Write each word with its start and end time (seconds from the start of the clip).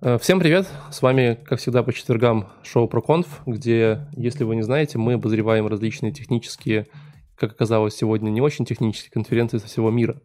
Э, 0.00 0.16
всем 0.16 0.38
привет! 0.38 0.68
С 0.92 1.02
вами, 1.02 1.36
как 1.44 1.58
всегда, 1.58 1.82
по 1.82 1.92
четвергам 1.92 2.46
шоу 2.62 2.86
ProConf, 2.86 3.26
где, 3.46 4.06
если 4.12 4.44
вы 4.44 4.54
не 4.54 4.62
знаете, 4.62 4.96
мы 4.96 5.14
обозреваем 5.14 5.66
различные 5.66 6.12
технические, 6.12 6.86
как 7.34 7.50
оказалось 7.50 7.96
сегодня, 7.96 8.30
не 8.30 8.40
очень 8.40 8.64
технические 8.64 9.10
конференции 9.10 9.58
со 9.58 9.66
всего 9.66 9.90
мира. 9.90 10.20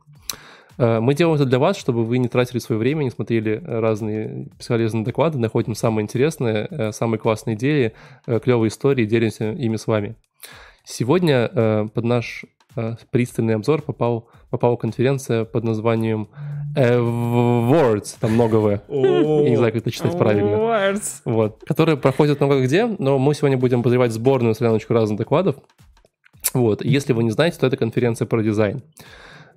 Э, 0.78 1.00
мы 1.00 1.16
делаем 1.16 1.38
это 1.38 1.46
для 1.46 1.58
вас, 1.58 1.76
чтобы 1.76 2.06
вы 2.06 2.20
не 2.20 2.28
тратили 2.28 2.60
свое 2.60 2.78
время, 2.78 3.04
не 3.04 3.10
смотрели 3.10 3.64
разные 3.66 4.48
бесполезные 4.60 5.04
доклады, 5.04 5.40
находим 5.40 5.74
самые 5.74 6.04
интересные, 6.04 6.68
э, 6.70 6.92
самые 6.92 7.18
классные 7.18 7.56
идеи, 7.56 7.94
клевые 8.28 8.68
истории, 8.68 9.06
делимся 9.06 9.54
ими 9.54 9.78
с 9.78 9.88
вами. 9.88 10.16
Сегодня 10.84 11.90
под 11.96 12.04
наш 12.04 12.46
пристальный 13.10 13.56
обзор 13.56 13.82
попал, 13.82 14.30
попала 14.50 14.76
конференция 14.76 15.46
под 15.46 15.64
названием 15.64 16.28
Words, 16.76 18.16
там 18.20 18.34
много 18.34 18.56
В. 18.56 18.82
Я 18.90 19.50
не 19.50 19.56
знаю, 19.56 19.72
как 19.72 19.82
это 19.82 19.92
читать 19.92 20.18
правильно. 20.18 20.56
Words. 20.56 21.22
Вот. 21.26 21.64
Которые 21.66 21.98
проходят 21.98 22.40
много 22.40 22.62
где, 22.62 22.86
но 22.86 23.20
мы 23.20 23.34
сегодня 23.36 23.58
будем 23.58 23.80
обозревать 23.80 24.12
сборную 24.12 24.56
соляночку 24.56 24.94
разных 24.94 25.20
докладов. 25.20 25.56
Вот. 26.54 26.84
Если 26.84 27.14
вы 27.14 27.24
не 27.24 27.32
знаете, 27.32 27.58
то 27.60 27.68
это 27.68 27.78
конференция 27.78 28.26
про 28.26 28.42
дизайн. 28.42 28.82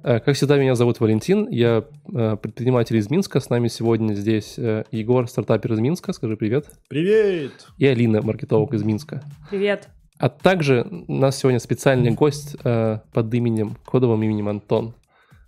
Э, 0.02 0.20
как 0.20 0.36
всегда, 0.36 0.56
меня 0.56 0.74
зовут 0.74 1.00
Валентин, 1.00 1.48
я 1.50 1.84
э, 2.14 2.36
предприниматель 2.40 2.96
из 2.96 3.10
Минска. 3.10 3.40
С 3.40 3.50
нами 3.50 3.68
сегодня 3.68 4.14
здесь 4.14 4.54
э, 4.56 4.84
Егор, 4.90 5.28
стартапер 5.28 5.72
из 5.72 5.80
Минска. 5.80 6.12
Скажи 6.12 6.36
привет. 6.36 6.66
Привет! 6.88 7.52
И 7.78 7.86
Алина, 7.86 8.22
маркетолог 8.22 8.72
из 8.74 8.82
Минска. 8.82 9.22
Привет. 9.50 9.88
А 10.18 10.28
также 10.28 10.86
у 11.08 11.12
нас 11.12 11.38
сегодня 11.38 11.58
специальный 11.58 12.12
гость 12.12 12.56
под 12.62 13.34
именем, 13.34 13.76
кодовым 13.84 14.22
именем 14.22 14.48
Антон. 14.48 14.94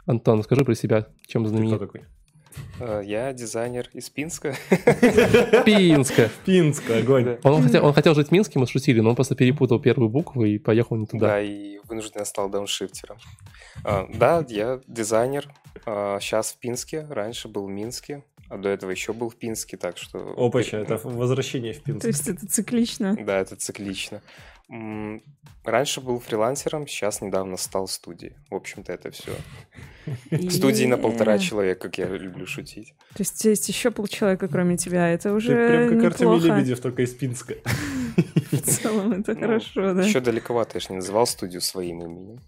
Антон, 0.08 0.42
скажи 0.42 0.64
про 0.64 0.74
себя, 0.74 1.06
чем 1.26 1.46
знаменит? 1.46 1.76
Кто 1.76 1.86
такой? 1.86 2.04
Э, 2.80 3.02
я 3.04 3.30
дизайнер 3.34 3.90
из 3.92 4.08
Пинска. 4.08 4.54
Пинска. 5.66 6.30
Пинска, 6.46 6.96
огонь. 6.96 7.36
Он 7.44 7.62
хотел, 7.62 7.84
он 7.84 7.92
хотел 7.92 8.14
жить 8.14 8.28
в 8.28 8.32
Минске, 8.32 8.58
мы 8.58 8.66
шутили, 8.66 9.00
но 9.00 9.10
он 9.10 9.16
просто 9.16 9.34
перепутал 9.34 9.78
первую 9.80 10.08
букву 10.08 10.46
и 10.46 10.56
поехал 10.56 10.96
не 10.96 11.04
туда. 11.04 11.26
Да, 11.26 11.40
и 11.42 11.78
вынужденно 11.84 12.24
стал 12.24 12.48
дауншифтером. 12.48 13.18
А, 13.84 14.08
да, 14.14 14.42
я 14.48 14.80
дизайнер. 14.86 15.52
Сейчас 15.84 16.52
а, 16.52 16.54
в 16.54 16.58
Пинске, 16.58 17.06
раньше 17.10 17.48
был 17.48 17.66
в 17.66 17.70
Минске. 17.70 18.24
А 18.48 18.56
до 18.56 18.70
этого 18.70 18.90
еще 18.90 19.12
был 19.12 19.28
в 19.28 19.36
Пинске, 19.36 19.76
так 19.76 19.98
что... 19.98 20.34
Опача, 20.38 20.78
это 20.78 20.96
возвращение 21.04 21.74
в 21.74 21.82
Пинск. 21.82 22.00
То 22.00 22.08
есть 22.08 22.28
это 22.28 22.46
циклично? 22.46 23.14
Да, 23.14 23.40
это 23.40 23.56
циклично. 23.56 24.22
Раньше 25.64 26.00
был 26.00 26.20
фрилансером, 26.20 26.86
сейчас 26.86 27.20
недавно 27.20 27.56
стал 27.56 27.86
в 27.86 27.92
студии. 27.92 28.36
В 28.50 28.54
общем-то, 28.54 28.92
это 28.92 29.10
все. 29.10 29.32
Студии 30.50 30.84
на 30.84 30.96
полтора 30.98 31.38
человека, 31.38 31.88
как 31.88 31.98
я 31.98 32.06
люблю 32.06 32.46
шутить. 32.46 32.94
То 33.14 33.20
есть 33.20 33.44
есть 33.44 33.68
еще 33.68 33.90
полчеловека, 33.90 34.48
кроме 34.48 34.76
тебя, 34.76 35.08
это 35.08 35.32
уже 35.32 35.48
Ты 35.48 35.68
прям 35.68 35.88
как 35.88 36.20
неплохо. 36.20 36.34
Артемий 36.36 36.58
Лебедев, 36.58 36.80
только 36.80 37.02
из 37.02 37.14
Пинска. 37.14 37.54
В 38.50 38.60
целом 38.60 39.12
это 39.12 39.34
Ну, 39.34 39.40
хорошо, 39.40 39.94
да. 39.94 40.02
Еще 40.02 40.20
далековато, 40.20 40.76
я 40.76 40.80
же 40.80 40.86
не 40.90 40.96
называл 40.96 41.26
студию 41.26 41.60
своим 41.60 42.02
именем. 42.02 42.40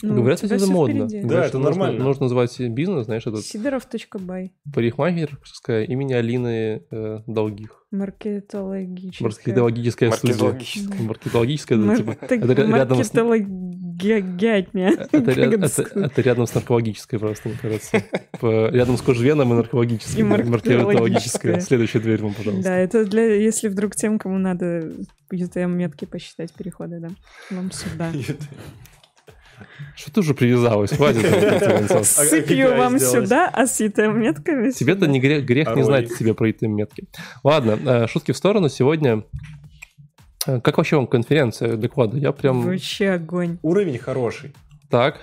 Ну, 0.00 0.14
Говорят, 0.14 0.44
это 0.44 0.66
модно. 0.66 1.06
впереди. 1.08 1.22
Да, 1.22 1.28
Говорят, 1.28 1.48
это 1.48 1.58
нужно- 1.58 1.70
нормально. 1.70 2.04
Нужно 2.04 2.22
называть 2.24 2.60
бизнес, 2.60 3.06
знаешь, 3.06 3.26
этот 3.26 3.44
Сидоров.бай. 3.44 4.52
парикмахерское 4.72 5.84
имени 5.84 6.12
Алины 6.12 6.82
э, 6.90 7.20
Долгих. 7.26 7.84
Маркетологическая. 7.90 9.24
Маркетологическая 9.28 10.10
студия. 10.12 10.34
Маркетологическая. 10.36 11.02
Маркетологическая, 11.02 11.78
это 11.78 11.96
типа... 11.96 12.16
Это 12.20 12.34
ря- 12.36 12.76
рядом 12.76 13.02
с- 13.04 13.12
Маркетологятня. 13.14 15.08
Это, 15.10 16.22
рядом 16.22 16.46
с 16.46 16.54
наркологической 16.54 17.18
просто, 17.18 17.48
мне 17.48 17.58
кажется. 17.60 18.04
Рядом 18.42 18.96
с 18.98 19.02
кожвеном 19.02 19.52
и 19.52 19.56
наркологической. 19.56 20.20
И 20.20 20.22
маркетологическая. 20.22 21.60
Следующая 21.60 22.00
дверь 22.00 22.22
вам, 22.22 22.34
пожалуйста. 22.34 22.64
Да, 22.70 22.76
это 22.76 23.04
для, 23.04 23.34
если 23.34 23.68
вдруг 23.68 23.96
тем, 23.96 24.18
кому 24.18 24.38
надо 24.38 24.92
UTM-метки 25.32 26.04
посчитать 26.04 26.52
переходы, 26.52 27.00
да. 27.00 27.08
Вам 27.50 27.72
сюда. 27.72 28.12
Что 29.96 30.12
ты 30.12 30.20
уже 30.20 30.34
привязалась? 30.34 30.90
Хватит. 30.92 31.24
А 31.24 32.04
Сыпью 32.04 32.68
KPI 32.68 32.78
вам 32.78 32.98
сюда, 32.98 33.48
а 33.52 33.66
с 33.66 33.80
UTM-метками 33.80 34.70
Тебе-то 34.72 35.06
не 35.06 35.20
грех, 35.20 35.44
грех 35.44 35.74
не 35.76 35.82
знать 35.84 36.12
себе 36.12 36.34
про 36.34 36.48
эти 36.48 36.64
метки. 36.66 37.08
Ладно, 37.44 37.78
э, 37.84 38.06
шутки 38.06 38.32
в 38.32 38.36
сторону. 38.36 38.68
Сегодня... 38.68 39.24
э, 40.46 40.60
Как 40.60 40.76
вообще 40.78 40.96
вам 40.96 41.06
конференция 41.06 41.76
доклада? 41.76 42.16
Я 42.18 42.32
прям... 42.32 42.62
Вообще 42.62 43.10
огонь. 43.10 43.58
Уровень 43.62 43.98
хороший. 43.98 44.54
Так. 44.90 45.20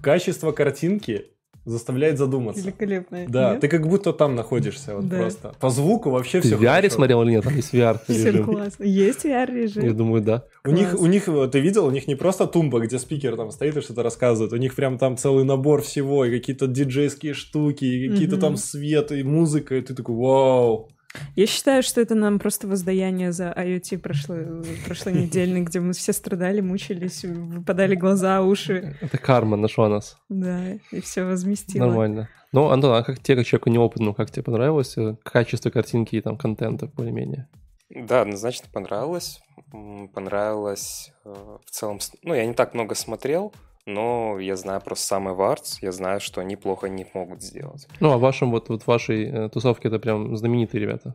Качество 0.00 0.52
картинки 0.52 1.26
заставляет 1.64 2.18
задуматься. 2.18 2.62
Великолепно. 2.62 3.24
Да, 3.28 3.52
Нет? 3.52 3.60
ты 3.60 3.68
как 3.68 3.86
будто 3.88 4.12
там 4.12 4.34
находишься 4.34 4.96
вот 4.96 5.08
Да. 5.08 5.16
просто. 5.18 5.54
По 5.60 5.70
звуку 5.70 6.10
вообще 6.10 6.40
Ты 6.40 6.48
все 6.48 6.56
в 6.56 6.62
VR 6.62 6.90
смотрел 6.90 7.22
или 7.22 7.30
нет? 7.32 7.44
Там 7.44 7.54
есть 7.56 7.72
VR 7.72 7.98
Всё 8.08 8.30
режим. 8.30 8.44
классно. 8.44 8.84
Есть 8.84 9.24
Я 9.24 9.92
думаю, 9.92 10.22
да. 10.22 10.44
У 10.64 10.70
них, 10.70 10.94
у 10.98 11.06
них, 11.06 11.28
вот 11.28 11.52
ты 11.52 11.60
видел, 11.60 11.86
у 11.86 11.90
них 11.90 12.06
не 12.06 12.14
просто 12.14 12.46
тумба, 12.46 12.80
где 12.80 12.98
спикер 12.98 13.36
там 13.36 13.50
стоит 13.50 13.76
и 13.76 13.80
что-то 13.80 14.02
рассказывает, 14.02 14.52
у 14.52 14.56
них 14.56 14.74
прям 14.74 14.98
там 14.98 15.16
целый 15.16 15.44
набор 15.44 15.82
всего, 15.82 16.24
и 16.24 16.30
какие-то 16.38 16.66
диджейские 16.66 17.34
штуки, 17.34 17.84
и 17.84 18.08
какие-то 18.08 18.36
там 18.38 18.56
свет, 18.56 19.12
и 19.12 19.22
музыка, 19.22 19.74
и 19.76 19.80
ты 19.80 19.94
такой, 19.94 20.14
вау. 20.16 20.90
Я 21.36 21.46
считаю, 21.46 21.82
что 21.82 22.00
это 22.00 22.14
нам 22.14 22.38
просто 22.38 22.68
воздаяние 22.68 23.32
за 23.32 23.52
IoT 23.56 23.98
прошлой, 23.98 24.64
прошлой 24.86 25.12
недельной, 25.22 25.62
где 25.62 25.80
мы 25.80 25.92
все 25.92 26.12
страдали, 26.12 26.60
мучились, 26.60 27.24
выпадали 27.24 27.94
глаза, 27.94 28.42
уши. 28.42 28.96
Это 29.00 29.18
карма 29.18 29.56
нашла 29.56 29.88
нас. 29.88 30.16
Да, 30.28 30.74
и 30.90 31.00
все 31.00 31.24
возместило. 31.24 31.86
Нормально. 31.86 32.28
Ну, 32.52 32.68
Антон, 32.68 32.94
а 32.94 33.02
как 33.02 33.18
тебе, 33.18 33.38
как 33.38 33.46
человеку 33.46 33.70
неопытному, 33.70 34.14
как 34.14 34.30
тебе 34.30 34.44
понравилось 34.44 34.96
э, 34.96 35.16
качество 35.24 35.70
картинки 35.70 36.16
и 36.16 36.20
там 36.20 36.36
контента 36.36 36.86
более-менее? 36.86 37.48
Да, 37.90 38.22
однозначно 38.22 38.68
понравилось. 38.72 39.40
Понравилось 40.14 41.12
э, 41.24 41.34
в 41.64 41.70
целом... 41.70 41.98
Ну, 42.22 42.32
я 42.34 42.46
не 42.46 42.54
так 42.54 42.74
много 42.74 42.94
смотрел, 42.94 43.52
но 43.86 44.38
я 44.38 44.56
знаю 44.56 44.80
просто 44.80 45.06
самый 45.06 45.34
Варц, 45.34 45.78
я 45.82 45.92
знаю, 45.92 46.20
что 46.20 46.40
они 46.40 46.56
плохо 46.56 46.88
не 46.88 47.06
могут 47.14 47.42
сделать. 47.42 47.86
Ну, 48.00 48.12
а 48.12 48.16
в 48.16 48.20
вашем, 48.20 48.50
вот, 48.50 48.68
вот 48.68 48.86
вашей 48.86 49.24
э, 49.30 49.48
тусовке 49.48 49.88
это 49.88 49.98
прям 49.98 50.36
знаменитые 50.36 50.80
ребята. 50.80 51.14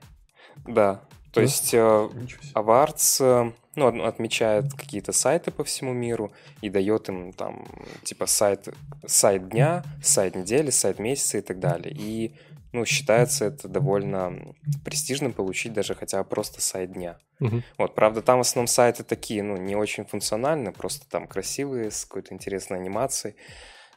Да, 0.67 1.01
то 1.31 1.35
Да? 1.35 1.41
есть 1.41 1.73
э. 1.73 2.09
Аварц 2.53 3.21
э, 3.21 3.51
ну, 3.75 3.87
от- 3.87 4.01
отмечает 4.01 4.73
какие-то 4.73 5.11
сайты 5.13 5.51
по 5.51 5.63
всему 5.63 5.93
миру 5.93 6.31
и 6.61 6.69
дает 6.69 7.09
им 7.09 7.33
там 7.33 7.65
типа 8.03 8.25
сайт, 8.25 8.67
сайт 9.05 9.49
дня, 9.49 9.83
сайт 10.03 10.35
недели, 10.35 10.69
сайт 10.69 10.99
месяца 10.99 11.37
и 11.37 11.41
так 11.41 11.59
далее. 11.59 11.95
И 11.97 12.33
ну, 12.71 12.85
считается 12.85 13.45
это 13.45 13.67
довольно 13.67 14.55
престижным 14.83 15.33
получить 15.33 15.73
даже 15.73 15.95
хотя 15.95 16.21
бы 16.23 16.29
просто 16.29 16.61
сайт 16.61 16.93
дня. 16.93 17.17
Мгм. 17.39 17.63
Вот, 17.77 17.95
правда, 17.95 18.21
там 18.21 18.37
в 18.37 18.41
основном 18.41 18.67
сайты 18.67 19.03
такие, 19.03 19.41
ну, 19.43 19.57
не 19.57 19.75
очень 19.75 20.05
функциональные, 20.05 20.71
просто 20.71 21.09
там 21.09 21.27
красивые, 21.27 21.91
с 21.91 22.05
какой-то 22.05 22.33
интересной 22.33 22.77
анимацией 22.77 23.35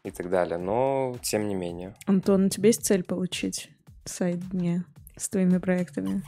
и 0.04 0.10
так 0.10 0.30
далее, 0.30 0.58
но 0.58 1.16
тем 1.22 1.48
не 1.48 1.54
менее. 1.54 1.94
Антон, 2.06 2.46
у 2.46 2.48
тебя 2.48 2.68
есть 2.68 2.84
цель 2.84 3.04
получить 3.04 3.70
сайт 4.04 4.40
дня 4.50 4.84
с 5.16 5.28
твоими 5.28 5.58
проектами? 5.58 6.22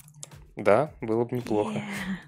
Да, 0.57 0.93
было 1.01 1.25
бы 1.25 1.37
неплохо. 1.37 1.83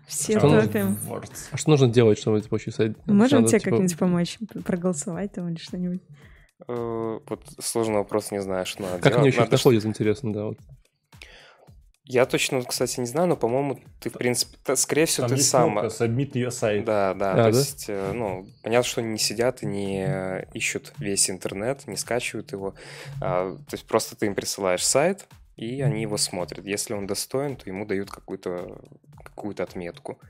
Все 0.07 0.39
Что 0.39 0.49
нужно? 0.49 0.67
топим. 0.67 0.99
Words. 1.09 1.49
А 1.53 1.57
что 1.57 1.71
нужно 1.71 1.89
делать, 1.89 2.19
чтобы 2.19 2.41
получить 2.41 2.75
сайт? 2.75 2.97
Можем 3.07 3.43
Надо, 3.43 3.51
тебе 3.51 3.61
типа, 3.61 3.71
как-нибудь 3.71 3.99
помочь? 3.99 4.39
Проголосовать 4.65 5.33
там 5.33 5.49
или 5.49 5.59
что-нибудь? 5.59 6.03
Э, 6.67 7.19
Вот 7.29 7.43
сложный 7.59 7.97
вопрос, 7.97 8.31
не 8.31 8.41
знаю, 8.41 8.67
что 8.67 8.83
надо 8.83 8.99
Как 9.01 9.13
делать. 9.13 9.27
еще 9.29 9.41
Надо 9.41 9.53
находятся, 9.53 9.89
интересно, 9.89 10.33
да. 10.33 10.45
Вот. 10.47 10.59
Я 12.09 12.25
точно, 12.25 12.63
кстати, 12.63 13.01
не 13.01 13.07
знаю, 13.07 13.27
но, 13.29 13.37
по-моему, 13.37 13.81
ты, 14.01 14.11
в 14.11 14.13
принципе, 14.13 14.57
та- 14.63 14.77
скорее 14.77 15.07
всего, 15.07 15.27
Там 15.27 15.31
ты 15.31 15.41
есть 15.41 15.51
сам... 15.51 15.79
Submit 15.81 16.33
your 16.35 16.49
site. 16.51 16.85
Да, 16.85 17.15
да, 17.15 17.33
А, 17.33 17.37
то 17.47 17.53
да? 17.53 17.59
есть, 17.59 17.87
э, 17.89 18.13
ну, 18.13 18.47
понятно, 18.63 18.89
что 18.89 19.01
они 19.01 19.11
не 19.11 19.19
сидят 19.19 19.65
и 19.65 19.67
не 19.67 20.05
э, 20.07 20.45
ищут 20.55 20.93
весь 20.99 21.29
интернет, 21.31 21.85
не 21.89 21.97
скачивают 21.97 22.53
его. 22.53 22.75
А, 23.21 23.57
то 23.57 23.75
есть 23.75 23.89
просто 23.89 24.15
ты 24.15 24.27
им 24.27 24.37
присылаешь 24.37 24.87
сайт, 24.87 25.27
и 25.57 25.81
они 25.83 26.03
его 26.03 26.17
смотрят. 26.17 26.65
Если 26.65 26.95
он 26.95 27.09
достоин, 27.09 27.57
то 27.57 27.69
ему 27.69 27.85
дают 27.87 28.11
какую-то 28.11 28.79
какую 29.25 29.61
отметку. 29.61 30.21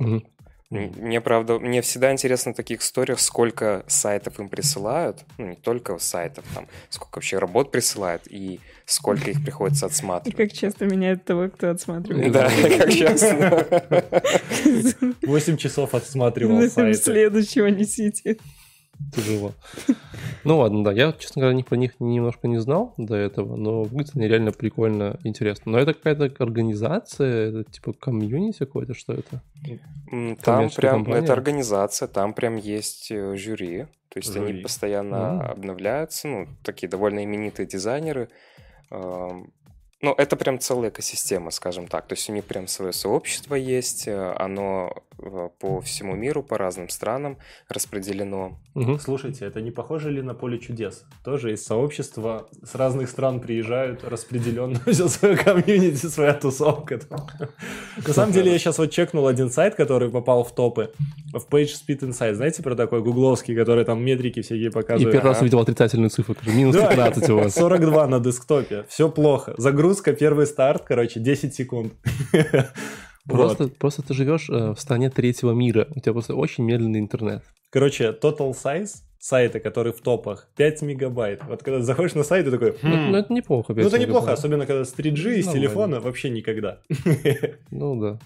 Мгм. 0.00 0.26
Мне, 0.70 1.20
правда, 1.20 1.58
мне 1.58 1.82
всегда 1.82 2.10
интересно 2.10 2.52
в 2.52 2.56
таких 2.56 2.80
историях, 2.80 3.20
сколько 3.20 3.84
сайтов 3.86 4.40
им 4.40 4.48
присылают, 4.48 5.24
ну, 5.38 5.48
не 5.50 5.56
только 5.56 5.98
сайтов, 5.98 6.44
там, 6.54 6.66
сколько 6.88 7.18
вообще 7.18 7.38
работ 7.38 7.70
присылают, 7.70 8.22
и 8.28 8.60
сколько 8.86 9.30
их 9.30 9.42
приходится 9.44 9.86
И 9.86 9.88
отсматривать. 9.88 10.36
как 10.36 10.52
часто 10.52 10.86
меняют 10.86 11.24
того, 11.24 11.48
кто 11.48 11.70
отсматривает. 11.70 12.32
Да, 12.32 12.50
как 12.78 12.90
часто. 12.92 13.94
8 15.22 15.56
часов 15.58 15.94
отсматривал 15.94 16.68
сайты. 16.68 16.94
Следующего 17.00 17.66
несите. 17.66 18.38
Тяжело. 19.12 19.52
Ну 20.44 20.58
ладно, 20.58 20.84
да, 20.84 20.92
я, 20.92 21.12
честно 21.12 21.40
говоря, 21.40 21.64
про 21.64 21.76
них 21.76 21.94
немножко 22.00 22.48
не 22.48 22.58
знал 22.58 22.94
до 22.96 23.16
этого, 23.16 23.56
но 23.56 23.82
выглядит 23.82 24.14
они 24.14 24.28
реально 24.28 24.52
прикольно, 24.52 25.18
интересно. 25.24 25.72
Но 25.72 25.78
это 25.78 25.94
какая-то 25.94 26.30
организация, 26.42 27.48
это 27.48 27.64
типа 27.70 27.92
комьюнити 27.94 28.58
какое-то, 28.58 28.94
что 28.94 29.14
это? 29.14 29.42
Там 30.42 30.70
прям, 30.70 31.04
компания? 31.04 31.24
это 31.24 31.32
организация, 31.32 32.08
там 32.08 32.34
прям 32.34 32.56
есть 32.56 33.10
э, 33.10 33.36
жюри, 33.36 33.86
то 34.10 34.18
есть 34.18 34.36
они 34.36 34.48
Жюри. 34.48 34.62
постоянно 34.62 35.16
М. 35.16 35.40
обновляются, 35.50 36.28
ну, 36.28 36.48
такие 36.62 36.88
довольно 36.88 37.24
именитые 37.24 37.66
дизайнеры. 37.66 38.28
Ну, 40.04 40.12
это 40.18 40.36
прям 40.36 40.58
целая 40.58 40.90
экосистема, 40.90 41.50
скажем 41.50 41.88
так. 41.88 42.06
То 42.06 42.12
есть 42.12 42.28
у 42.28 42.32
них 42.34 42.44
прям 42.44 42.68
свое 42.68 42.92
сообщество 42.92 43.54
есть, 43.54 44.06
э, 44.06 44.34
оно 44.38 45.02
по 45.60 45.80
всему 45.80 46.14
миру, 46.16 46.42
по 46.42 46.58
разным 46.58 46.88
странам 46.88 47.38
распределено. 47.68 48.58
Мгм. 48.74 48.98
Слушайте, 48.98 49.44
это 49.46 49.60
не 49.60 49.70
похоже 49.70 50.10
ли 50.10 50.22
на 50.22 50.34
поле 50.34 50.58
чудес? 50.58 51.04
Тоже 51.24 51.52
из 51.52 51.64
сообщества 51.64 52.48
с 52.62 52.74
разных 52.74 53.08
стран 53.08 53.40
приезжают, 53.40 54.04
распределенно 54.04 54.80
все 54.86 55.08
свое 55.08 55.36
комьюнити, 55.36 56.06
своя 56.06 56.34
тусовка. 56.34 57.00
На 58.06 58.12
самом 58.12 58.32
деле, 58.32 58.52
я 58.52 58.58
сейчас 58.58 58.78
вот 58.78 58.90
чекнул 58.90 59.26
один 59.26 59.50
сайт, 59.50 59.74
который 59.74 60.10
попал 60.10 60.44
в 60.44 60.54
топы. 60.54 60.92
В 61.32 61.46
Page 61.52 61.70
Speed 61.86 62.00
Insight. 62.00 62.34
Знаете 62.34 62.62
про 62.62 62.74
такой 62.74 63.02
гугловский, 63.02 63.54
который 63.56 63.84
там 63.84 64.04
метрики 64.04 64.42
всякие 64.42 64.66
И 64.68 64.70
показывает? 64.70 65.12
первый 65.12 65.28
раз 65.28 65.40
увидел 65.40 65.60
отрицательную 65.60 66.10
цифру, 66.10 66.36
минус 66.46 66.76
Да. 66.76 66.88
15 66.88 67.30
у 67.30 67.36
вас. 67.36 67.54
42 67.54 68.06
на 68.06 68.20
десктопе. 68.20 68.84
Все 68.88 69.08
плохо. 69.08 69.54
Загрузка, 69.58 70.12
первый 70.12 70.46
старт, 70.46 70.84
короче, 70.86 71.20
10 71.20 71.54
секунд. 71.54 71.92
Вот. 73.26 73.36
Просто, 73.56 73.68
просто 73.68 74.02
ты 74.02 74.14
живешь 74.14 74.48
э, 74.50 74.72
в 74.72 74.78
стране 74.78 75.08
третьего 75.10 75.52
мира. 75.52 75.88
У 75.94 76.00
тебя 76.00 76.12
просто 76.12 76.34
очень 76.34 76.64
медленный 76.64 76.98
интернет. 77.00 77.42
Короче, 77.70 78.10
total 78.22 78.52
size 78.52 78.96
сайта, 79.18 79.58
который 79.60 79.92
в 79.94 80.00
топах, 80.02 80.48
5 80.56 80.82
мегабайт. 80.82 81.42
Вот 81.48 81.62
когда 81.62 81.80
заходишь 81.80 82.14
на 82.14 82.22
сайт, 82.24 82.44
ты 82.44 82.50
такой, 82.50 82.76
Ну, 82.82 82.90
«Хм». 82.96 83.10
ну, 83.12 83.16
это 83.16 83.32
неплохо. 83.32 83.72
Ну, 83.72 83.80
это 83.80 83.90
5 83.90 84.00
неплохо, 84.00 84.20
мегабайт. 84.26 84.38
особенно 84.38 84.66
когда 84.66 84.84
с 84.84 84.92
3G, 84.94 85.36
из 85.36 85.46
Нормально. 85.46 85.52
телефона, 85.52 86.00
вообще 86.00 86.28
никогда. 86.30 86.80
Ну 87.70 87.98
да. 88.00 88.18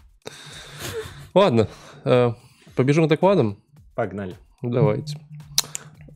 Ладно, 1.34 1.68
э, 2.04 2.30
побежим 2.74 3.06
к 3.06 3.08
докладам. 3.08 3.58
Погнали. 3.94 4.34
Давайте. 4.62 5.16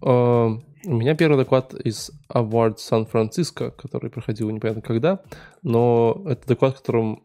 Э, 0.04 0.48
У 0.84 0.92
меня 0.94 1.14
первый 1.14 1.36
доклад 1.36 1.74
из 1.74 2.10
Award 2.28 2.78
Сан-Франциско, 2.78 3.70
который 3.70 4.10
проходил 4.10 4.50
непонятно 4.50 4.82
когда, 4.82 5.20
но 5.62 6.22
это 6.26 6.44
доклад, 6.48 6.76
которым, 6.76 7.10
Ну, 7.10 7.22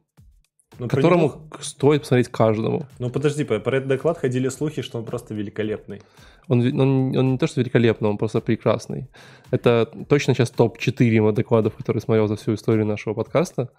про 0.78 0.88
которому 0.88 1.24
него- 1.28 1.42
стоит 1.62 2.02
посмотреть 2.02 2.30
каждому. 2.30 2.86
Ну, 3.00 3.10
подожди, 3.10 3.44
по- 3.44 3.60
про 3.60 3.78
этот 3.78 3.90
доклад 3.90 4.18
ходили 4.18 4.50
слухи, 4.50 4.82
что 4.82 4.98
он 5.00 5.06
просто 5.06 5.34
великолепный. 5.34 6.02
Он, 6.48 6.62
он, 6.62 7.18
он 7.18 7.32
не 7.32 7.38
то 7.38 7.48
что 7.48 7.62
великолепный, 7.62 8.10
он 8.10 8.18
просто 8.18 8.40
прекрасный. 8.42 9.10
Это 9.52 9.86
точно 10.08 10.34
сейчас 10.34 10.50
топ-4 10.52 11.22
моих 11.22 11.36
докладов, 11.36 11.76
которые 11.76 12.02
смотрел 12.02 12.28
за 12.28 12.36
всю 12.36 12.54
историю 12.54 12.86
нашего 12.86 13.14
подкаста. 13.14 13.70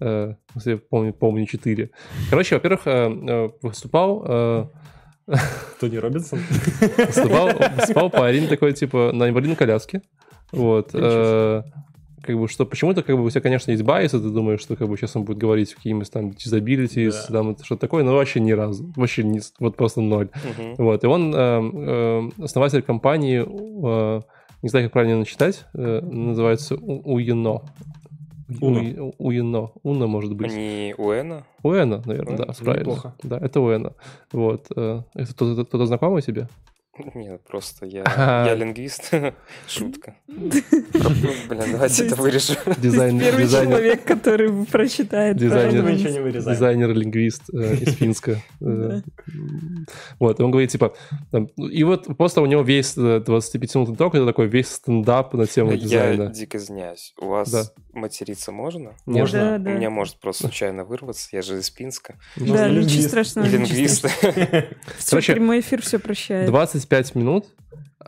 Э, 0.00 0.34
если 0.54 0.72
я 0.72 0.78
помню, 0.78 1.12
помню 1.12 1.46
4. 1.46 1.90
Короче, 2.30 2.54
во-первых, 2.56 2.86
э, 2.86 3.10
э, 3.10 3.50
выступал, 3.62 4.70
Тони 5.80 5.96
Робинсон? 5.96 6.38
выступал, 6.98 7.48
выступал 7.76 8.10
парень 8.10 8.46
такой, 8.46 8.72
типа, 8.72 9.10
на 9.12 9.28
инвалидной 9.28 9.56
коляске. 9.56 10.02
Вот. 10.52 10.94
Как 12.26 12.38
бы, 12.38 12.48
что 12.48 12.66
почему-то, 12.66 13.02
как 13.02 13.16
бы, 13.16 13.24
у 13.24 13.30
тебя, 13.30 13.40
конечно, 13.40 13.70
есть 13.70 13.82
байсы, 13.82 14.18
ты 14.20 14.28
думаешь, 14.30 14.60
что, 14.60 14.76
как 14.76 14.88
бы, 14.88 14.96
сейчас 14.96 15.16
он 15.16 15.24
будет 15.24 15.38
говорить 15.38 15.74
какими-нибудь 15.74 16.10
там 16.10 16.30
disabilities, 16.30 17.14
Да. 17.28 17.34
там, 17.42 17.56
что-то 17.62 17.80
такое, 17.80 18.04
но 18.04 18.14
вообще 18.14 18.40
ни 18.40 18.52
разу. 18.52 18.92
Вообще 18.96 19.22
не, 19.24 19.40
вот 19.60 19.76
просто 19.76 20.00
ноль. 20.00 20.28
Мгм. 20.58 20.74
Вот, 20.78 21.04
и 21.04 21.06
он 21.06 21.34
э, 21.34 21.38
э, 21.38 22.42
основатель 22.42 22.82
компании, 22.82 23.44
э, 23.46 24.20
не 24.62 24.68
знаю, 24.68 24.86
как 24.86 24.92
правильно 24.92 25.18
начитать, 25.18 25.64
э, 25.74 26.00
называется 26.00 26.74
Уино. 26.76 27.62
Уно. 28.60 28.78
Уи- 28.80 29.12
Уино. 29.18 29.70
Уно, 29.82 30.06
может 30.06 30.34
быть. 30.36 30.52
Они 30.52 30.94
Уэна? 30.96 31.42
Уэна, 31.64 32.00
наверное, 32.04 32.36
Уэна? 32.36 32.46
да, 32.46 32.54
правильно. 32.64 32.80
Неплохо. 32.90 33.14
Да, 33.24 33.38
это 33.38 33.60
Уэна. 33.60 33.92
Вот. 34.32 34.66
э, 34.76 35.02
Это 35.14 35.32
кто-то, 35.34 35.64
кто-то 35.64 35.86
знакомый 35.86 36.22
тебе? 36.22 36.48
Нет, 37.14 37.42
просто 37.46 37.86
я, 37.86 38.04
я 38.46 38.54
лингвист. 38.54 39.10
Шутка. 39.68 40.16
Блин, 40.26 41.72
давайте 41.72 42.06
это 42.06 42.16
вырежу. 42.16 42.54
Дизайн, 42.78 43.18
Первый 43.18 43.44
дизайнер, 43.44 43.76
человек, 43.76 44.04
который 44.04 44.66
прочитает. 44.66 45.36
Дизайнер. 45.36 45.82
Вырезаем. 45.82 46.56
дизайнер-лингвист 46.56 47.42
э, 47.52 47.76
из 47.76 47.94
Финска. 47.96 48.42
Э. 48.60 49.00
Вот, 50.18 50.40
и 50.40 50.42
он 50.42 50.50
говорит, 50.50 50.70
типа, 50.70 50.94
и 51.56 51.84
вот 51.84 52.16
просто 52.16 52.40
у 52.40 52.46
него 52.46 52.62
весь 52.62 52.96
э, 52.96 53.22
25-минутный 53.26 53.96
ток, 53.96 54.14
это 54.14 54.26
такой 54.26 54.46
весь 54.46 54.68
стендап 54.68 55.34
на 55.34 55.46
тему 55.46 55.72
Я 55.72 55.76
дизайна. 55.76 56.26
дико 56.28 56.58
извиняюсь. 56.58 57.14
У 57.20 57.26
вас. 57.26 57.74
Материться 57.96 58.52
можно? 58.52 58.92
Можно. 59.06 59.38
Да, 59.38 59.56
У 59.56 59.58
да. 59.64 59.72
меня 59.72 59.90
может 59.90 60.16
просто 60.16 60.42
случайно 60.44 60.84
вырваться, 60.84 61.28
я 61.32 61.42
же 61.42 61.58
из 61.58 61.70
Пинска. 61.70 62.14
Ну, 62.36 62.54
Да, 62.54 62.68
лингвист. 62.68 62.94
ничего 62.96 63.08
страшного. 63.08 63.46
Лингвист. 63.46 64.06
Короче, 65.10 65.32
прямой 65.34 65.60
эфир 65.60 65.82
все 65.82 65.98
прощает. 65.98 66.46
25 66.46 67.14
минут 67.14 67.46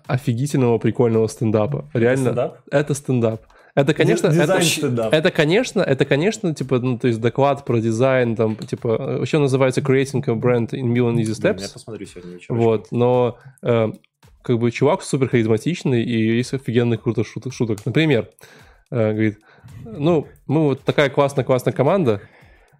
офигительного 0.06 0.78
прикольного 0.78 1.26
стендапа. 1.26 1.88
Реально. 1.92 2.22
Стендап? 2.24 2.58
Это 2.70 2.94
стендап. 2.94 3.42
Это, 3.74 3.94
конечно, 3.94 4.28
Ди- 4.30 4.40
Дизайн 4.40 4.60
это, 4.60 4.68
стендап. 4.68 5.12
это, 5.14 5.30
конечно, 5.30 5.80
это, 5.82 6.04
конечно, 6.04 6.52
типа, 6.54 6.80
ну, 6.80 6.98
то 6.98 7.06
есть 7.06 7.20
доклад 7.20 7.64
про 7.64 7.78
дизайн, 7.78 8.34
там, 8.34 8.56
типа, 8.56 8.88
вообще 9.18 9.38
называется 9.38 9.80
Creating 9.82 10.24
a 10.26 10.34
Brand 10.34 10.70
in 10.70 10.92
Million 10.92 11.14
Easy 11.14 11.26
Блин, 11.40 11.54
Steps. 11.54 11.60
Я 11.62 11.68
посмотрю 11.68 12.06
сегодня 12.06 12.32
вечером. 12.34 12.58
Вот, 12.58 12.88
но 12.90 13.38
э, 13.62 13.92
как 14.42 14.58
бы 14.58 14.70
чувак 14.72 15.02
супер 15.02 15.28
харизматичный 15.28 16.02
и 16.02 16.36
есть 16.38 16.54
офигенных 16.54 17.02
круто 17.02 17.22
шуток. 17.22 17.52
шуток. 17.52 17.86
Например, 17.86 18.28
э, 18.90 19.12
говорит, 19.12 19.38
ну, 19.84 20.26
мы 20.46 20.62
вот 20.62 20.82
такая 20.82 21.10
классная-классная 21.10 21.72
команда, 21.72 22.20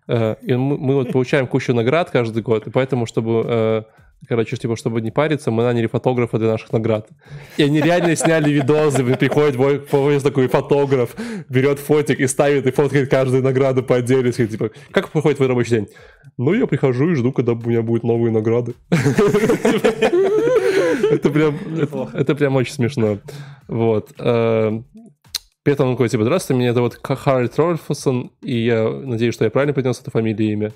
э, 0.07 0.37
и 0.43 0.55
мы, 0.55 0.79
мы 0.79 0.95
вот 0.95 1.13
получаем 1.13 1.47
кучу 1.47 1.75
наград 1.75 2.11
каждый 2.11 2.43
год, 2.43 2.67
и 2.67 2.71
поэтому, 2.71 3.07
чтобы, 3.07 3.43
э, 3.47 3.83
короче, 4.29 4.57
типа, 4.57 4.77
чтобы 4.77 5.01
не 5.01 5.11
париться, 5.11 5.51
мы 5.51 5.63
наняли 5.63 5.87
фотографа 5.87 6.39
для 6.39 6.49
наших 6.49 6.73
наград. 6.73 7.09
И 7.57 7.63
они 7.63 7.81
реально 7.81 8.17
сняли 8.17 8.51
видосы, 8.51 9.05
приходит 9.17 9.57
мой 9.57 9.81
поезд 9.81 10.25
такой 10.25 10.49
фотограф, 10.49 11.17
берет 11.49 11.79
фотик 11.79 12.21
и 12.21 12.27
ставит, 12.27 12.67
и 12.67 12.71
фоткает 12.71 13.11
каждую 13.11 13.43
награду 13.43 13.83
по 13.83 13.97
отдельности. 13.97 14.47
Типа, 14.47 14.71
как 14.91 15.11
проходит 15.11 15.39
твой 15.39 15.49
рабочий 15.49 15.71
день? 15.71 15.89
Ну, 16.37 16.55
я 16.55 16.67
прихожу 16.67 17.11
и 17.11 17.15
жду, 17.15 17.33
когда 17.33 17.53
у 17.53 17.57
меня 17.57 17.83
будут 17.83 18.05
новые 18.05 18.31
награды. 18.31 18.75
Это 21.11 21.31
прям, 21.31 21.59
это, 21.81 22.11
это 22.13 22.35
прям 22.35 22.57
очень 22.57 22.75
смешно. 22.75 23.19
Вот. 23.67 24.13
При 25.65 25.73
этом 25.75 25.89
он 25.89 25.95
такой, 25.95 26.09
типа, 26.09 26.25
здравствуйте, 26.25 26.59
меня 26.61 26.73
зовут 26.73 26.99
Харальд 27.03 27.57
Рольфсон, 27.59 28.31
и 28.43 28.65
я 28.65 28.89
надеюсь, 28.89 29.35
что 29.35 29.45
я 29.45 29.51
правильно 29.51 29.75
произнес 29.75 30.01
это 30.01 30.11
фамилию 30.11 30.49
и 30.49 30.53
имя. 30.53 30.73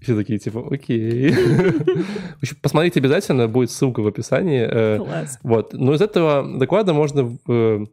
И 0.00 0.04
все 0.04 0.14
такие, 0.14 0.38
типа, 0.38 0.64
окей. 0.70 1.30
В 1.32 2.42
общем, 2.42 2.56
Посмотрите 2.62 3.00
обязательно, 3.00 3.48
будет 3.48 3.70
ссылка 3.70 4.00
в 4.00 4.06
описании. 4.06 4.68
э, 4.70 4.98
Класс. 4.98 5.38
Вот. 5.42 5.72
Но 5.72 5.94
из 5.94 6.00
этого 6.00 6.58
доклада 6.58 6.92
можно 6.94 7.36
э, 7.48 7.84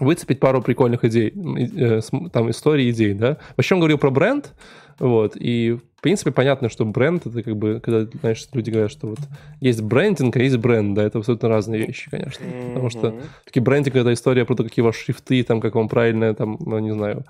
выцепить 0.00 0.40
пару 0.40 0.62
прикольных 0.62 1.04
идей, 1.04 1.32
э, 1.76 2.00
там, 2.32 2.50
истории 2.50 2.90
идей, 2.90 3.14
да. 3.14 3.36
Вообще 3.56 3.74
он 3.74 3.80
говорил 3.80 3.98
про 3.98 4.10
бренд, 4.10 4.54
вот, 4.98 5.36
и, 5.36 5.78
в 5.98 6.00
принципе, 6.00 6.30
понятно, 6.30 6.68
что 6.68 6.84
бренд— 6.84 7.26
это 7.26 7.42
как 7.42 7.56
бы, 7.56 7.80
когда, 7.80 8.08
знаешь, 8.20 8.46
люди 8.52 8.70
говорят, 8.70 8.92
что 8.92 9.08
вот 9.08 9.18
есть 9.58 9.82
брендинг, 9.82 10.36
а 10.36 10.38
есть 10.38 10.56
бренд, 10.56 10.94
да, 10.94 11.02
это 11.02 11.18
абсолютно 11.18 11.48
разные 11.48 11.84
вещи, 11.84 12.08
конечно. 12.08 12.46
Потому 12.68 12.88
что 12.88 13.10
Мгм. 13.10 13.20
Таки 13.44 13.58
брендинг— 13.58 13.96
это 13.96 14.12
история 14.12 14.44
про 14.44 14.54
то, 14.54 14.62
какие 14.62 14.84
ваши 14.84 15.06
шрифты, 15.06 15.42
там, 15.42 15.60
как 15.60 15.74
вам 15.74 15.88
правильно, 15.88 16.32
там, 16.34 16.56
ну, 16.60 16.78
не 16.78 16.92
знаю, 16.92 17.24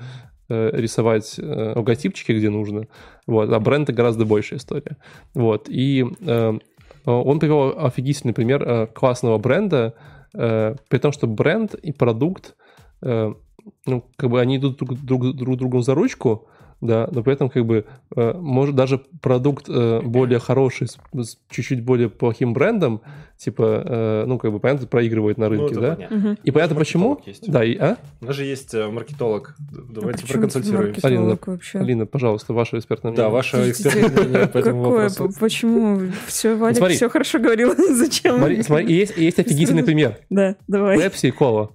э, 0.50 0.70
рисовать 0.74 1.36
э, 1.38 1.72
логотипчики, 1.76 2.32
где 2.32 2.50
нужно. 2.50 2.88
Вот. 3.26 3.50
А 3.50 3.58
бренд— 3.58 3.84
это 3.88 3.94
гораздо 3.94 4.26
большая 4.26 4.58
история. 4.58 4.98
Вот. 5.32 5.70
И 5.70 6.04
э, 6.20 6.58
он 7.06 7.38
привел 7.38 7.74
офигительный 7.86 8.34
пример 8.34 8.62
э, 8.62 8.86
классного 8.88 9.38
бренда, 9.38 9.94
э, 10.34 10.74
при 10.88 10.98
том, 10.98 11.12
что 11.12 11.26
бренд 11.26 11.72
и 11.72 11.92
продукт, 11.92 12.54
ну, 13.00 14.04
как 14.16 14.28
бы 14.28 14.40
они 14.42 14.58
идут 14.58 14.76
друг, 14.76 15.00
друг, 15.00 15.34
друг 15.34 15.56
другом 15.56 15.82
за 15.82 15.94
ручку, 15.94 16.48
да, 16.80 17.08
но 17.10 17.22
при 17.22 17.32
этом 17.32 17.48
как 17.50 17.66
бы 17.66 17.86
э, 18.16 18.32
может 18.34 18.76
даже 18.76 18.98
продукт 19.20 19.66
э, 19.68 20.00
более 20.02 20.38
хороший 20.38 20.86
с, 20.86 20.98
с 21.12 21.38
чуть-чуть 21.50 21.82
более 21.84 22.08
плохим 22.08 22.52
брендом, 22.52 23.00
типа, 23.36 23.82
э, 23.84 24.24
ну 24.26 24.38
как 24.38 24.52
бы 24.52 24.60
понятно 24.60 24.86
проигрывает 24.86 25.38
на 25.38 25.48
Ну, 25.48 25.50
рынке, 25.50 25.72
это 25.72 25.80
да? 25.80 25.94
понятно. 25.96 26.36
И 26.44 26.50
понятно 26.52 26.76
почему? 26.76 27.20
Есть. 27.26 27.50
Да, 27.50 27.64
и 27.64 27.76
а? 27.76 27.96
У 28.20 28.26
нас 28.26 28.36
же 28.36 28.44
есть 28.44 28.74
маркетолог. 28.74 29.56
А 29.58 29.62
Давайте 29.90 30.22
почему 30.22 30.34
проконсультируемся. 30.34 31.06
Алина, 31.06 31.38
вообще? 31.44 31.78
Алина, 31.80 32.06
пожалуйста, 32.06 32.52
ваше 32.52 32.78
экспертное 32.78 33.10
мнение. 33.10 33.26
Да, 33.28 33.32
ваше 33.32 33.70
экспертное 33.70 34.10
мнение 34.24 34.46
по 34.48 34.58
этому 34.58 34.82
Какое? 34.84 35.08
вопросу. 35.08 35.40
Почему? 35.40 36.00
Все, 36.26 36.54
Валик 36.56 36.76
смотри. 36.76 36.94
все 36.96 37.08
хорошо 37.08 37.38
говорил. 37.40 37.74
Зачем? 37.90 38.36
Смотри, 38.38 38.62
смотри, 38.62 38.86
и 38.86 38.92
есть, 38.92 39.18
и 39.18 39.24
есть 39.24 39.38
офигительный 39.38 39.82
пример. 39.82 40.18
Да, 40.30 40.54
давай. 40.68 40.98
Пепси 40.98 41.26
и 41.26 41.30
кола. 41.32 41.70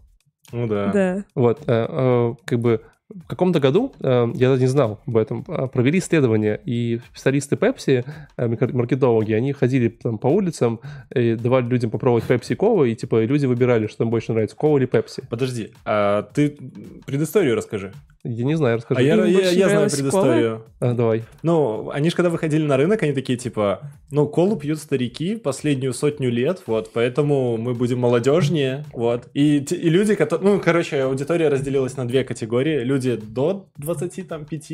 Ну 0.54 0.68
да. 0.68 0.92
Да. 0.94 1.26
Вот, 1.36 1.62
э, 1.68 1.86
э, 1.90 2.36
как 2.46 2.60
бы 2.60 2.82
в 3.14 3.28
каком-то 3.28 3.60
году, 3.60 3.94
э, 4.02 4.28
я 4.34 4.56
не 4.58 4.68
знал 4.68 5.00
об 5.06 5.18
этом, 5.18 5.46
э, 5.48 5.68
провели 5.68 6.00
исследование, 6.00 6.60
и 6.66 7.00
специалисты 7.12 7.56
Pepsi, 7.56 8.06
э, 8.38 8.48
маркет- 8.48 8.74
маркетологи, 8.74 9.34
они 9.34 9.54
ходили 9.54 9.90
там 9.90 10.18
по 10.18 10.28
улицам 10.28 10.80
и 11.14 11.36
давали 11.36 11.66
людям 11.66 11.92
попробовать 11.92 12.26
Pepsi 12.26 12.54
и 12.54 12.56
колу, 12.56 12.86
и 12.86 12.96
типа 12.96 13.24
люди 13.24 13.46
выбирали, 13.46 13.88
что 13.88 14.04
им 14.04 14.10
больше 14.10 14.34
нравится, 14.34 14.56
кола 14.56 14.78
или 14.78 14.88
Pepsi. 14.88 15.24
Подожди, 15.30 15.72
а 15.86 16.24
ты 16.34 16.58
предысторию 17.06 17.56
расскажи. 17.56 17.94
Я 18.24 18.46
не 18.46 18.56
знаю, 18.56 18.78
расскажи. 18.78 19.02
А 19.02 19.04
я, 19.04 19.26
я, 19.26 19.50
я 19.50 19.70
знаю 19.70 19.90
предысторию. 19.90 20.64
А, 20.80 20.94
давай. 20.94 21.24
Ну, 21.42 21.90
они 21.90 22.10
же 22.10 22.16
когда 22.16 22.30
выходили 22.30 22.66
на 22.66 22.78
рынок, 22.78 23.04
они 23.04 23.12
такие 23.12 23.38
типа, 23.38 23.92
ну, 24.12 24.28
колу 24.28 24.56
пьют 24.56 24.80
старики 24.80 25.36
последнюю 25.36 25.94
сотню 25.94 26.30
лет, 26.30 26.64
вот, 26.66 26.92
поэтому 26.94 27.58
мы 27.58 27.74
будем 27.74 28.00
молодежнее, 28.00 28.86
вот. 28.94 29.28
И, 29.34 29.58
и 29.58 29.90
люди, 29.90 30.16
которые, 30.16 30.54
ну, 30.54 30.62
короче, 30.62 31.02
аудитория 31.04 31.50
разделилась 31.50 31.98
на 31.98 32.08
две 32.08 32.24
категории. 32.24 32.80
Люди 32.84 33.18
до 33.18 33.68
25 33.78 34.72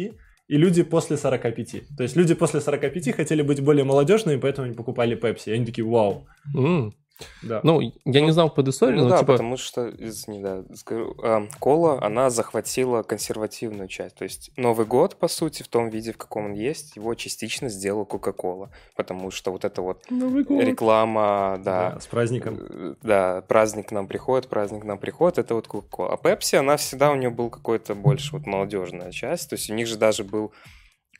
и 0.49 0.57
люди 0.57 0.83
после 0.83 1.17
45. 1.17 1.95
То 1.95 2.03
есть 2.03 2.15
люди 2.15 2.33
после 2.33 2.59
45 2.59 3.15
хотели 3.15 3.41
быть 3.41 3.61
более 3.61 3.83
молодежными, 3.83 4.39
поэтому 4.39 4.65
они 4.65 4.75
покупали 4.75 5.15
Пепси. 5.15 5.49
И 5.49 5.53
они 5.53 5.65
такие, 5.65 5.85
вау. 5.85 6.27
М. 6.55 6.93
Да. 7.41 7.59
Ну, 7.63 7.81
я 8.05 8.21
не 8.21 8.31
знал 8.31 8.49
предысторию, 8.49 8.97
Ну 8.99 9.03
но 9.05 9.09
да, 9.09 9.17
типа... 9.19 9.33
потому 9.33 9.57
что, 9.57 9.89
извини, 9.97 10.41
да, 10.41 10.63
скажу, 10.75 11.15
а, 11.23 11.47
кола, 11.59 12.01
она 12.03 12.29
захватила 12.29 13.03
консервативную 13.03 13.87
часть. 13.87 14.15
То 14.15 14.23
есть 14.23 14.51
Новый 14.57 14.85
год, 14.85 15.15
по 15.17 15.27
сути, 15.27 15.63
в 15.63 15.67
том 15.67 15.89
виде, 15.89 16.13
в 16.13 16.17
каком 16.17 16.45
он 16.45 16.53
есть, 16.53 16.95
его 16.95 17.13
частично 17.15 17.69
сделала 17.69 18.05
Кока-Кола. 18.05 18.69
Потому 18.95 19.31
что 19.31 19.51
вот 19.51 19.65
это 19.65 19.81
вот 19.81 20.09
Новый 20.09 20.43
год. 20.43 20.63
реклама, 20.63 21.59
да, 21.63 21.91
Да, 21.91 21.99
с 21.99 22.07
праздником. 22.07 22.57
э, 22.59 22.95
да, 23.01 23.43
праздник 23.47 23.89
к 23.89 23.91
нам 23.91 24.07
приходит, 24.07 24.47
праздник 24.49 24.81
к 24.81 24.85
нам 24.85 24.97
приходит, 24.97 25.39
это 25.39 25.55
вот 25.55 25.67
Кока-Кола. 25.67 26.13
А 26.13 26.17
Пепси, 26.17 26.55
она 26.55 26.77
всегда 26.77 27.11
у 27.11 27.15
нее 27.15 27.29
был 27.29 27.49
какой-то 27.49 27.95
больше 27.95 28.33
вот 28.37 28.45
молодежная 28.45 29.11
часть. 29.11 29.49
То 29.49 29.55
есть 29.55 29.69
у 29.69 29.73
них 29.73 29.87
же 29.87 29.97
даже 29.97 30.23
был 30.23 30.51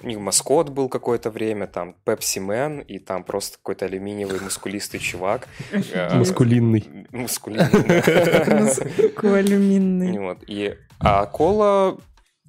у 0.01 0.07
них 0.07 0.19
маскот 0.19 0.69
был 0.69 0.89
какое-то 0.89 1.29
время, 1.29 1.67
там 1.67 1.95
Пепси 2.05 2.39
Мэн, 2.39 2.79
и 2.79 2.99
там 2.99 3.23
просто 3.23 3.57
какой-то 3.57 3.85
алюминиевый 3.85 4.39
мускулистый 4.39 4.99
чувак. 4.99 5.47
Э. 5.71 6.17
Мускулинный. 7.11 7.87
Алюминный. 9.23 10.19
Вот. 10.19 10.39
И, 10.47 10.77
а 10.99 11.25
кола, 11.25 11.97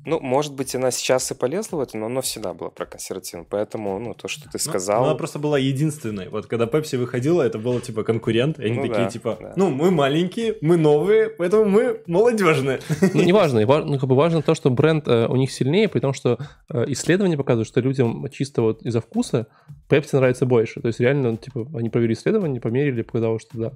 ну, 0.07 0.19
может 0.21 0.55
быть, 0.55 0.75
она 0.75 0.91
сейчас 0.91 1.31
и 1.31 1.35
полезла 1.35 1.77
в 1.77 1.81
это, 1.81 1.99
но 1.99 2.07
она 2.07 2.21
всегда 2.23 2.55
была 2.55 2.71
про 2.71 2.87
консервативную. 2.87 3.47
Поэтому, 3.49 3.99
ну, 3.99 4.15
то, 4.15 4.29
что 4.29 4.45
ты 4.45 4.51
Ну, 4.55 4.59
сказал... 4.59 5.05
Она 5.05 5.15
просто 5.15 5.39
была 5.39 5.59
единственной. 5.59 6.29
Вот 6.31 6.47
когда 6.47 6.67
Пепси 6.67 6.97
выходила, 6.97 7.43
это 7.43 7.59
было 7.59 7.81
типа 7.81 8.03
конкурент. 8.03 8.59
И 8.59 8.65
они 8.65 8.77
Ну 8.77 8.83
такие 8.83 9.05
да, 9.05 9.11
типа, 9.11 9.39
да. 9.41 9.53
ну 9.57 9.69
мы 9.71 9.91
маленькие, 9.91 10.57
мы 10.63 10.77
новые, 10.79 11.29
поэтому 11.29 11.67
мы 11.67 12.03
молодежные. 12.07 12.81
Ну, 13.15 13.23
неважно, 13.23 13.59
и 13.59 13.65
ва- 13.65 13.85
ну, 13.85 13.99
как 13.99 14.09
бы 14.09 14.15
важно 14.17 14.41
то, 14.43 14.55
что 14.55 14.71
бренд 14.71 15.07
э, 15.09 15.27
у 15.27 15.37
них 15.37 15.51
сильнее, 15.53 15.89
потому 15.89 16.13
что 16.15 16.39
э, 16.73 16.85
исследования 16.89 17.37
показывают, 17.37 17.69
что 17.69 17.81
людям 17.81 18.27
чисто 18.31 18.63
вот 18.63 18.83
из-за 18.83 19.01
вкуса 19.01 19.49
Пепси 19.89 20.15
нравится 20.17 20.47
больше. 20.47 20.81
То 20.81 20.87
есть 20.89 21.01
реально, 21.01 21.33
ну, 21.33 21.37
типа, 21.37 21.67
они 21.75 21.91
провели 21.91 22.15
исследование, 22.15 22.61
померили, 22.61 23.03
показалось, 23.03 23.43
что 23.43 23.59
да. 23.59 23.73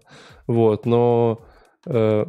Вот, 0.47 0.87
но 0.87 1.41
э, 1.87 2.25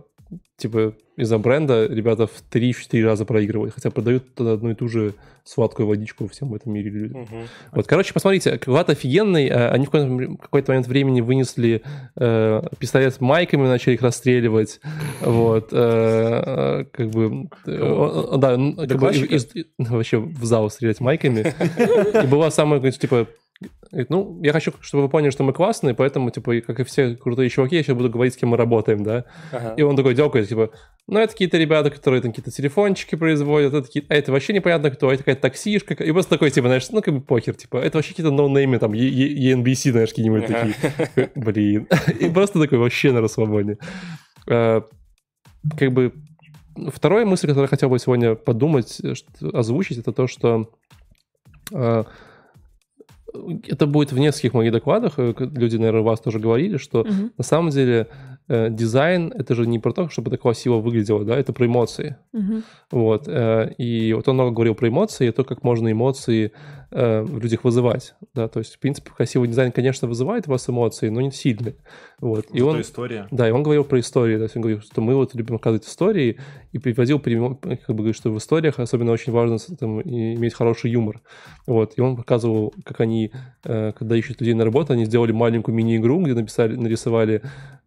типа 0.58 0.94
из-за 1.18 1.38
бренда 1.38 1.86
ребята 1.88 2.28
в 2.28 2.44
3-4 2.52 3.04
раза 3.04 3.26
проигрывают, 3.26 3.74
хотя 3.74 3.90
продают 3.90 4.24
одну 4.40 4.72
и 4.72 4.76
ту 4.76 4.88
же 4.90 5.14
сладкую 5.46 5.88
водичку 5.88 6.28
всем 6.28 6.50
в 6.50 6.56
этом 6.56 6.74
мире 6.74 6.90
людям. 6.90 7.22
Мгм. 7.22 7.48
Вот, 7.72 7.88
короче, 7.88 8.14
посмотрите, 8.14 8.58
Клад 8.58 8.90
офигенный. 8.90 9.48
э, 9.48 9.70
Они 9.70 9.86
в 9.86 9.92
какой-то, 9.92 10.36
какой-то 10.42 10.72
момент 10.72 10.88
времени 10.88 11.22
вынесли 11.22 11.84
э, 12.20 12.62
пистолет 12.80 13.14
с 13.14 13.22
майками, 13.22 13.68
начали 13.68 13.94
их 13.94 14.02
расстреливать. 14.02 14.80
Вот. 15.22 15.70
э, 15.72 15.78
э, 15.78 16.86
как 16.92 17.10
бы... 17.12 17.48
э, 17.68 17.82
он- 17.82 18.40
Да, 18.40 18.58
ну, 18.58 18.76
как 18.76 18.98
бы 19.00 19.12
из- 19.12 19.48
вообще 19.78 20.18
в 20.18 20.44
зал 20.46 20.70
стрелять 20.70 21.00
майками. 21.00 21.54
И 22.24 22.28
была 22.28 22.50
самая, 22.52 22.80
типа, 22.92 23.28
говорит, 23.90 24.10
ну, 24.10 24.40
я 24.44 24.52
хочу, 24.52 24.74
чтобы 24.82 25.04
вы 25.04 25.10
поняли, 25.10 25.30
что 25.30 25.44
мы 25.44 25.54
классные, 25.54 25.94
поэтому, 25.96 26.30
типа, 26.30 26.60
как 26.62 26.80
и 26.82 26.84
все 26.84 27.16
крутые 27.16 27.50
чуваки, 27.50 27.78
я 27.78 27.84
сейчас 27.84 27.96
буду 27.96 28.10
говорить, 28.10 28.34
с 28.34 28.38
кем 28.38 28.50
мы 28.50 28.58
работаем, 28.58 29.04
да. 29.04 29.24
Ага. 29.52 29.74
И 29.78 29.82
он 29.82 29.96
такой 29.96 30.14
дергает, 30.14 30.50
типа, 30.50 30.72
ну, 31.08 31.20
это 31.20 31.32
какие-то 31.32 31.58
ребята, 31.58 31.90
которые 31.90 32.22
там 32.22 32.32
какие-то 32.32 32.52
телефончики 32.52 33.16
производят, 33.16 33.74
это, 33.74 33.86
какие- 33.88 34.06
а 34.10 34.16
это 34.16 34.32
вообще 34.34 34.52
непонятно 34.54 34.92
кто, 34.92 35.10
это 35.12 35.20
какая-то 35.20 35.42
таксишка. 35.42 35.94
И 35.94 36.12
просто 36.12 36.32
такой, 36.32 36.52
типа, 36.52 36.68
знаешь, 36.68 36.90
ну, 36.92 37.02
как 37.02 37.14
бы 37.14 37.22
покер, 37.22 37.56
типа, 37.56 37.78
это 37.78 37.98
вообще 37.98 38.12
какие-то 38.12 38.32
ноунеймы, 38.32 38.78
там, 38.80 38.92
ENBC, 38.94 39.92
знаешь, 39.92 40.10
какие-нибудь 40.10 40.50
Ага. 40.50 40.74
такие. 40.98 41.32
Блин. 41.36 41.88
И 42.20 42.30
просто 42.30 42.60
такой 42.60 42.78
вообще 42.80 43.12
на 43.14 43.22
расслабоне. 43.22 43.78
Э, 44.48 44.82
Как 45.78 45.92
бы 45.94 46.12
вторая 46.92 47.26
мысль, 47.26 47.48
которую 47.48 47.64
я 47.66 47.70
хотел 47.70 47.90
бы 47.90 47.98
сегодня 48.00 48.36
подумать, 48.36 49.00
э, 49.02 49.14
озвучить, 49.54 49.98
это 50.00 50.12
то, 50.12 50.28
что 50.28 50.70
э, 51.72 52.04
это 53.68 53.88
будет 53.88 54.12
в 54.12 54.18
нескольких 54.20 54.54
моих 54.54 54.72
докладах. 54.72 55.14
э, 55.18 55.34
Люди, 55.40 55.78
наверное, 55.78 56.02
вас 56.02 56.20
тоже 56.20 56.40
говорили, 56.40 56.78
что 56.78 57.04
Мгм. 57.04 57.32
на 57.38 57.44
самом 57.44 57.70
деле 57.70 58.08
э, 58.48 58.70
дизайн 58.70 59.34
это 59.36 59.56
же 59.56 59.66
не 59.68 59.80
про 59.80 59.92
то, 59.92 60.08
чтобы 60.10 60.30
это 60.30 60.38
красиво 60.38 60.80
выглядело, 60.80 61.24
да, 61.26 61.36
это 61.36 61.52
про 61.54 61.66
эмоции. 61.66 62.16
Мгм. 62.34 62.64
Вот. 62.92 63.24
э, 63.28 63.74
И 63.80 64.14
вот 64.14 64.28
он 64.28 64.36
много 64.36 64.52
говорил 64.52 64.76
про 64.76 64.88
эмоции, 64.88 65.28
и 65.28 65.32
то, 65.32 65.44
как 65.44 65.64
можно 65.64 65.92
эмоции 65.92 66.52
э, 66.96 67.22
в 67.22 67.40
людях 67.40 67.64
вызывать. 67.64 68.16
Да, 68.34 68.48
то 68.48 68.60
есть, 68.60 68.76
в 68.76 68.80
принципе, 68.80 69.12
красивый 69.16 69.50
дизайн, 69.50 69.72
конечно, 69.72 70.08
вызывает 70.08 70.48
у 70.48 70.52
вас 70.52 70.68
эмоции, 70.70 71.10
но 71.10 71.20
не 71.22 71.32
сильно. 71.32 71.74
Вот. 72.22 72.46
И 72.52 72.60
Зато 72.60 72.72
он, 72.72 72.82
история. 72.82 73.28
да, 73.32 73.50
и 73.50 73.52
он 73.52 73.64
говорил 73.64 73.84
про 73.84 74.00
истории, 74.00 74.38
то 74.38 74.44
есть 74.44 74.56
он 74.56 74.62
говорил, 74.62 74.82
что 74.82 75.02
мы 75.02 75.16
вот 75.16 75.36
любим 75.36 75.56
рассказывать 75.56 75.86
истории, 75.86 76.40
и 76.72 76.80
приводил, 76.80 77.20
как 77.20 77.30
бы 77.30 77.96
говорит, 77.96 78.16
что 78.16 78.32
в 78.32 78.38
историях 78.38 78.80
особенно 78.80 79.12
очень 79.12 79.34
важно 79.34 79.58
там, 79.78 80.02
иметь 80.02 80.54
хороший 80.54 80.92
юмор. 80.92 81.22
Вот, 81.68 81.94
и 81.98 82.02
он 82.02 82.16
показывал, 82.16 82.74
как 82.86 83.02
они, 83.02 83.32
э, 83.66 83.92
когда 83.92 84.16
ищут 84.16 84.40
людей 84.40 84.54
на 84.54 84.64
работу, 84.64 84.94
они 84.94 85.06
сделали 85.06 85.34
маленькую 85.34 85.76
мини-игру, 85.76 86.22
где 86.22 86.34
написали, 86.34 86.76
нарисовали 86.76 87.42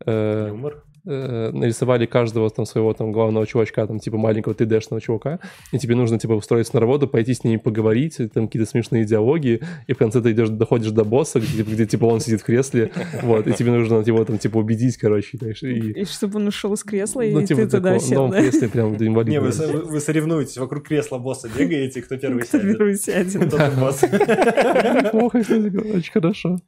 э, 0.05 0.49
Юмор. 0.49 0.85
Э, 1.09 1.51
нарисовали 1.53 2.07
каждого 2.07 2.51
там 2.51 2.67
своего 2.67 2.93
там 2.93 3.11
главного 3.13 3.47
чувачка, 3.47 3.87
там 3.87 3.99
типа 3.99 4.19
маленького 4.19 4.53
3D-шного 4.53 5.01
чувака, 5.01 5.39
и 5.73 5.79
тебе 5.79 5.95
нужно 5.95 6.19
типа 6.19 6.33
устроиться 6.33 6.75
на 6.75 6.81
работу, 6.81 7.09
пойти 7.09 7.35
с 7.35 7.45
ними 7.45 7.57
поговорить, 7.57 8.21
и 8.21 8.29
там 8.29 8.47
какие-то 8.47 8.69
смешные 8.71 9.05
диалоги, 9.05 9.61
и 9.87 9.93
в 9.93 9.97
конце 9.97 10.21
ты 10.21 10.33
идешь, 10.33 10.49
доходишь 10.51 10.91
до 10.91 11.05
босса, 11.05 11.41
где, 11.41 11.63
где, 11.63 11.87
типа 11.87 12.05
он 12.05 12.21
сидит 12.21 12.41
в 12.43 12.45
кресле, 12.45 12.91
вот, 13.23 13.47
и 13.47 13.53
тебе 13.53 13.71
нужно 13.73 13.97
его 14.07 14.25
там 14.25 14.39
типа 14.39 14.59
убедить, 14.59 14.97
короче, 14.97 15.39
знаешь, 15.39 15.63
и... 15.63 15.93
И 15.93 16.05
чтобы 16.05 16.39
он 16.39 16.47
ушел 16.49 16.73
из 16.75 16.85
кресла, 16.85 17.23
и 17.23 17.33
Ну, 17.33 17.45
типа 17.47 17.63
ты 17.63 17.67
туда 17.69 17.93
такого, 17.95 18.01
сел, 18.01 18.27
в 18.27 18.31
да? 18.31 18.41
кресле 18.41 18.69
прям 18.69 18.97
Не, 18.97 19.41
вы, 19.41 19.49
вы- 19.51 19.83
вы 19.85 20.01
соревнуетесь, 20.01 20.59
вокруг 20.59 20.87
кресла 20.87 21.19
босса 21.19 21.49
бегаете, 21.49 22.03
кто 22.03 22.17
первый 22.17 22.43
Кто 22.43 22.59
сядет. 22.59 22.77
первый 22.77 22.95
сядет. 22.97 23.51
Тот 23.51 23.61
и 23.61 23.81
босс. 23.81 24.03
Неплохо, 24.03 25.39
очень 25.39 26.13
хорошо. 26.13 26.59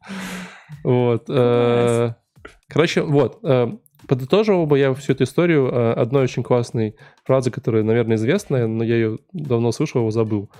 Вот. 0.84 1.24
э, 1.28 2.10
Короче, 2.68 3.02
вот. 3.02 3.38
Подытоживал 4.10 4.66
бы 4.66 4.76
я 4.76 4.92
всю 4.94 5.12
эту 5.12 5.22
историю 5.22 5.68
э, 5.68 5.92
одной 5.92 6.24
очень 6.24 6.42
классной 6.42 6.96
фразы, 7.24 7.52
которая, 7.52 7.84
наверное, 7.84 8.16
известная, 8.16 8.66
но 8.66 8.82
я 8.82 8.96
ее 8.96 9.18
давно 9.32 9.70
слышал, 9.70 10.00
его 10.00 10.10
забыл. 10.10 10.50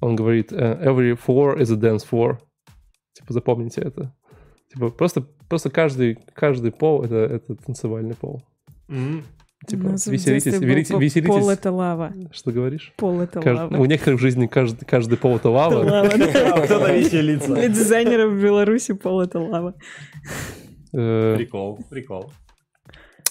Он 0.00 0.16
говорит, 0.16 0.50
э, 0.50 0.80
every 0.82 1.12
floor 1.14 1.58
is 1.58 1.70
a 1.70 1.76
dance 1.76 2.06
floor. 2.10 2.38
Типа, 3.12 3.34
запомните 3.34 3.82
это. 3.82 4.14
Типа, 4.72 4.88
просто, 4.88 5.26
просто 5.46 5.68
каждый, 5.68 6.16
каждый 6.32 6.72
пол 6.72 7.02
это, 7.04 7.16
это 7.16 7.54
танцевальный 7.56 8.14
пол. 8.14 8.42
У 8.88 8.94
Типа, 9.66 9.88
в 9.88 10.06
веселитесь, 10.06 10.54
верите- 10.58 10.92
пол- 10.92 11.00
веселитесь. 11.00 11.34
Пол— 11.34 11.50
это 11.50 11.70
лава. 11.70 12.14
Что 12.32 12.50
говоришь? 12.50 12.94
Пол— 12.96 13.20
это 13.22 13.40
Кажд- 13.40 13.56
лава. 13.72 13.76
У 13.76 13.84
некоторых 13.84 14.20
в 14.20 14.22
жизни 14.22 14.46
каждый, 14.46 14.86
каждый 14.86 15.18
пол 15.18 15.36
это 15.36 15.50
лава. 15.50 16.08
Кто-то 16.64 16.96
веселится. 16.96 17.54
Для 17.54 17.68
дизайнеров 17.68 18.32
в 18.32 18.42
Беларуси 18.42 18.94
пол— 18.94 19.20
это 19.22 19.38
лава. 19.38 19.74
Э, 20.94 21.34
Прикол, 21.36 21.78
прикол. 21.90 22.32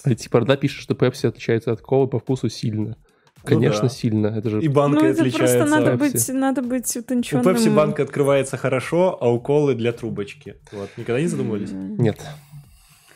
А 0.06 0.16
типа 0.16 0.40
Орда 0.40 0.56
пишет, 0.56 0.82
что 0.82 0.96
Пепси 0.96 1.26
отличается 1.28 1.72
от 1.72 1.82
колы 1.82 2.08
по 2.08 2.20
вкусу 2.20 2.50
сильно. 2.50 2.96
Конечно, 3.44 3.84
да. 3.84 3.90
сильно. 3.90 4.28
Это 4.28 4.50
же 4.50 4.60
И 4.62 4.68
банка 4.68 5.02
Ну, 5.04 5.06
это 5.10 5.22
отличается. 5.22 5.58
просто 5.60 5.80
надо 5.80 5.98
Пепси. 5.98 6.32
быть, 6.32 6.40
надо 6.42 6.62
быть 6.64 6.96
У 6.96 7.00
утонченным. 7.00 7.44
Пепси 7.44 7.70
банка 7.70 8.04
открывается 8.04 8.58
хорошо, 8.58 9.18
а 9.22 9.30
у 9.32 9.40
колы 9.40 9.76
для 9.76 9.92
трубочки. 9.92 10.56
Вот, 10.72 10.90
никогда 10.98 11.22
не 11.22 11.28
задумывались? 11.28 11.70
Нет. 11.72 12.20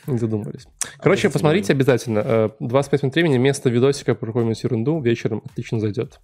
Не 0.06 0.18
задумывались. 0.18 0.66
Короче, 0.98 1.28
Обратите 1.28 1.30
посмотрите 1.30 1.72
обязательно. 1.72 2.18
Э, 2.24 2.48
25 2.60 3.02
минут 3.02 3.14
времени, 3.16 3.38
вместо 3.38 3.70
видосика 3.70 4.14
про 4.14 4.26
какую-нибудь 4.26 4.62
ерунду 4.62 5.00
вечером 5.00 5.42
отлично 5.44 5.80
зайдет. 5.80 6.20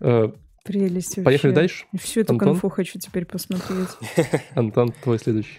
Э, 0.00 0.28
Прелесть 0.64 1.08
вообще. 1.16 1.22
Поехали 1.22 1.52
дальше. 1.52 1.84
Всю 1.98 2.20
эту 2.20 2.32
Антон? 2.32 2.48
конфу 2.50 2.68
хочу 2.70 2.98
теперь 2.98 3.26
посмотреть. 3.26 3.88
Антон, 4.54 4.92
твой 5.02 5.18
следующий. 5.18 5.58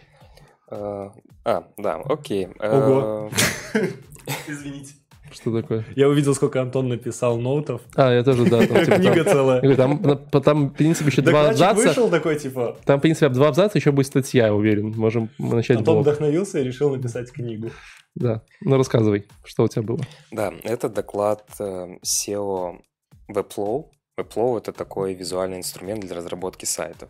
Э, 0.72 1.10
А, 1.45 1.67
да, 1.77 1.95
окей. 2.05 2.48
Ого. 2.60 3.29
Извините. 4.48 4.94
Что 5.32 5.62
такое? 5.62 5.84
Я 5.96 6.10
увидел, 6.10 6.36
сколько 6.36 6.62
Антон 6.62 6.89
написал 6.89 7.39
ноутов. 7.39 7.82
А, 7.96 8.12
я 8.13 8.24
тоже, 8.24 8.46
да. 8.46 8.60
Там, 8.68 8.68
типа, 8.86 8.98
Книга 8.98 9.24
там- 9.24 9.34
целая. 9.34 9.62
говорю, 9.62 9.77
там, 9.77 10.42
там, 10.44 10.70
в 10.70 10.74
принципе, 10.74 11.10
еще 11.10 11.22
два 11.24 11.50
абзаца. 11.50 11.75
вышел 11.88 12.10
такой, 12.10 12.38
типа, 12.38 12.77
Там, 12.86 13.00
в 13.00 13.01
принципе, 13.01 13.30
два 13.30 13.48
абзаца, 13.48 13.77
еще 13.80 13.92
будет 13.92 14.08
статья, 14.08 14.48
я 14.48 14.53
уверен. 14.53 14.92
Можем 14.96 15.30
начать 15.39 15.77
Антон 15.77 15.96
блог. 15.96 16.06
вдохновился 16.08 16.60
и 16.60 16.63
решил 16.63 16.92
написать 16.96 17.32
книгу. 17.32 17.72
Да. 18.13 18.44
Ну, 18.62 18.77
рассказывай, 18.77 19.25
что 19.44 19.63
у 19.63 19.68
тебя 19.68 19.82
было. 19.82 20.01
Да, 20.30 20.53
это 20.63 20.88
доклад 20.88 21.44
э, 21.60 21.98
SEO 22.06 22.80
Webflow. 23.27 23.86
Webflow— 24.20 24.58
это 24.60 24.72
такой 24.72 25.15
визуальный 25.15 25.58
инструмент 25.58 26.01
для 26.06 26.15
разработки 26.15 26.65
сайтов. 26.65 27.10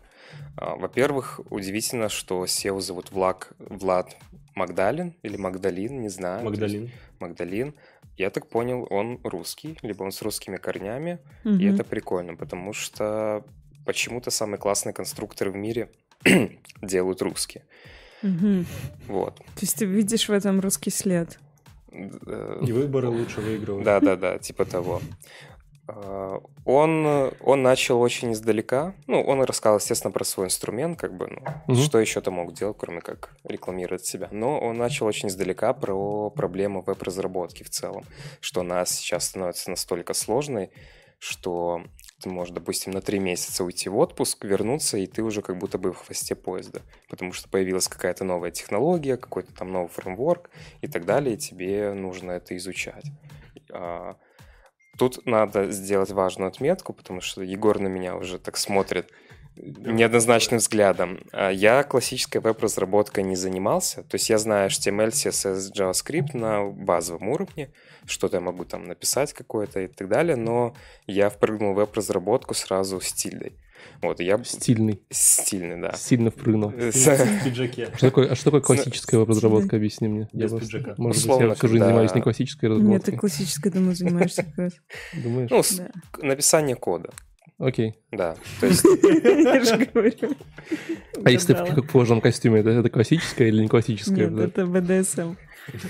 А, 0.56 0.76
Во-первых, 0.76 1.40
удивительно, 1.50 2.08
что 2.08 2.44
SEO 2.44 2.80
зовут 2.80 3.10
Влад, 3.12 3.48
Влад 3.58 4.16
Магдалин 4.54 5.14
или 5.22 5.36
Магдалин, 5.36 6.00
не 6.00 6.08
знаю. 6.08 6.44
Магдалин. 6.44 6.90
Магдалин. 7.20 7.74
Я 8.16 8.30
так 8.30 8.46
понял, 8.48 8.86
он 8.90 9.18
русский, 9.24 9.76
либо 9.82 10.04
он 10.04 10.12
с 10.12 10.22
русскими 10.22 10.56
корнями. 10.56 11.18
И 11.44 11.48
Мгм. 11.48 11.74
это 11.74 11.82
прикольно, 11.84 12.36
потому 12.36 12.72
что 12.72 13.44
почему-то 13.84 14.30
самые 14.30 14.58
классные 14.58 14.92
конструкторы 14.92 15.50
в 15.50 15.56
мире 15.56 15.90
делают 16.82 17.22
русские. 17.22 17.64
Мгм. 18.22 18.66
Вот. 19.08 19.36
То 19.36 19.60
есть 19.62 19.76
ты 19.78 19.84
видишь 19.84 20.28
в 20.28 20.32
этом 20.32 20.60
русский 20.60 20.90
след. 20.90 21.38
Э, 21.92 22.62
И 22.66 22.72
выборы 22.72 23.08
лучше 23.08 23.40
выигрывают. 23.40 23.84
Да, 23.84 24.00
да, 24.00 24.16
да, 24.16 24.38
типа 24.38 24.64
того. 24.64 25.00
А, 25.86 26.40
Он, 26.64 27.30
он 27.40 27.62
начал 27.62 28.00
очень 28.00 28.32
издалека. 28.32 28.94
Ну, 29.06 29.20
он 29.22 29.42
рассказал, 29.42 29.78
естественно, 29.78 30.12
про 30.12 30.24
свой 30.24 30.46
инструмент, 30.46 30.98
как 30.98 31.14
бы, 31.14 31.28
ну, 31.28 31.74
Мгм. 31.74 31.76
что 31.76 31.98
еще-то 32.00 32.30
мог 32.30 32.54
делать, 32.54 32.76
кроме 32.78 33.00
как 33.02 33.36
рекламировать 33.44 34.06
себя. 34.06 34.28
Но 34.30 34.58
он 34.58 34.78
начал 34.78 35.06
очень 35.06 35.28
издалека 35.28 35.74
про 35.74 36.30
проблему 36.30 36.80
веб-разработки 36.82 37.64
в 37.64 37.70
целом, 37.70 38.04
что 38.40 38.60
она 38.62 38.84
сейчас 38.86 39.26
становится 39.26 39.68
настолько 39.70 40.14
сложной, 40.14 40.70
что 41.18 41.82
ты 42.22 42.30
можешь, 42.30 42.54
допустим, 42.54 42.92
на 42.92 43.02
три 43.02 43.18
месяца 43.18 43.62
уйти 43.62 43.90
в 43.90 43.98
отпуск, 43.98 44.44
вернуться, 44.44 44.96
и 44.96 45.06
ты 45.06 45.22
уже 45.22 45.42
как 45.42 45.58
будто 45.58 45.76
бы 45.76 45.92
в 45.92 45.98
хвосте 45.98 46.34
поезда, 46.34 46.80
потому 47.10 47.32
что 47.34 47.48
появилась 47.50 47.88
какая-то 47.88 48.24
новая 48.24 48.50
технология, 48.50 49.18
какой-то 49.18 49.52
там 49.54 49.70
новый 49.70 49.88
фреймворк 49.88 50.48
и 50.80 50.88
так 50.88 51.04
далее, 51.04 51.34
и 51.34 51.38
тебе 51.38 51.92
нужно 51.92 52.32
это 52.32 52.56
изучать. 52.56 53.04
А, 53.70 54.16
Тут 54.98 55.26
надо 55.26 55.70
сделать 55.70 56.10
важную 56.10 56.48
отметку, 56.48 56.92
потому 56.92 57.20
что 57.20 57.42
Егор 57.42 57.78
на 57.78 57.88
меня 57.88 58.16
уже 58.16 58.38
так 58.38 58.56
смотрит 58.56 59.10
неоднозначным 59.56 60.58
взглядом. 60.58 61.20
А 61.32 61.50
Я 61.50 61.82
классической 61.84 62.40
веб-разработкой 62.40 63.24
не 63.24 63.36
занимался. 63.36 64.02
То 64.02 64.16
есть 64.16 64.28
я 64.30 64.38
знаю 64.38 64.68
HTML, 64.70 65.08
CSS, 65.08 65.72
JavaScript 65.72 66.36
на 66.36 66.64
базовом 66.64 67.28
уровне. 67.28 67.70
Что-то 68.06 68.38
я 68.38 68.40
могу 68.40 68.64
там 68.64 68.84
написать 68.84 69.32
какое-то 69.32 69.80
и 69.80 69.86
так 69.86 70.08
далее. 70.08 70.36
Но 70.36 70.74
я 71.06 71.30
впрыгнул 71.30 71.72
в 71.72 71.76
веб-разработку 71.76 72.54
сразу 72.54 73.00
с 73.00 73.12
тильдой. 73.12 73.52
Вот, 74.02 74.20
я... 74.20 74.42
Стильный. 74.44 75.02
Стильный, 75.10 75.80
да. 75.80 75.92
Сильно 75.94 76.30
впрыгнул. 76.30 76.70
В 76.70 76.74
пиджаке. 77.44 77.88
Что 77.96 78.06
такое, 78.08 78.28
а 78.30 78.34
что 78.34 78.44
такое 78.46 78.60
классическая 78.60 79.18
веб-разработка? 79.18 79.76
Объясни 79.76 80.08
мне. 80.08 80.28
Я 80.32 80.44
Без 80.46 80.52
пиджака. 80.52 80.94
Может 80.98 81.26
быть, 81.26 81.40
я 81.40 81.54
всю 81.54 81.68
жизнь 81.68 81.78
когда- 81.78 81.86
занимаюсь 81.86 82.14
не 82.14 82.20
классической 82.22 82.68
Нет, 82.68 82.78
ты 82.78 82.82
разработкой. 82.82 83.18
классической, 83.18 83.72
думаю, 83.72 83.94
занимаешься 83.94 84.42
как 84.44 84.56
раз. 84.58 84.72
Думаешь? 85.22 85.50
Ну, 85.50 85.62
написание 86.26 86.76
кода. 86.76 87.10
Окей. 87.58 87.94
Да. 88.10 88.36
То 88.60 88.66
есть 88.66 88.84
Я 89.02 89.64
же 89.64 89.84
говорю. 89.92 90.34
А 91.24 91.30
если 91.30 91.54
в 91.54 91.86
кожаном 91.86 92.20
костюме, 92.20 92.60
это, 92.60 92.70
это 92.70 92.90
классическое 92.90 93.48
или 93.48 93.62
не 93.62 93.68
классическое? 93.68 94.28
Нет, 94.28 94.48
это 94.56 94.66
БДСМ. 94.66 95.34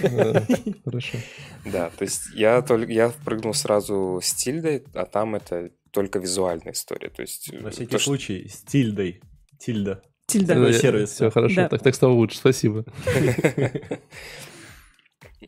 Да. 0.03 0.47
Хорошо. 0.85 1.19
Да, 1.65 1.91
то 1.91 2.03
есть 2.05 2.23
я 2.35 2.63
только 2.63 2.93
я 2.93 3.09
впрыгнул 3.09 3.55
сразу 3.55 4.21
с 4.23 4.33
тильдой, 4.35 4.85
а 4.95 5.05
там 5.07 5.35
это 5.35 5.71
только 5.91 6.19
визуальная 6.19 6.73
история. 6.73 7.09
То 7.09 7.23
есть 7.23 7.53
На 7.53 7.71
всякий 7.71 7.91
то, 7.91 7.99
что- 7.99 8.11
случай 8.11 8.49
с 8.49 8.63
тильдой. 8.63 9.21
Тильда. 9.59 10.03
Тильда. 10.27 10.55
Такой 10.55 10.75
сервис. 10.75 11.11
Все 11.11 11.31
хорошо, 11.31 11.69
так 11.69 11.95
стало 11.95 12.13
лучше, 12.13 12.39
спасибо. 12.39 12.85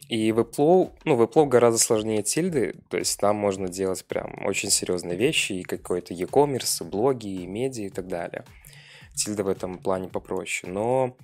И 0.08 0.30
Webflow, 0.30 0.92
ну, 1.04 1.22
Webflow 1.22 1.46
гораздо 1.46 1.78
сложнее 1.78 2.22
тильды, 2.22 2.74
то 2.88 2.96
есть 2.96 3.18
там 3.18 3.36
можно 3.36 3.68
делать 3.68 4.04
прям 4.04 4.44
очень 4.44 4.70
серьезные 4.70 5.16
вещи, 5.16 5.54
и 5.54 5.62
какой-то 5.62 6.14
e-commerce, 6.14 6.84
и 6.84 6.88
блоги, 6.88 7.28
и 7.28 7.46
медиа, 7.46 7.86
и 7.86 7.90
так 7.90 8.06
далее. 8.08 8.44
Тильда 9.14 9.44
в 9.44 9.48
этом 9.48 9.78
плане 9.78 10.08
попроще, 10.08 10.72
но 10.72 11.16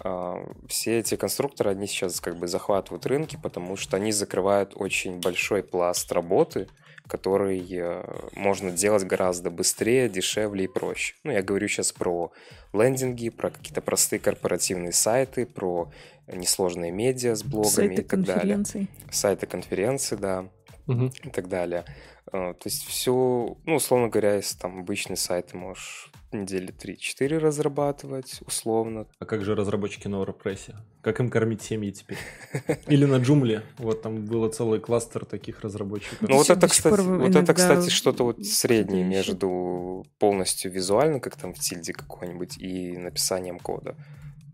а, 0.00 0.44
все 0.68 0.98
эти 0.98 1.16
конструкторы, 1.16 1.70
они 1.70 1.86
сейчас 1.86 2.20
как 2.20 2.36
бы 2.36 2.46
захватывают 2.48 3.06
рынки, 3.06 3.38
потому 3.42 3.76
что 3.76 3.96
они 3.96 4.12
закрывают 4.12 4.72
очень 4.74 5.20
большой 5.20 5.62
пласт 5.62 6.10
работы, 6.12 6.68
который 7.08 7.66
э, 7.70 8.04
можно 8.34 8.70
делать 8.70 9.04
гораздо 9.04 9.50
быстрее, 9.50 10.10
дешевле 10.10 10.64
и 10.64 10.68
проще. 10.68 11.14
Ну, 11.24 11.32
я 11.32 11.42
говорю 11.42 11.66
сейчас 11.66 11.90
про 11.90 12.32
лендинги, 12.74 13.30
про 13.30 13.50
какие-то 13.50 13.80
простые 13.80 14.20
корпоративные 14.20 14.92
сайты, 14.92 15.46
про 15.46 15.90
несложные 16.32 16.90
медиа 16.92 17.34
с 17.34 17.42
блогами 17.42 17.68
Сайты 17.70 18.02
и 18.02 18.04
так 18.04 18.24
далее. 18.24 18.64
Сайты 19.10 19.46
конференции, 19.46 20.16
да, 20.16 20.48
Мгм. 20.86 21.12
и 21.24 21.30
так 21.30 21.48
далее. 21.48 21.84
Э, 22.32 22.52
То 22.54 22.62
есть 22.66 22.84
все, 22.86 23.56
ну, 23.64 23.76
условно 23.76 24.08
говоря, 24.08 24.34
если 24.36 24.58
там 24.58 24.80
обычный 24.80 25.16
сайт 25.16 25.48
ты 25.48 25.56
можешь 25.56 26.10
недели 26.30 26.72
3-4 26.74 27.38
разрабатывать, 27.38 28.40
условно. 28.46 29.06
А 29.18 29.24
как 29.24 29.44
же 29.44 29.54
разработчики 29.54 30.08
на 30.08 30.16
WordPress? 30.16 30.74
Как 31.00 31.20
им 31.20 31.30
кормить 31.30 31.62
семьи 31.62 31.90
теперь? 31.90 32.18
Или 32.86 33.06
на 33.06 33.16
Джумле? 33.16 33.62
Вот 33.78 34.02
там 34.02 34.26
было 34.26 34.50
целый 34.50 34.78
кластер 34.78 35.24
таких 35.24 35.60
разработчиков. 35.62 36.20
Ну, 36.28 36.36
вот 36.36 36.50
это, 36.50 36.68
кстати, 36.68 37.00
вот 37.00 37.34
это, 37.34 37.54
кстати, 37.54 37.88
что-то 37.88 38.24
вот 38.24 38.44
среднее 38.44 39.04
между 39.04 40.04
полностью 40.18 40.70
визуально, 40.70 41.20
как 41.20 41.36
там 41.36 41.54
в 41.54 41.58
тильде 41.60 41.94
какой-нибудь, 41.94 42.58
и 42.58 42.96
написанием 42.98 43.58
кода. 43.58 43.96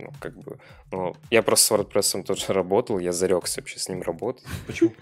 Ну, 0.05 0.11
как 0.21 0.37
бы, 0.37 0.59
ну, 0.93 1.15
я 1.31 1.43
просто 1.43 1.67
с 1.67 1.71
WordPress 1.73 2.23
тоже 2.25 2.53
работал, 2.53 2.99
я 2.99 3.13
зарекся 3.13 3.61
вообще 3.61 3.79
с 3.79 3.89
ним 3.89 4.03
работать. 4.03 4.45
Почему? 4.67 4.93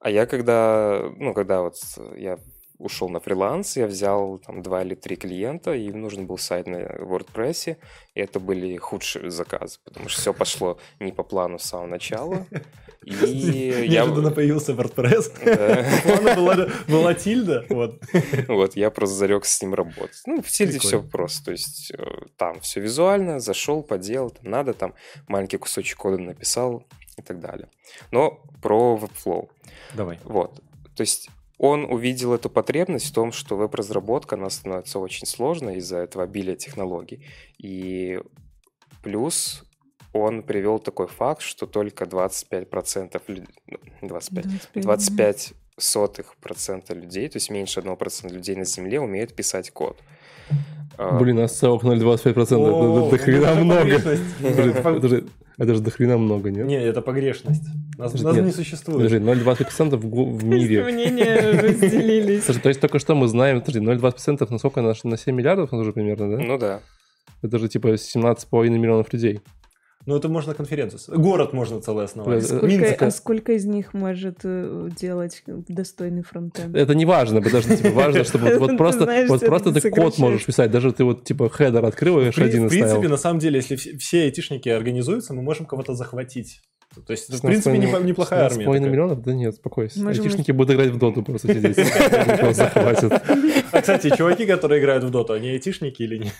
А 0.00 0.10
я 0.10 0.26
когда, 0.26 1.02
ну, 1.16 1.34
когда 1.34 1.62
вот 1.62 1.74
я 2.16 2.38
ушел 2.78 3.08
на 3.08 3.20
фриланс, 3.20 3.76
я 3.76 3.86
взял 3.86 4.38
там 4.38 4.62
два 4.62 4.82
или 4.82 4.94
три 4.94 5.16
клиента, 5.16 5.74
и 5.74 5.88
им 5.88 6.00
нужен 6.00 6.26
был 6.26 6.38
сайт 6.38 6.66
на 6.66 6.76
WordPress, 6.76 7.76
и 8.14 8.20
это 8.20 8.40
были 8.40 8.76
худшие 8.76 9.30
заказы, 9.30 9.78
потому 9.84 10.08
что 10.08 10.20
все 10.20 10.34
пошло 10.34 10.78
не 11.00 11.12
по 11.12 11.22
плану 11.22 11.58
с 11.58 11.64
самого 11.64 11.86
начала. 11.86 12.46
И 13.04 13.86
я... 13.86 14.04
Неожиданно 14.04 14.30
появился 14.30 14.72
WordPress. 14.72 15.32
Да. 15.44 16.34
Была, 16.34 16.68
была 16.88 17.14
тильда. 17.14 17.64
Вот. 17.70 18.02
Вот, 18.48 18.76
я 18.76 18.90
просто 18.90 19.16
зарекся 19.16 19.56
с 19.56 19.62
ним 19.62 19.74
работать. 19.74 20.20
Ну, 20.26 20.42
в 20.42 20.48
тильде 20.48 20.78
все 20.78 21.02
просто. 21.02 21.46
То 21.46 21.50
есть 21.52 21.92
э, 21.96 22.04
там 22.36 22.60
все 22.60 22.80
визуально, 22.80 23.40
зашел, 23.40 23.82
поделал, 23.82 24.30
там 24.30 24.50
надо, 24.50 24.74
там 24.74 24.94
маленький 25.26 25.56
кусочек 25.56 25.96
кода 25.96 26.18
написал 26.18 26.84
и 27.16 27.22
так 27.22 27.40
далее. 27.40 27.68
Но 28.10 28.42
про 28.62 28.98
Webflow. 29.00 29.48
Давай. 29.94 30.18
Вот. 30.24 30.60
То 30.94 31.00
есть 31.00 31.30
он 31.58 31.84
увидел 31.84 32.34
эту 32.34 32.48
потребность 32.48 33.06
в 33.06 33.12
том, 33.12 33.32
что 33.32 33.56
веб-разработка, 33.56 34.36
она 34.36 34.48
становится 34.48 34.98
очень 35.00 35.26
сложной 35.26 35.78
из-за 35.78 35.98
этого 35.98 36.24
обилия 36.24 36.54
технологий. 36.54 37.26
И 37.58 38.20
плюс 39.02 39.64
он 40.12 40.42
привел 40.42 40.78
такой 40.78 41.08
факт, 41.08 41.42
что 41.42 41.66
только 41.66 42.04
25% 42.04 43.20
людей, 43.26 43.54
25, 44.02 44.46
25 44.74 45.52
сотых 45.76 46.36
процента 46.36 46.94
людей, 46.94 47.28
то 47.28 47.36
есть 47.36 47.50
меньше 47.50 47.80
1% 47.80 48.32
людей 48.32 48.56
на 48.56 48.64
Земле 48.64 49.00
умеют 49.00 49.34
писать 49.34 49.70
код. 49.70 49.98
А, 50.96 51.18
Блин, 51.18 51.38
а 51.38 51.48
ссылок 51.48 51.84
0,25%. 51.84 52.56
О, 52.56 53.14
Это 53.14 53.28
это 53.28 53.54
много. 53.54 55.24
Это 55.58 55.74
же 55.74 55.80
до 55.80 55.90
хрена 55.90 56.18
много, 56.18 56.50
нет? 56.50 56.66
Не, 56.66 56.80
это 56.80 57.02
погрешность. 57.02 57.64
Нас, 57.98 58.14
нас 58.14 58.36
нет. 58.36 58.44
не 58.44 58.52
существует. 58.52 59.10
Подожди, 59.10 59.18
0,25% 59.18 59.96
в, 59.96 60.38
в 60.38 60.44
мире. 60.44 60.84
Мнения 60.84 61.60
разделились. 61.60 62.44
Слушай, 62.44 62.62
то 62.62 62.68
есть 62.68 62.80
только 62.80 63.00
что 63.00 63.16
мы 63.16 63.26
знаем, 63.26 63.60
подожди, 63.60 63.80
0,20% 63.80 64.46
на 64.50 64.58
сколько? 64.58 64.82
На, 64.82 64.94
на 65.02 65.16
7 65.16 65.34
миллиардов 65.34 65.72
уже 65.72 65.92
примерно, 65.92 66.36
да? 66.36 66.42
Ну 66.44 66.58
да. 66.58 66.80
Это 67.42 67.58
же 67.58 67.68
типа 67.68 67.88
17,5 67.88 68.68
миллионов 68.68 69.12
людей. 69.12 69.40
Ну, 70.08 70.16
это 70.16 70.30
можно 70.30 70.54
конференцию. 70.54 71.20
Город 71.20 71.52
можно 71.52 71.82
целый 71.82 72.06
основать. 72.06 72.50
Бля, 72.50 72.58
Сколько, 72.58 73.06
а 73.06 73.10
сколько 73.10 73.52
из 73.52 73.66
них 73.66 73.92
может 73.92 74.38
э, 74.42 74.88
делать 74.98 75.42
достойный 75.46 76.22
фронтенд? 76.22 76.74
Это 76.74 76.94
не 76.94 77.04
важно, 77.04 77.42
подожди, 77.42 77.76
типа, 77.76 77.90
важно, 77.90 78.24
чтобы 78.24 78.56
вот 78.56 78.78
просто, 78.78 79.26
вот 79.28 79.40
просто 79.44 79.70
ты 79.70 79.90
код 79.90 80.16
можешь 80.16 80.46
писать, 80.46 80.70
даже 80.70 80.92
ты 80.92 81.04
вот 81.04 81.24
типа 81.24 81.50
хедер 81.50 81.84
открыл 81.84 82.20
и 82.20 82.30
В, 82.30 82.34
при- 82.34 82.46
H1 82.46 82.68
в 82.68 82.70
принципе, 82.70 83.08
на 83.08 83.18
самом 83.18 83.38
деле, 83.38 83.56
если 83.56 83.76
все, 83.76 84.22
айтишники 84.22 84.70
организуются, 84.70 85.34
мы 85.34 85.42
можем 85.42 85.66
кого-то 85.66 85.92
захватить. 85.92 86.62
То 87.06 87.12
есть, 87.12 87.28
это, 87.28 87.36
в 87.36 87.44
16,5 87.44 87.46
принципе, 87.46 87.78
неплохая 88.02 88.46
армия. 88.46 88.64
16,5 88.64 88.72
такая. 88.76 88.90
миллионов? 88.90 89.22
Да 89.22 89.34
нет, 89.34 89.52
успокойся. 89.52 90.02
Можем 90.02 90.24
Айтишники 90.24 90.52
будут 90.52 90.74
играть 90.74 90.88
в 90.88 90.96
доту 90.96 91.22
просто 91.22 91.52
сидеть. 91.52 91.76
Захватят. 92.56 93.12
А, 93.72 93.80
кстати, 93.82 94.08
чуваки, 94.16 94.46
которые 94.46 94.80
играют 94.80 95.04
в 95.04 95.10
доту, 95.10 95.34
они 95.34 95.50
айтишники 95.50 96.02
или 96.02 96.16
нет? 96.16 96.34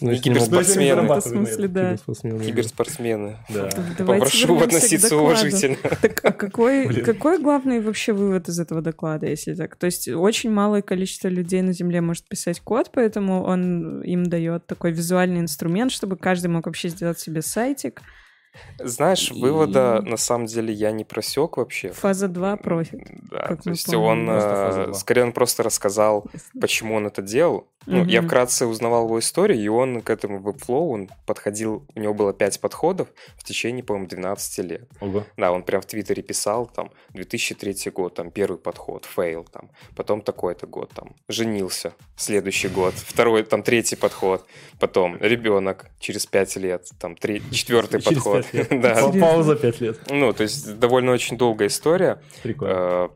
Ну, 0.00 0.14
Киберспортсмены. 0.14 1.02
В 1.02 1.20
смысле, 1.20 1.68
да. 1.68 1.84
киберспортсмены. 1.90 2.44
Киберспортсмены. 2.44 3.36
Да. 3.48 3.70
Попрошу 3.98 4.58
относиться 4.58 5.16
уважительно. 5.16 5.76
Так 6.00 6.24
а 6.24 6.32
какой, 6.32 7.02
какой 7.02 7.40
главный 7.40 7.80
вообще 7.80 8.12
вывод 8.12 8.48
из 8.48 8.60
этого 8.60 8.82
доклада, 8.82 9.26
если 9.26 9.54
так? 9.54 9.74
То 9.76 9.86
есть 9.86 10.08
очень 10.08 10.50
малое 10.50 10.82
количество 10.82 11.28
людей 11.28 11.62
на 11.62 11.72
Земле 11.72 12.00
может 12.00 12.28
писать 12.28 12.60
код, 12.60 12.90
поэтому 12.92 13.42
он 13.42 14.02
им 14.02 14.24
дает 14.24 14.66
такой 14.66 14.92
визуальный 14.92 15.40
инструмент, 15.40 15.90
чтобы 15.90 16.16
каждый 16.16 16.46
мог 16.48 16.66
вообще 16.66 16.88
сделать 16.88 17.18
себе 17.18 17.42
сайтик. 17.42 18.02
Знаешь, 18.78 19.30
И- 19.30 19.40
вывода 19.40 20.02
на 20.02 20.16
самом 20.16 20.46
деле 20.46 20.72
я 20.72 20.90
не 20.90 21.04
просек 21.04 21.56
вообще. 21.56 21.90
Фаза 21.92 22.28
2 22.28 22.56
profit. 22.56 23.00
Да, 23.30 23.56
то 23.56 23.70
есть 23.70 23.86
помним. 23.86 24.28
он, 24.28 24.28
э, 24.30 24.92
скорее 24.94 25.24
он 25.24 25.32
просто 25.32 25.62
рассказал, 25.62 26.26
почему 26.60 26.96
он 26.96 27.06
это 27.06 27.22
делал. 27.22 27.68
Ну, 27.86 28.04
я 28.04 28.20
Мгм. 28.20 28.28
вкратце 28.28 28.66
узнавал 28.66 29.06
его 29.06 29.18
историю, 29.18 29.58
и 29.58 29.68
он 29.68 30.02
к 30.02 30.10
этому 30.10 30.38
Webflow, 30.40 30.90
он 30.90 31.08
подходил, 31.26 31.86
у 31.94 32.00
него 32.00 32.12
было 32.12 32.34
5 32.34 32.60
подходов 32.60 33.08
в 33.36 33.42
течение, 33.42 33.82
по-моему, 33.82 34.06
12 34.06 34.62
лет. 34.62 34.88
Ого. 35.00 35.24
Да, 35.38 35.50
он 35.50 35.62
прям 35.62 35.80
в 35.80 35.86
Твиттере 35.86 36.22
писал, 36.22 36.66
там, 36.66 36.90
2003 37.14 37.90
год, 37.90 38.14
там, 38.14 38.30
первый 38.30 38.58
подход, 38.58 39.06
fail, 39.06 39.44
там, 39.44 39.70
потом 39.96 40.20
такой-то 40.20 40.66
год, 40.66 40.90
там, 40.94 41.14
женился, 41.28 41.94
следующий 42.16 42.68
год, 42.68 42.92
второй, 43.06 43.42
там, 43.44 43.62
третий 43.62 43.96
подход, 43.96 44.44
потом 44.78 45.16
ребенок 45.18 45.86
через 45.98 46.26
5 46.26 46.56
лет, 46.56 46.88
там, 46.98 47.16
три, 47.16 47.42
четвертый 47.50 48.00
Через 48.02 48.22
подход. 48.22 48.46
Да? 48.70 49.10
Пауза 49.20 49.56
5 49.56 49.80
лет. 49.80 49.98
ну, 50.10 50.32
то 50.34 50.42
есть 50.42 50.78
довольно 50.78 51.12
очень 51.12 51.38
долгая 51.38 51.68
история. 51.68 52.20
Прикольно. 52.42 53.10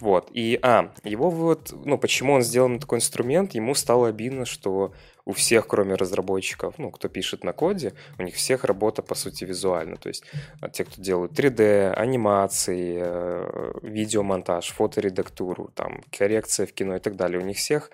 Вот. 0.00 0.30
И, 0.32 0.58
а, 0.62 0.92
его 1.04 1.30
вот, 1.30 1.72
ну, 1.84 1.98
почему 1.98 2.34
он 2.34 2.42
сделал 2.42 2.68
на 2.68 2.78
такой 2.78 2.98
инструмент, 2.98 3.54
ему 3.54 3.74
стало 3.74 4.08
обидно, 4.08 4.44
что 4.44 4.92
у 5.24 5.32
всех, 5.32 5.66
кроме 5.66 5.94
разработчиков, 5.94 6.74
ну, 6.78 6.90
кто 6.90 7.08
пишет 7.08 7.44
на 7.44 7.52
коде, 7.52 7.94
у 8.18 8.22
них 8.22 8.34
всех 8.34 8.64
работа, 8.64 9.02
по 9.02 9.14
сути, 9.14 9.44
визуальна. 9.44 9.96
То 9.96 10.08
есть 10.08 10.24
а, 10.60 10.68
те, 10.68 10.84
кто 10.84 11.02
делают 11.02 11.32
3D, 11.32 11.92
анимации, 11.92 12.98
э, 13.00 13.72
видеомонтаж, 13.82 14.70
фоторедактуру, 14.70 15.70
там, 15.74 16.02
коррекция 16.16 16.66
в 16.66 16.72
кино 16.72 16.96
и 16.96 17.00
так 17.00 17.16
далее, 17.16 17.40
у 17.40 17.44
них 17.44 17.56
всех 17.56 17.90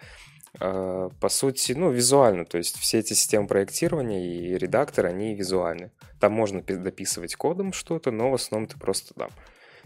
э, 0.60 1.08
по 1.20 1.28
сути, 1.28 1.72
ну, 1.72 1.90
визуально, 1.90 2.44
то 2.44 2.58
есть 2.58 2.76
все 2.78 2.98
эти 2.98 3.14
системы 3.14 3.46
проектирования 3.46 4.26
и 4.26 4.58
редакторы, 4.58 5.08
они 5.08 5.34
визуальны. 5.34 5.90
Там 6.20 6.32
можно 6.32 6.62
пи- 6.62 6.74
дописывать 6.74 7.36
кодом 7.36 7.72
что-то, 7.72 8.10
но 8.10 8.30
в 8.30 8.34
основном 8.34 8.68
ты 8.68 8.78
просто 8.78 9.14
там 9.14 9.30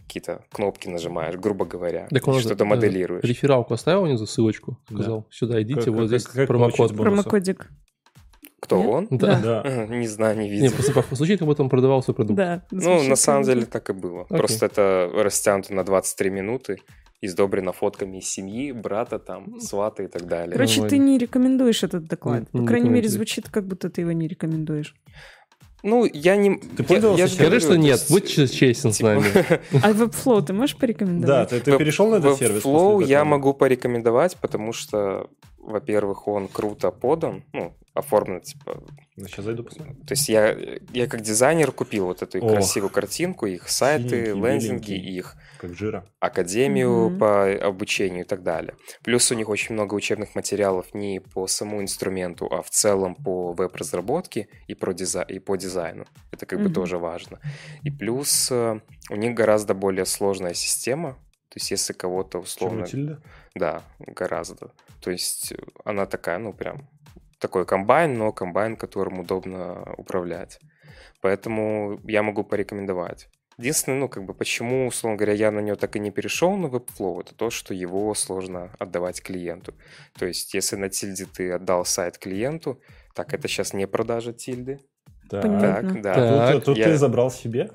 какие-то 0.06 0.44
кнопки 0.52 0.88
нажимаешь, 0.88 1.36
грубо 1.36 1.64
говоря, 1.64 2.06
Так 2.10 2.26
он 2.28 2.40
что-то 2.40 2.64
э, 2.64 2.66
моделируешь. 2.66 3.24
Рефералку 3.24 3.74
оставил 3.74 4.04
внизу, 4.04 4.26
ссылочку, 4.26 4.78
Да. 4.88 4.96
сказал, 4.96 5.26
сюда 5.30 5.60
идите, 5.62 5.80
Как- 5.80 5.88
вот 5.94 5.98
как- 5.98 6.08
здесь 6.08 6.24
как 6.24 6.46
промокод. 6.48 6.96
Промокодик. 6.96 7.68
Кто 8.60 8.78
Нет? 8.78 8.88
он? 8.88 9.08
Да. 9.10 9.40
Да. 9.40 9.86
Не 9.86 10.06
знаю, 10.08 10.36
не 10.38 10.44
Не, 10.44 10.50
видел. 10.50 10.72
просто 10.72 10.92
по- 10.92 11.14
звучит, 11.14 11.38
как 11.38 11.46
будто 11.46 11.62
он 11.62 11.68
продавал 11.68 12.02
свой 12.02 12.14
продукт. 12.14 12.36
Да. 12.36 12.62
Ну, 12.70 13.02
на 13.02 13.16
самом 13.16 13.42
деле 13.42 13.66
так 13.66 13.90
и 13.90 13.92
было. 13.92 14.22
Окей. 14.22 14.38
Просто 14.38 14.66
это 14.66 15.10
растянуто 15.14 15.74
на 15.74 15.84
23 15.84 16.30
минуты, 16.30 16.78
издобрено 17.20 17.72
фотками 17.72 18.18
из 18.18 18.28
семьи, 18.28 18.72
брата, 18.72 19.18
там, 19.18 19.60
свата 19.60 20.02
и 20.04 20.06
так 20.06 20.26
далее. 20.26 20.52
Короче, 20.52 20.76
ты 20.76 20.80
Нормально. 20.82 21.04
не 21.10 21.18
рекомендуешь 21.18 21.82
этот 21.84 22.06
доклад. 22.06 22.40
Нет, 22.40 22.50
По 22.50 22.56
не 22.58 22.66
крайней 22.66 22.88
мере, 22.90 23.08
звучит, 23.08 23.48
как 23.50 23.66
будто 23.66 23.88
ты 23.90 24.00
его 24.02 24.12
не 24.12 24.26
рекомендуешь. 24.28 24.94
Ну, 25.86 26.04
я 26.12 26.36
не... 26.36 26.56
Ты 26.56 26.82
пользовался 26.82 27.22
я, 27.22 27.28
я? 27.28 27.32
Скажи, 27.32 27.60
что 27.60 27.76
нет, 27.78 28.00
есть, 28.00 28.10
будь 28.10 28.24
чест- 28.28 28.52
честен 28.54 28.92
с 28.92 28.96
типа, 28.96 29.10
нами. 29.10 29.26
А 29.84 29.92
Webflow 29.92 30.42
ты 30.44 30.52
можешь 30.52 30.74
Да, 30.74 30.80
порекомендовать? 30.80 31.50
ты, 31.50 31.60
ты 31.60 31.78
перешел 31.78 32.10
на 32.10 32.16
этот 32.16 32.38
сервис? 32.38 32.64
Flow 32.64 32.94
после 32.94 33.12
я 33.12 33.24
могу 33.24 33.54
порекомендовать, 33.54 34.36
потому 34.36 34.72
что, 34.72 35.30
во-первых, 35.58 36.26
он 36.26 36.48
круто 36.48 36.90
подан, 36.90 37.44
ну, 37.52 37.72
оформлен, 37.94 38.40
типа... 38.40 38.82
Ну, 39.18 39.26
сейчас 39.28 39.46
зайду 39.46 39.64
посмотрю. 39.64 39.94
То 40.04 40.12
есть 40.12 40.28
я, 40.28 40.54
я 40.92 41.06
как 41.06 41.22
дизайнер 41.22 41.72
купил 41.72 42.04
вот 42.04 42.20
эту 42.20 42.38
Ох. 42.44 42.52
красивую 42.52 42.90
картинку, 42.90 43.46
их 43.46 43.68
сайты, 43.70 44.26
Синенький, 44.26 44.42
лендинги, 44.46 44.92
их 44.92 45.36
Как 45.58 45.74
жира. 45.74 46.04
академию 46.20 47.08
Мгм. 47.08 47.18
по 47.18 47.50
обучению 47.66 48.24
и 48.24 48.28
так 48.28 48.42
далее. 48.42 48.74
Плюс 49.02 49.32
у 49.32 49.34
них 49.34 49.48
очень 49.48 49.74
много 49.74 49.94
учебных 49.94 50.34
материалов 50.34 50.92
не 50.92 51.20
по 51.20 51.46
самому 51.46 51.80
инструменту, 51.80 52.46
а 52.50 52.60
в 52.60 52.68
целом 52.68 53.14
по 53.14 53.52
веб-разработке 53.54 54.48
и, 54.68 54.74
про 54.74 54.92
дизай- 54.92 55.26
и 55.32 55.38
по 55.38 55.56
дизайну. 55.56 56.04
Это 56.30 56.44
как 56.44 56.58
бы 56.58 56.66
Мгм. 56.66 56.74
тоже 56.74 56.98
важно. 56.98 57.40
И 57.84 57.90
плюс 57.90 58.48
э, 58.52 58.80
у 59.10 59.16
них 59.16 59.34
гораздо 59.34 59.72
более 59.74 60.04
сложная 60.04 60.52
система. 60.52 61.14
То 61.48 61.56
есть 61.58 61.70
если 61.70 61.94
кого-то 61.94 62.32
Чем 62.32 62.40
условно... 62.42 62.80
Матильда? 62.80 63.22
Да, 63.54 63.82
гораздо. 63.98 64.72
То 65.00 65.10
есть 65.10 65.54
она 65.86 66.04
такая, 66.04 66.36
ну 66.38 66.52
прям 66.52 66.86
такой 67.38 67.66
комбайн, 67.66 68.16
но 68.16 68.32
комбайн, 68.32 68.76
которым 68.76 69.20
удобно 69.20 69.94
управлять. 69.96 70.58
Поэтому 71.20 72.00
я 72.04 72.22
могу 72.22 72.44
порекомендовать. 72.44 73.28
Единственное, 73.58 74.00
ну, 74.00 74.08
как 74.08 74.24
бы, 74.24 74.34
почему, 74.34 74.86
условно 74.86 75.16
говоря, 75.16 75.32
я 75.32 75.50
на 75.50 75.60
нее 75.60 75.76
так 75.76 75.96
и 75.96 75.98
не 75.98 76.10
перешел 76.10 76.56
на 76.56 76.66
Webflow, 76.66 77.22
это 77.22 77.34
то, 77.34 77.48
что 77.48 77.72
его 77.72 78.14
сложно 78.14 78.70
отдавать 78.78 79.22
клиенту. 79.22 79.74
То 80.18 80.26
есть, 80.26 80.52
если 80.52 80.76
на 80.76 80.90
тильде 80.90 81.24
ты 81.24 81.52
отдал 81.52 81.86
сайт 81.86 82.18
клиенту, 82.18 82.80
так, 83.14 83.32
это 83.32 83.48
сейчас 83.48 83.72
не 83.72 83.86
продажа 83.86 84.34
тильды. 84.34 84.80
Так. 85.30 85.42
Понятно. 85.42 85.92
Так, 85.94 86.02
да. 86.02 86.14
Так. 86.14 86.52
Тут, 86.54 86.64
тут 86.64 86.76
я- 86.78 86.84
ты 86.84 86.96
забрал 86.96 87.30
себе? 87.30 87.70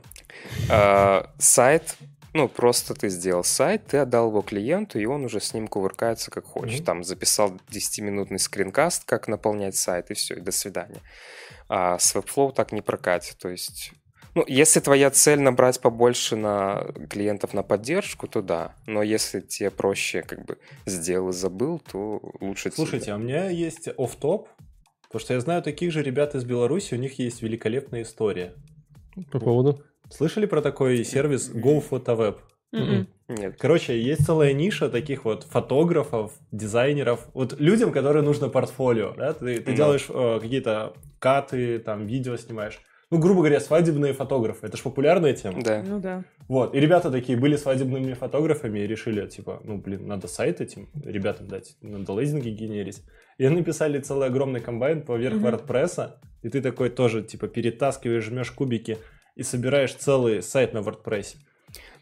А, 0.70 1.32
сайт, 1.40 1.98
ну, 2.34 2.48
просто 2.48 2.94
ты 2.94 3.10
сделал 3.10 3.44
сайт, 3.44 3.88
ты 3.88 3.98
отдал 3.98 4.30
его 4.30 4.42
клиенту, 4.42 5.00
и 5.00 5.06
он 5.06 5.26
уже 5.26 5.42
с 5.42 5.54
ним 5.54 5.68
кувыркается 5.68 6.32
как 6.32 6.46
хочет. 6.46 6.80
Мгм. 6.80 6.86
Там 6.86 7.04
записал 7.04 7.54
10-минутный 7.70 8.40
скринкаст, 8.40 9.04
как 9.06 9.28
наполнять 9.28 9.76
сайт, 9.76 10.12
и 10.12 10.14
все, 10.14 10.36
и 10.36 10.40
до 10.40 10.52
свидания. 10.52 11.02
А 11.68 12.00
с 12.00 12.16
Webflow 12.16 12.54
так 12.54 12.72
не 12.72 12.82
прокатит. 12.82 13.38
То 13.38 13.50
есть, 13.50 13.92
ну, 14.34 14.46
если 14.48 14.80
твоя 14.80 15.12
цель 15.12 15.42
набрать 15.42 15.82
побольше 15.82 16.38
на 16.38 16.86
клиентов 17.10 17.54
на 17.54 17.64
поддержку, 17.64 18.28
то 18.28 18.42
да. 18.42 18.76
Но 18.88 19.04
если 19.04 19.42
тебе 19.42 19.70
проще, 19.70 20.22
как 20.22 20.46
бы, 20.46 20.58
сделал 20.86 21.30
и 21.30 21.34
забыл, 21.34 21.80
то 21.80 22.22
лучше 22.40 22.70
тебе. 22.70 22.76
Слушайте, 22.76 23.12
а 23.12 23.16
у 23.16 23.20
меня 23.20 23.50
есть 23.50 23.90
оф-топ, 23.98 24.48
потому 25.04 25.20
что 25.20 25.34
я 25.34 25.42
знаю 25.42 25.62
таких 25.62 25.92
же 25.92 26.02
ребят 26.02 26.34
из 26.34 26.46
Беларуси, 26.46 26.94
у 26.94 26.98
них 26.98 27.20
есть 27.20 27.42
великолепная 27.42 28.04
история. 28.04 28.54
По 29.32 29.40
поводу? 29.40 29.84
Слышали 30.12 30.46
про 30.46 30.62
такой 30.62 31.04
сервис 31.04 31.50
GoPhotoWeb? 31.54 32.38
Мгм. 32.74 33.08
Нет. 33.30 33.56
Короче, 33.60 34.00
есть 34.02 34.26
целая 34.26 34.54
ниша 34.54 34.90
таких 34.90 35.26
вот 35.26 35.44
фотографов, 35.44 36.34
дизайнеров, 36.52 37.28
вот 37.34 37.60
людям, 37.60 37.92
которые 37.92 38.24
нужно 38.24 38.50
портфолио, 38.50 39.14
да, 39.18 39.34
ты, 39.34 39.60
ты 39.62 39.72
Ну. 39.72 39.76
делаешь 39.78 40.06
э, 40.10 40.40
какие-то 40.42 40.94
каты, 41.20 41.80
там, 41.80 42.08
видео 42.08 42.36
снимаешь. 42.38 42.80
Ну, 43.10 43.20
грубо 43.20 43.40
говоря, 43.42 43.60
свадебные 43.60 44.14
фотографы, 44.14 44.68
это 44.68 44.78
же 44.78 44.84
популярная 44.84 45.34
тема. 45.34 45.62
Да. 45.62 45.84
Ну 45.86 46.00
да. 46.00 46.24
Вот, 46.48 46.74
и 46.76 46.80
ребята 46.80 47.12
такие 47.12 47.38
были 47.38 47.58
свадебными 47.58 48.14
фотографами 48.14 48.80
и 48.80 48.88
решили, 48.88 49.26
типа, 49.28 49.62
ну, 49.66 49.78
блин, 49.78 50.08
надо 50.08 50.28
сайт 50.28 50.62
этим 50.62 50.90
ребятам 51.06 51.48
дать, 51.48 51.76
надо 51.82 52.14
лендинги 52.20 52.50
генерить. 52.50 53.02
И 53.38 53.46
они 53.46 53.58
написали 53.58 54.00
целый 54.00 54.28
огромный 54.28 54.60
комбайн 54.62 55.02
поверх 55.02 55.36
Мгм. 55.36 55.46
WordPress, 55.48 56.12
и 56.42 56.50
ты 56.50 56.62
такой 56.62 56.90
тоже, 56.90 57.22
типа, 57.22 57.48
перетаскиваешь, 57.48 58.24
жмешь 58.26 58.52
кубики 58.52 58.98
и 59.36 59.44
собираешь 59.44 59.94
целый 59.94 60.42
сайт 60.42 60.74
на 60.74 60.80
WordPress. 60.80 61.36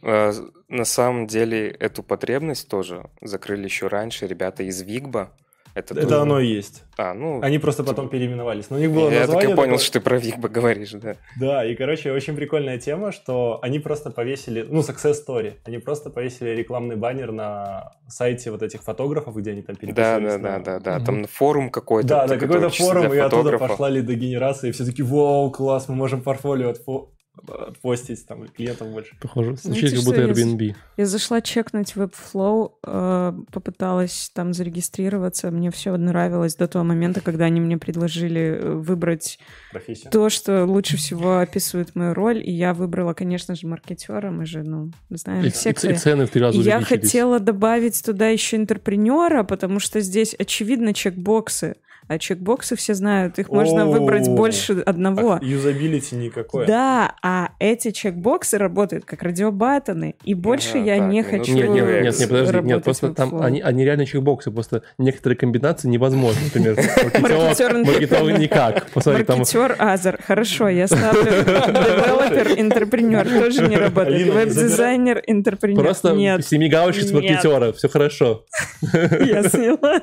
Э, 0.04 0.32
На 0.68 0.86
самом 0.86 1.26
деле 1.28 1.70
эту 1.70 2.04
потребность 2.04 2.68
тоже 2.70 3.10
закрыли 3.22 3.64
еще 3.66 3.88
раньше 3.88 4.28
ребята 4.28 4.64
из 4.64 4.82
Вигба. 4.82 5.32
Это, 5.76 5.94
Это 5.94 6.04
тоже- 6.04 6.16
оно 6.22 6.40
и 6.40 6.48
есть. 6.48 6.84
А, 6.98 7.14
ну, 7.14 7.42
Они 7.42 7.60
просто 7.60 7.84
потом 7.84 8.10
переименовались. 8.10 8.70
Но 8.70 8.78
у 8.78 8.80
них 8.80 8.92
было 8.92 9.10
я 9.10 9.28
так 9.28 9.44
и 9.44 9.48
понял, 9.48 9.56
такое. 9.56 9.78
что 9.78 9.94
ты 9.94 10.00
про 10.02 10.18
Вигба 10.18 10.50
говоришь, 10.50 10.92
да. 10.94 11.16
Да, 11.40 11.64
и, 11.66 11.76
короче, 11.76 12.12
очень 12.12 12.36
прикольная 12.36 12.80
тема, 12.80 13.12
что 13.12 13.60
они 13.62 13.80
просто 13.80 14.10
повесили, 14.10 14.66
ну, 14.68 14.80
success 14.82 15.16
story, 15.28 15.54
они 15.66 15.78
просто 15.78 16.10
повесили 16.10 16.50
рекламный 16.50 16.96
баннер 16.96 17.32
на 17.32 17.92
сайте 18.08 18.52
вот 18.52 18.64
этих 18.64 18.82
фотографов, 18.82 19.36
где 19.38 19.52
они 19.52 19.62
там 19.62 19.76
Да, 19.76 19.80
переписывались 19.82 20.34
да, 20.34 20.38
на- 20.58 20.60
да, 20.64 20.80
да, 20.80 21.00
да. 21.00 21.06
Там 21.06 21.26
форум 21.26 21.70
какой-то. 21.70 22.08
Да, 22.10 22.28
да, 22.28 22.38
какой-то 22.38 22.70
форум, 22.70 23.14
и 23.14 23.18
оттуда 23.18 23.30
фотографов. 23.44 23.68
пошла 23.70 23.90
лидогенерация, 23.90 24.70
и 24.70 24.74
все 24.74 24.86
таки 24.86 25.04
вау, 25.04 25.52
класс, 25.52 25.88
мы 25.88 25.96
можем 25.96 26.22
портфолио 26.24 26.72
отфо- 26.72 27.10
отпостить 27.48 28.26
там 28.28 28.48
клиентам 28.48 28.92
больше. 28.92 29.16
Похоже. 29.22 29.56
Звучит 29.56 29.94
как 29.96 30.04
будто 30.04 30.22
я 30.22 30.28
Airbnb. 30.28 30.76
Я 30.98 31.06
зашла 31.06 31.42
чекнуть 31.42 31.94
Webflow, 31.96 32.72
э, 32.86 33.34
попыталась 33.52 34.32
там 34.34 34.54
зарегистрироваться. 34.54 35.52
Мне 35.52 35.72
все 35.72 35.96
нравилось 35.98 36.56
до 36.56 36.68
того 36.68 36.84
момента, 36.86 37.22
когда 37.22 37.46
они 37.46 37.60
мне 37.62 37.78
предложили 37.78 38.42
э, 38.62 38.72
выбрать 38.74 39.40
Профессия. 39.72 40.10
то, 40.10 40.30
что 40.30 40.66
лучше 40.66 40.98
всего 40.98 41.40
описывает 41.40 41.96
мою 41.96 42.14
роль. 42.14 42.42
И 42.44 42.52
я 42.52 42.74
выбрала, 42.74 43.14
конечно 43.14 43.56
же, 43.56 43.68
маркетера. 43.68 44.32
Мы 44.32 44.46
же, 44.46 44.64
ну, 44.64 44.92
знаем 45.10 45.46
И, 45.46 45.50
все, 45.50 45.70
и- 45.70 45.74
кто 45.74 45.88
и 45.90 45.94
я. 45.94 45.98
цены 45.98 46.26
в 46.26 46.30
три 46.30 46.42
раза 46.42 46.60
я 46.62 46.82
хотела 46.82 47.40
добавить 47.40 48.04
туда 48.04 48.28
еще 48.30 48.58
интерпренера, 48.58 49.44
потому 49.44 49.80
что 49.80 50.00
здесь, 50.02 50.36
очевидно, 50.38 50.94
чекбоксы. 50.94 51.76
А 52.10 52.18
чекбоксы 52.18 52.76
все 52.76 52.96
знают, 52.96 53.38
их 53.38 53.50
можно 53.50 53.84
О. 53.84 53.86
выбрать 53.86 54.28
больше 54.28 54.82
одного. 54.84 55.34
А 55.34 55.40
юзабилити 55.46 56.16
никакое. 56.16 56.66
Да, 56.66 57.14
а 57.22 57.52
эти 57.60 57.92
чекбоксы 57.92 58.58
работают 58.58 59.06
как 59.06 59.22
radio 59.22 59.58
button 59.58 60.01
ы, 60.01 60.16
и 60.24 60.34
больше 60.34 60.80
Ага, 60.80 60.80
я 60.80 60.98
так, 60.98 61.08
не 61.08 61.18
минутку. 61.20 61.38
хочу 61.38 61.54
Нет, 61.54 61.70
нет, 61.70 61.86
нет, 61.86 62.20
нет, 62.20 62.30
подожди, 62.30 62.60
нет, 62.68 62.84
просто 62.84 63.14
там 63.14 63.40
они, 63.40 63.62
они 63.62 63.86
реально 63.86 64.08
чекбоксы, 64.08 64.50
просто 64.50 64.82
некоторые 64.98 65.38
комбинации 65.38 65.88
невозможны, 65.88 66.42
например, 66.46 66.76
Marketer- 67.22 67.86
маркетолог 67.86 68.40
никак, 68.40 68.88
Маркетер 68.96 69.76
Азер. 69.78 70.20
Хорошо, 70.26 70.68
я 70.68 70.88
ставлю 70.88 71.24
developer, 71.26 72.60
entrepreneur. 72.60 73.30
Тоже 73.30 73.68
не 73.68 73.78
работает. 73.78 74.34
Веб-дизайнер, 74.34 75.22
entrepreneur. 75.28 75.84
просто 75.84 76.14
Нет, 76.14 76.44
семи 76.44 76.70
галочек 76.70 77.04
с 77.04 77.12
marketer 77.12 77.60
а, 77.60 77.72
все 77.74 77.88
хорошо. 77.88 78.46
я 78.82 79.44
сняла. 79.48 80.02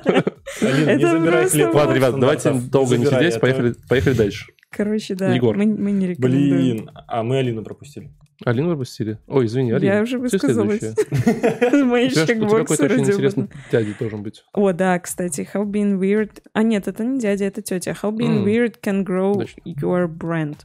Алина, 0.60 0.94
не 0.96 1.02
Это 1.02 1.10
забирай 1.10 1.40
просто 1.42 1.58
ребят, 1.96 2.18
давайте 2.18 2.52
долго 2.52 2.96
не 2.96 3.06
сидеть, 3.06 3.40
поехали, 3.40 3.74
поехали 3.88 4.14
дальше. 4.14 4.46
Короче, 4.70 5.14
да, 5.14 5.32
Егор. 5.32 5.56
мы, 5.56 5.66
мы 5.66 5.90
не 5.92 6.08
рекомендуем. 6.08 6.76
Блин, 6.76 6.90
а 7.06 7.22
мы 7.22 7.38
Алину 7.38 7.62
пропустили. 7.64 8.10
Алину 8.44 8.68
пропустили? 8.68 9.18
Ой, 9.26 9.46
извини, 9.46 9.72
Алина. 9.72 9.94
Я 9.94 10.02
уже 10.02 10.18
высказалась. 10.18 10.80
тебя 10.80 12.26
чекбоксы 12.26 12.76
какой-то 12.76 12.84
очень 12.84 13.04
интересный 13.04 13.48
дядя 13.72 13.94
должен 13.98 14.22
быть. 14.22 14.44
О, 14.52 14.72
да, 14.72 14.98
кстати, 14.98 15.48
how 15.52 15.64
being 15.64 15.98
weird... 15.98 16.42
А 16.52 16.62
нет, 16.62 16.88
это 16.88 17.04
не 17.04 17.18
дядя, 17.18 17.46
это 17.46 17.62
тетя. 17.62 17.92
How 17.92 18.14
being 18.14 18.44
weird 18.44 18.74
can 18.82 19.04
grow 19.04 19.48
your 19.64 20.06
brand. 20.06 20.56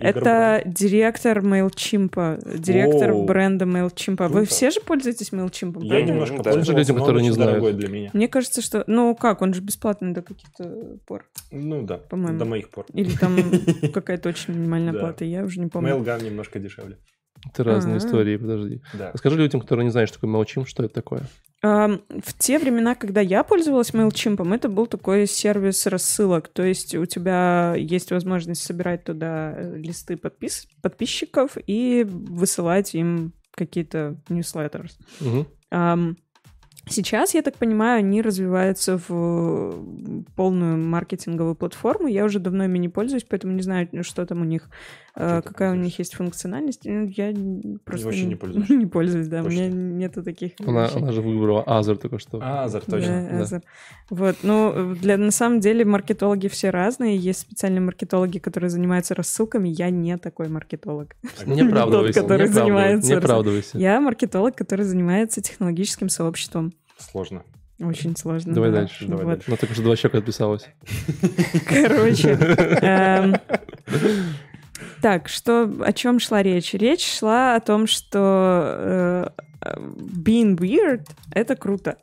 Это 0.00 0.62
директор 0.64 1.38
MailChimp, 1.40 2.58
директор 2.58 3.10
Оу. 3.12 3.24
бренда 3.26 3.64
MailChimp. 3.64 4.28
Вы 4.28 4.44
все 4.44 4.70
же 4.70 4.80
пользуетесь 4.80 5.32
MailChimp? 5.32 5.82
Я 5.82 5.90
правда? 5.90 6.02
немножко 6.12 6.36
Да. 6.38 6.42
пользовался, 6.52 6.72
Людям, 6.72 6.96
но 6.96 7.02
он 7.02 7.06
которые 7.06 7.22
не 7.22 7.30
знают. 7.32 7.76
для 7.76 7.88
меня. 7.88 8.10
Мне 8.12 8.28
кажется, 8.28 8.62
что... 8.62 8.84
Ну 8.86 9.14
как, 9.14 9.42
он 9.42 9.54
же 9.54 9.60
бесплатный 9.60 10.12
до 10.12 10.22
каких-то 10.22 10.98
пор. 11.06 11.24
Ну 11.50 11.82
да, 11.82 11.98
По-моему. 11.98 12.38
до 12.38 12.44
моих 12.44 12.70
пор. 12.70 12.86
Или 12.92 13.16
там 13.16 13.36
какая-то 13.92 14.28
очень 14.28 14.54
минимальная 14.54 14.92
плата, 14.92 15.24
я 15.24 15.44
уже 15.44 15.60
не 15.60 15.66
помню. 15.68 15.96
Mailgun 15.96 16.24
немножко 16.24 16.58
дешевле. 16.58 16.96
Это 17.46 17.64
разные 17.64 17.94
А. 17.96 17.98
истории, 17.98 18.36
подожди. 18.36 18.82
Да. 18.94 19.12
Расскажи 19.12 19.36
людям, 19.36 19.60
которые 19.60 19.84
не 19.84 19.90
знают, 19.90 20.08
что 20.08 20.18
такое 20.18 20.30
молчим, 20.30 20.66
что 20.66 20.84
это 20.84 20.94
такое. 20.94 21.22
В 21.60 22.38
те 22.38 22.58
времена, 22.58 22.94
когда 22.94 23.20
я 23.20 23.42
пользовалась 23.42 23.90
MailChimp, 23.90 24.54
это 24.54 24.68
был 24.68 24.86
такой 24.86 25.26
сервис 25.26 25.86
рассылок. 25.86 26.48
То 26.48 26.62
есть 26.62 26.94
у 26.94 27.04
тебя 27.04 27.74
есть 27.76 28.12
возможность 28.12 28.62
собирать 28.62 29.02
туда 29.04 29.54
э, 29.56 29.76
листы 29.78 30.14
подпис- 30.14 30.68
подписчиков 30.82 31.56
и 31.66 32.06
высылать 32.08 32.94
им 32.94 33.32
какие-то 33.52 34.16
newsletters. 34.28 34.92
Ам, 35.70 36.16
Сейчас, 36.90 37.34
я 37.34 37.42
так 37.42 37.56
понимаю, 37.56 37.98
они 37.98 38.22
развиваются 38.22 38.98
в 39.08 39.74
полную 40.36 40.78
маркетинговую 40.78 41.54
платформу. 41.54 42.08
Я 42.08 42.24
уже 42.24 42.38
давно 42.38 42.64
ими 42.64 42.78
не 42.78 42.88
пользуюсь, 42.88 43.26
поэтому 43.28 43.52
не 43.52 43.60
знаю, 43.60 43.88
что 44.02 44.24
там 44.24 44.40
у 44.40 44.44
них, 44.44 44.70
э, 45.18 45.42
какая 45.42 45.72
у 45.72 45.74
них 45.74 45.98
есть 45.98 46.14
функциональность. 46.14 46.82
Ну, 46.84 47.06
Я 47.06 47.34
просто 47.84 48.06
вообще 48.06 48.24
не 48.24 48.36
пользуешься? 48.36 48.74
не 48.74 48.86
пользуюсь, 48.86 49.28
да. 49.28 49.40
У 49.40 49.44
Точно. 49.44 49.56
меня 49.58 49.68
нету 49.68 50.22
таких 50.22 50.52
Она, 50.66 50.84
вещей. 50.86 50.98
она 50.98 51.12
же 51.12 51.20
выбрала 51.20 51.62
Азер 51.64 51.96
только 51.98 52.18
что. 52.18 52.38
А, 52.40 52.64
Азер, 52.64 52.82
Да, 52.86 52.96
точно. 52.96 53.28
да. 53.30 53.40
Азер. 53.40 53.62
Вот, 54.10 54.36
ну, 54.42 54.94
для, 54.94 55.18
на 55.18 55.30
самом 55.30 55.60
деле 55.60 55.84
маркетологи 55.84 56.48
все 56.48 56.70
разные. 56.70 57.16
Есть 57.16 57.40
специальные 57.40 57.80
маркетологи, 57.80 58.38
которые 58.38 58.70
занимаются 58.70 59.14
рассылками. 59.14 59.68
Я 59.68 59.90
не 59.90 60.16
такой 60.16 60.48
маркетолог. 60.48 61.16
Не 61.44 61.62
оправдывайся. 61.62 62.20
Тот, 62.20 62.28
который 62.28 62.46
не 62.48 62.52
занимается 62.54 63.10
Не 63.10 63.16
оправдывайся. 63.16 63.78
Я 63.78 64.00
маркетолог, 64.00 64.54
который 64.56 64.84
занимается 64.84 65.40
технологическим 65.42 66.08
сообществом. 66.08 66.72
Сложно. 66.98 67.42
Очень 67.80 68.16
сложно. 68.16 68.54
Давай 68.54 68.70
да. 68.72 68.78
дальше, 68.78 69.06
давай 69.06 69.24
Вот. 69.24 69.34
дальше. 69.34 69.50
Ну, 69.50 69.56
только 69.56 69.72
что 69.74 69.82
два 69.84 69.94
щека 69.94 70.18
отписалась. 70.18 70.68
Короче. 71.68 72.36
Так, 75.00 75.28
что, 75.28 75.70
о 75.84 75.92
чем 75.92 76.18
шла 76.18 76.42
речь? 76.42 76.74
Речь 76.74 77.18
шла 77.18 77.56
о 77.56 77.60
том, 77.60 77.86
что 77.86 78.74
э, 78.78 79.28
being 80.24 80.56
weird— 80.56 81.06
это 81.32 81.56
круто. 81.56 81.98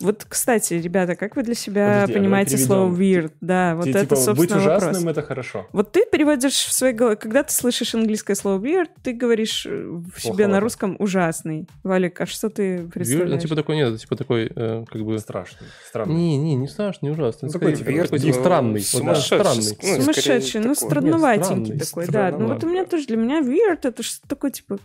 Вот, 0.00 0.24
кстати, 0.28 0.74
ребята, 0.74 1.14
как 1.14 1.36
вы 1.36 1.42
для 1.42 1.54
себя 1.54 2.00
Подожди, 2.00 2.12
а 2.12 2.16
понимаете 2.18 2.56
слово 2.56 2.90
weird? 2.94 3.32
Да, 3.42 3.74
вот 3.76 3.84
Ти- 3.84 3.90
это, 3.90 4.00
типа, 4.00 4.14
быть 4.14 4.24
собственно, 4.24 4.60
ужасным 4.62 4.94
вопрос. 4.94 5.10
это 5.12 5.22
хорошо. 5.22 5.66
Вот 5.72 5.92
ты 5.92 6.04
переводишь 6.10 6.54
в 6.54 6.72
своей 6.72 6.94
голове, 6.94 7.16
когда 7.16 7.42
ты 7.42 7.52
слышишь 7.52 7.94
английское 7.94 8.34
слово 8.34 8.58
weird, 8.64 8.88
ты 9.02 9.12
говоришь 9.12 9.66
э, 9.66 9.70
в 10.14 10.18
себе 10.20 10.46
на 10.46 10.60
русском 10.60 10.96
ужасный. 10.98 11.68
Валик, 11.82 12.20
а 12.20 12.26
что 12.26 12.48
ты 12.48 12.62
Вир- 12.76 12.82
Ну, 12.84 12.88
представляешь? 12.90 13.42
типа 13.42 13.56
такой, 13.56 13.76
нет, 13.76 13.88
это 13.90 13.98
типа 13.98 14.16
такой, 14.16 14.50
э, 14.54 14.84
как 14.90 15.02
бы... 15.04 15.18
Страшный. 15.18 15.66
Странный. 15.86 16.14
Не, 16.14 16.36
не, 16.38 16.54
не 16.56 16.66
страшный, 16.68 17.08
не 17.10 17.14
ужасный. 17.14 17.48
Ну, 17.48 17.52
такой, 17.52 17.74
типа, 17.76 17.92
такой, 18.02 18.18
типа, 18.18 18.32
странный. 18.38 18.80
Вот, 18.92 19.02
да, 19.04 19.14
сумасшедший, 19.14 19.38
странный. 19.38 19.78
ну, 19.96 20.00
Сумасшедший, 20.02 20.60
ну, 20.60 20.74
такой. 20.74 20.88
странноватенький 20.88 21.72
Нет, 21.74 21.88
такой, 21.88 22.04
странный. 22.06 22.38
да. 22.38 22.44
Ну, 22.46 22.54
вот 22.54 22.64
у 22.64 22.68
меня 22.68 22.84
тоже, 22.86 23.06
для 23.06 23.16
меня 23.16 23.40
weird— 23.42 23.80
это 23.82 24.02
что 24.02 24.26
такое, 24.26 24.50
типа, 24.50 24.78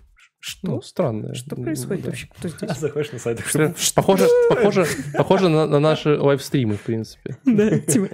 что? 0.45 0.67
Ну, 0.67 0.81
странное. 0.81 1.33
Что 1.33 1.55
происходит 1.55 2.03
Да. 2.03 2.09
вообще? 2.09 2.27
Кто 2.37 2.47
здесь? 2.49 2.77
Заходишь 2.79 3.11
на 3.11 3.19
сайт, 3.19 3.43
Прям 3.51 3.73
Похоже, 3.95 4.27
похоже, 4.49 4.85
похоже 5.17 5.49
на, 5.49 5.65
на 5.65 5.79
наши 5.79 6.17
лайвстримы, 6.17 6.75
в 6.75 6.81
принципе. 6.81 7.37
Да, 7.45 7.79
типа, 7.79 8.09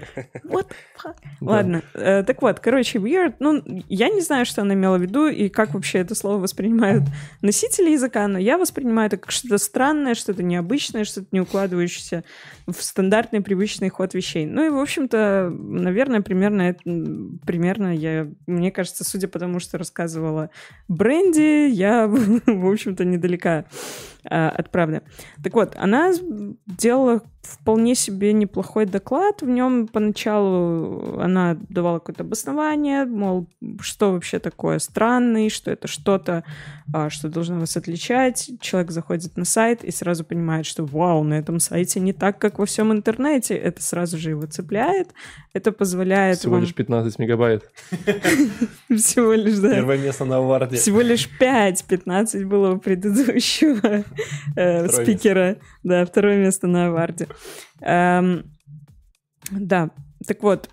what 0.46 0.68
the 0.68 0.76
fuck? 1.04 1.16
Да. 1.42 1.52
Ладно, 1.52 1.82
э, 1.94 2.24
так 2.24 2.42
вот, 2.42 2.60
короче, 2.60 3.00
weird, 3.00 3.36
ну, 3.40 3.62
я 3.90 4.10
не 4.10 4.22
знаю, 4.22 4.46
что 4.46 4.62
она 4.62 4.76
имела 4.76 4.98
в 4.98 5.02
виду 5.02 5.28
и 5.28 5.50
как 5.50 5.74
вообще 5.74 6.00
это 6.00 6.16
слово 6.16 6.38
воспринимают 6.38 7.04
носители 7.42 7.90
языка, 7.92 8.28
но 8.28 8.40
я 8.40 8.58
воспринимаю 8.58 9.08
это 9.08 9.18
как 9.18 9.32
что-то 9.32 9.58
странное, 9.58 10.16
что-то 10.16 10.42
необычное, 10.44 11.04
что-то 11.04 11.28
не 11.32 11.42
укладывающееся 11.42 12.24
в 12.68 12.82
стандартный 12.82 13.42
привычный 13.42 13.90
ход 13.90 14.14
вещей. 14.14 14.46
Ну 14.46 14.66
и, 14.66 14.70
в 14.70 14.78
общем-то, 14.78 15.52
наверное, 15.52 16.22
примерно, 16.22 16.76
примерно 17.46 17.94
я, 17.96 18.30
мне 18.48 18.72
кажется, 18.72 19.04
судя 19.04 19.28
по 19.28 19.40
тому, 19.40 19.60
что 19.60 19.78
рассказывала 19.78 20.50
Бренди, 20.88 21.70
я, 21.70 22.08
в 22.46 22.72
общем-то, 22.72 23.06
недалека 23.06 23.66
а, 24.30 24.50
от 24.50 24.70
правды. 24.70 25.02
Так 25.44 25.54
вот, 25.54 25.76
она 25.78 26.12
делала 26.66 27.22
вполне 27.42 27.96
себе 27.96 28.34
неплохой 28.34 28.86
доклад. 28.86 29.42
В 29.42 29.50
нем 29.50 29.88
поначалу 29.88 31.20
она 31.20 31.58
давала 31.70 32.00
какое-то 32.00 32.24
обоснование, 32.24 33.06
мол, 33.06 33.48
что 33.80 34.12
вообще 34.12 34.40
такое 34.40 34.80
странный, 34.80 35.50
что 35.50 35.72
это 35.72 35.88
что-то, 35.88 36.44
а, 36.94 37.10
что 37.10 37.30
должно 37.30 37.60
вас 37.60 37.76
отличать. 37.76 38.52
Человек 38.62 38.92
заходит 38.92 39.38
на 39.38 39.46
сайт 39.46 39.84
и 39.84 39.92
сразу 39.92 40.24
понимает, 40.24 40.66
что 40.66 40.86
вау, 40.86 41.24
на 41.24 41.36
этом 41.36 41.60
сайте 41.60 42.00
не 42.00 42.14
так, 42.14 42.38
как 42.38 42.60
во 42.60 42.66
всем 42.66 42.92
интернете. 42.92 43.56
Это 43.56 43.82
сразу 43.82 44.18
же 44.18 44.32
его 44.32 44.46
цепляет. 44.46 45.10
Это 45.54 45.72
позволяет 45.72 46.40
Всего 46.40 46.54
вам... 46.54 46.62
лишь 46.62 46.76
15 46.76 47.18
мегабайт. 47.20 47.64
Всего 48.90 49.34
лишь, 49.34 49.58
да. 49.58 49.72
Первое 49.72 49.98
место 49.98 50.26
на 50.26 50.38
аварде. 50.38 50.78
Всего 50.78 51.02
лишь 51.02 51.28
5, 51.40 51.86
15 51.86 52.46
было 52.46 52.74
у 52.74 52.78
предыдущего 52.78 54.04
спикера. 54.54 55.58
Да, 55.84 56.06
второе 56.06 56.38
место 56.38 56.68
на 56.68 56.88
аварде. 56.88 57.28
Эм, 57.82 58.52
да, 59.52 59.90
так 60.26 60.44
вот, 60.44 60.70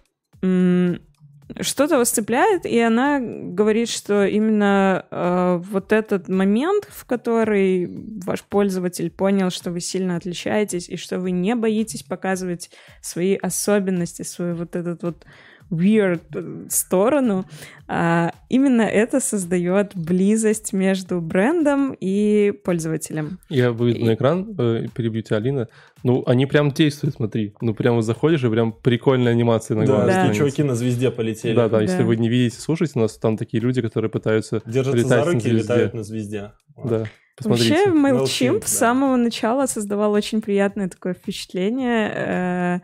что-то 1.61 1.96
вас 1.96 2.11
цепляет, 2.11 2.66
и 2.66 2.79
она 2.79 3.20
говорит, 3.20 3.88
что 3.88 4.27
именно 4.27 5.07
э, 5.11 5.62
вот 5.70 5.92
этот 5.92 6.29
момент, 6.29 6.87
в 6.90 7.07
который 7.07 7.88
ваш 8.24 8.42
пользователь 8.42 9.11
понял, 9.11 9.51
что 9.51 9.70
вы 9.70 9.81
сильно 9.81 10.16
отличаетесь, 10.16 10.88
и 10.88 10.96
что 10.96 11.18
вы 11.18 11.31
не 11.31 11.55
боитесь 11.55 12.03
показывать 12.03 12.70
свои 13.01 13.35
особенности, 13.35 14.22
свой 14.22 14.53
вот 14.55 14.77
этот 14.77 15.03
вот 15.03 15.24
weird 15.70 16.22
э, 16.35 16.66
сторону, 16.70 17.44
а, 17.87 18.33
именно 18.48 18.83
это 18.83 19.20
создает 19.20 19.92
близость 19.94 20.72
между 20.72 21.20
брендом 21.20 21.96
и 22.00 22.52
пользователем. 22.64 23.38
Я 23.48 23.72
выведу 23.72 24.00
И- 24.00 24.04
на 24.04 24.14
экран, 24.14 24.54
э, 24.59 24.87
перебью 24.94 25.22
тебя, 25.22 25.37
Алина. 25.38 25.68
Ну, 26.04 26.22
они 26.26 26.46
прям 26.46 26.70
действуют, 26.70 27.16
смотри. 27.16 27.54
Ну, 27.61 27.74
прям 27.74 27.96
вот 27.96 28.02
заходишь, 28.02 28.44
и 28.44 28.48
прям 28.50 28.72
прикольная 28.72 29.33
анимация 29.33 29.76
на 29.76 29.85
Да, 29.87 29.92
глаз 29.94 30.07
Да. 30.07 30.12
становится. 30.12 30.38
чуваки 30.38 30.62
на 30.62 30.74
звезде 30.74 31.11
полетели. 31.11 31.54
Да, 31.54 31.68
да, 31.68 31.81
если 31.83 31.98
Да. 31.98 32.04
вы 32.04 32.16
не 32.16 32.28
видите, 32.28 32.61
слушайте, 32.61 32.92
у 32.98 33.02
нас 33.02 33.18
там 33.18 33.37
такие 33.37 33.62
люди, 33.62 33.83
которые 33.83 34.11
пытаются 34.11 34.62
Держатся 34.64 34.96
летать 34.98 35.09
за 35.09 35.16
на 35.16 35.24
руки 35.24 35.48
и 35.48 35.50
летают 35.52 35.94
на 35.94 36.02
звезде. 36.04 36.52
Да, 36.85 37.04
посмотрите. 37.37 37.74
Вообще, 37.74 37.90
MailChimp 37.90 38.24
MailChimp, 38.24 38.59
с 38.66 38.70
да. 38.72 38.76
самого 38.78 39.16
начала 39.16 39.66
создавал 39.66 40.12
очень 40.12 40.40
приятное 40.40 40.88
такое 40.88 41.14
впечатление. 41.14 42.12
Э, 42.14 42.81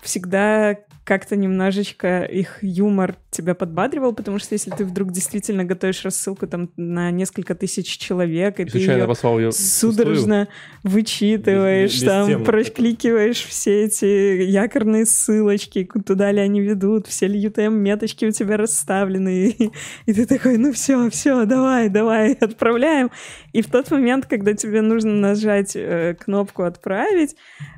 Всегда 0.00 0.76
как-то 1.08 1.36
немножечко 1.36 2.24
их 2.24 2.58
юмор 2.60 3.16
тебя 3.30 3.54
подбадривал, 3.54 4.12
потому 4.12 4.38
что 4.38 4.54
если 4.54 4.68
ты 4.68 4.84
вдруг 4.84 5.10
действительно 5.10 5.64
готовишь 5.64 6.04
рассылку 6.04 6.46
там 6.46 6.68
на 6.76 7.10
несколько 7.10 7.54
тысяч 7.54 7.96
человек, 7.96 8.60
и 8.60 8.64
И 8.64 8.66
ты 8.66 8.78
ее 8.78 9.06
ее 9.38 9.50
судорожно 9.52 10.48
вычитываешь, 10.82 11.94
Без- 11.94 12.02
без 12.02 12.08
там 12.08 12.26
темы. 12.26 12.44
прокликиваешь 12.44 13.42
все 13.42 13.84
эти 13.84 14.42
якорные 14.42 15.06
ссылочки, 15.06 15.88
туда 16.04 16.30
ли 16.30 16.40
они 16.40 16.60
ведут, 16.60 17.06
все 17.06 17.26
ли 17.26 17.42
UTM-меточки 17.42 18.26
у 18.26 18.30
тебя 18.30 18.58
расставлены, 18.58 19.48
и, 19.58 19.70
и 20.04 20.12
ты 20.12 20.26
такой, 20.26 20.58
ну 20.58 20.72
все, 20.72 21.08
все, 21.08 21.46
давай, 21.46 21.88
давай, 21.88 22.32
отправляем. 22.40 23.10
И 23.54 23.62
в 23.62 23.70
тот 23.70 23.90
момент, 23.90 24.26
когда 24.26 24.52
тебе 24.52 24.82
нужно 24.82 25.12
нажать 25.12 25.72
э, 25.74 26.16
кнопку 26.20 26.64
«Отправить», 26.64 27.34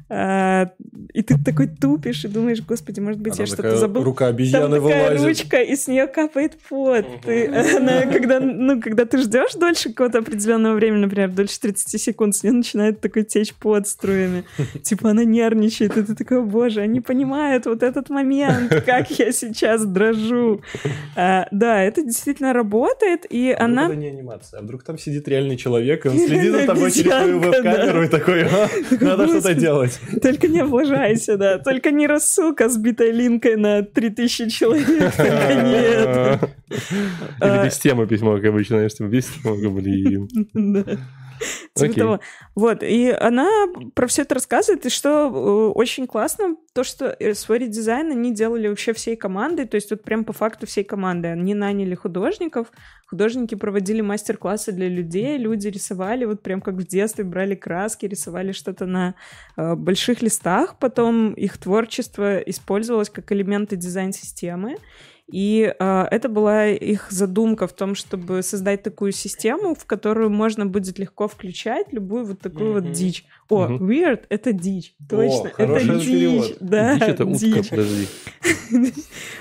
э, 0.09 0.67
и 1.15 1.23
ты 1.23 1.39
такой 1.45 1.69
тупишь 1.69 2.25
и 2.25 2.29
думаешь, 2.29 2.61
господи, 2.61 2.99
может 2.99 3.20
быть, 3.21 3.35
Она 3.35 3.43
я 3.43 3.47
что-то 3.47 3.63
такая 3.63 3.77
забыл. 3.79 4.03
Рука 4.05 4.27
Там 4.27 4.35
обезьяны 4.35 4.81
такая 4.81 5.11
вылазит. 5.11 5.27
ручка, 5.27 5.57
и 5.63 5.77
с 5.77 5.87
нее 5.89 6.07
капает 6.07 6.59
пот. 6.69 7.05
Она, 7.27 8.03
когда, 8.07 8.41
ну, 8.41 8.81
когда 8.81 9.05
ты 9.05 9.19
ждешь 9.19 9.55
дольше 9.55 9.91
какого-то 9.91 10.19
определенного 10.19 10.75
времени, 10.75 11.01
например, 11.03 11.31
дольше 11.31 11.61
30 11.61 12.01
секунд, 12.01 12.35
с 12.35 12.43
нее 12.43 12.53
начинает 12.53 13.01
такой 13.01 13.25
течь 13.25 13.55
пот 13.55 13.87
струями. 13.89 14.45
Типа 14.83 15.11
она 15.11 15.25
нервничает, 15.25 15.97
и 15.97 16.03
ты 16.03 16.15
такой, 16.15 16.43
боже, 16.43 16.81
они 16.81 17.01
понимают 17.01 17.67
вот 17.67 17.83
этот 17.83 18.11
момент, 18.11 18.83
как 18.87 19.11
я 19.19 19.33
сейчас 19.33 19.85
дрожу. 19.85 20.63
А, 21.17 21.47
да, 21.51 21.83
это 21.83 22.03
действительно 22.03 22.53
работает, 22.53 23.27
и 23.29 23.51
А 23.51 23.65
вдруг 23.65 23.71
она... 23.71 23.87
это 23.87 23.97
не 23.97 24.07
анимация, 24.09 24.61
а 24.61 24.63
вдруг 24.63 24.83
там 24.83 24.99
сидит 24.99 25.29
реальный 25.29 25.57
человек, 25.57 26.07
и 26.07 26.09
он 26.09 26.19
следит 26.19 26.53
за 26.53 26.67
тобой 26.67 26.91
через 26.91 27.11
твою 27.11 27.39
веб-камеру 27.41 28.05
и 28.05 28.09
такой, 28.09 28.43
«А, 28.45 28.69
надо 29.01 29.27
что-то 29.29 29.55
делать. 29.55 29.99
Только 30.23 30.49
не 30.49 30.61
облажайся, 30.61 31.37
да. 31.37 31.59
Только 31.59 31.91
не 31.91 32.07
рассылка 32.07 32.69
с 32.69 32.77
битой 32.77 33.10
линкой 33.13 33.57
на 33.57 33.83
3000 33.83 34.49
человек. 34.51 34.89
Нет. 34.89 36.51
Или 37.41 37.65
без 37.65 37.79
темы 37.79 38.07
письмо, 38.07 38.37
как 38.37 38.45
обычно, 38.47 38.77
знаешь, 38.77 38.93
без 39.01 39.27
темы, 39.27 39.71
блин. 39.71 40.29
Типа 41.75 41.95
того. 41.95 42.21
Вот, 42.55 42.83
и 42.83 43.11
она 43.11 43.49
про 43.95 44.07
все 44.07 44.23
это 44.23 44.35
рассказывает, 44.35 44.87
и 44.87 44.91
что 44.91 45.09
э, 45.09 45.79
очень 45.79 46.07
классно, 46.07 46.57
то, 46.73 46.85
что 46.85 47.17
э, 47.19 47.35
свой 47.35 47.59
редизайн 47.59 48.11
они 48.11 48.35
делали 48.35 48.69
вообще 48.69 48.93
всей 48.93 49.17
командой, 49.17 49.67
то 49.67 49.77
есть 49.77 49.91
вот 49.91 50.03
прям 50.03 50.25
по 50.25 50.33
факту 50.33 50.67
всей 50.67 50.85
команды. 50.85 51.29
Они 51.29 51.55
наняли 51.55 51.95
художников, 51.95 52.73
художники 53.07 53.55
проводили 53.55 54.01
мастер-классы 54.01 54.73
для 54.73 54.89
людей, 54.89 55.39
люди 55.39 55.69
рисовали 55.69 56.25
вот 56.25 56.43
прям 56.43 56.61
как 56.61 56.75
в 56.75 56.87
детстве, 56.87 57.25
брали 57.25 57.55
краски, 57.55 58.07
рисовали 58.07 58.53
что-то 58.53 58.87
на 58.87 59.15
э, 59.57 59.75
больших 59.75 60.23
листах, 60.23 60.79
потом 60.79 61.33
их 61.33 61.59
творчество 61.59 62.39
использовалось 62.39 63.11
как 63.11 63.33
элементы 63.33 63.77
дизайн-системы, 63.77 64.77
и 65.33 65.75
э, 65.79 66.03
это 66.11 66.29
была 66.29 66.67
их 66.69 67.11
задумка 67.11 67.67
в 67.67 67.73
том, 67.73 67.95
чтобы 67.95 68.43
создать 68.43 68.83
такую 68.83 69.13
систему, 69.13 69.75
в 69.75 69.85
которую 69.87 70.31
можно 70.31 70.67
будет 70.67 70.99
легко 70.99 71.29
включать 71.29 71.93
любую 71.93 72.25
вот 72.27 72.41
такую 72.41 72.73
вот 72.73 72.85
Мгм. 72.85 72.93
дичь. 72.93 73.25
О, 73.49 73.67
Мгм. 73.69 73.89
weird— 73.91 74.21
это 74.29 74.53
дичь. 74.53 74.95
Точно, 75.09 75.49
это 75.49 75.57
хороший 75.67 75.97
дичь. 75.97 76.05
перевод. 76.07 76.57
Да, 76.61 76.95
Дичь 76.95 77.03
это 77.03 77.25
утка, 77.25 77.39
дичь. 77.39 77.71
подожди. 77.71 78.07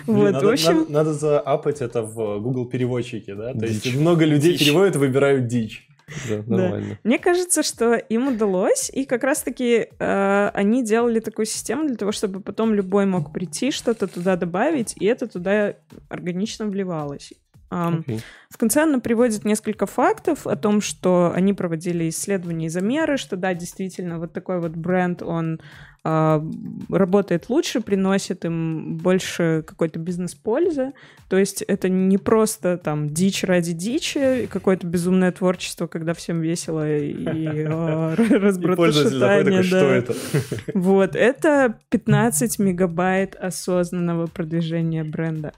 Вот, 0.07 0.31
надо, 0.33 0.47
в 0.47 0.49
общем, 0.49 0.85
надо, 0.89 1.13
заапать 1.13 1.81
это 1.81 2.01
в 2.01 2.39
Google 2.39 2.65
переводчике, 2.65 3.35
да? 3.35 3.53
То 3.53 3.65
есть 3.65 3.93
много 3.95 4.25
людей 4.25 4.57
переводят 4.57 4.95
и 4.95 4.99
выбирают 4.99 5.47
дичь. 5.47 5.87
Да, 6.29 6.43
нормально. 6.55 6.99
Мне 7.03 7.19
кажется, 7.19 7.63
что 7.63 7.95
им 7.95 8.27
удалось, 8.27 8.89
и 8.89 9.05
как 9.05 9.23
раз-таки 9.23 9.87
э, 9.99 10.51
они 10.53 10.83
делали 10.83 11.19
такую 11.19 11.45
систему 11.45 11.87
для 11.87 11.95
того, 11.95 12.11
чтобы 12.11 12.41
потом 12.41 12.73
любой 12.73 13.05
мог 13.05 13.33
прийти, 13.33 13.71
что-то 13.71 14.07
туда 14.07 14.35
добавить, 14.35 14.95
и 14.97 15.05
это 15.05 15.27
туда 15.27 15.75
органично 16.09 16.65
вливалось. 16.65 17.33
Окей. 17.69 18.21
В 18.49 18.57
конце 18.57 18.83
она 18.83 18.99
приводит 18.99 19.45
несколько 19.45 19.85
фактов 19.85 20.47
о 20.47 20.55
том, 20.55 20.81
что 20.81 21.31
они 21.35 21.53
проводили 21.53 22.09
исследования 22.09 22.65
и 22.65 22.69
замеры, 22.69 23.17
что 23.17 23.35
да, 23.35 23.53
действительно, 23.53 24.17
вот 24.17 24.33
такой 24.33 24.59
вот 24.59 24.71
бренд, 24.71 25.21
он 25.21 25.61
а, 26.03 26.43
работает 26.89 27.49
лучше, 27.49 27.81
приносит 27.81 28.45
им 28.45 28.97
больше 28.97 29.63
какой-то 29.67 29.99
бизнес-пользы. 29.99 30.93
То 31.27 31.37
есть 31.37 31.61
это 31.61 31.89
не 31.89 32.17
просто 32.17 32.77
там 32.77 33.09
дичь 33.09 33.43
ради 33.43 33.73
дичи, 33.73 34.47
какое-то 34.51 34.87
безумное 34.87 35.31
творчество, 35.31 35.87
когда 35.87 36.13
всем 36.13 36.41
весело 36.41 36.89
и 36.89 37.63
а, 37.69 38.15
разброд 38.15 38.77
что 39.63 39.77
это? 39.77 40.15
Вот, 40.73 41.15
это 41.15 41.77
15 41.89 42.59
мегабайт 42.59 43.35
осознанного 43.35 44.27
продвижения 44.27 45.03
бренда. 45.03 45.53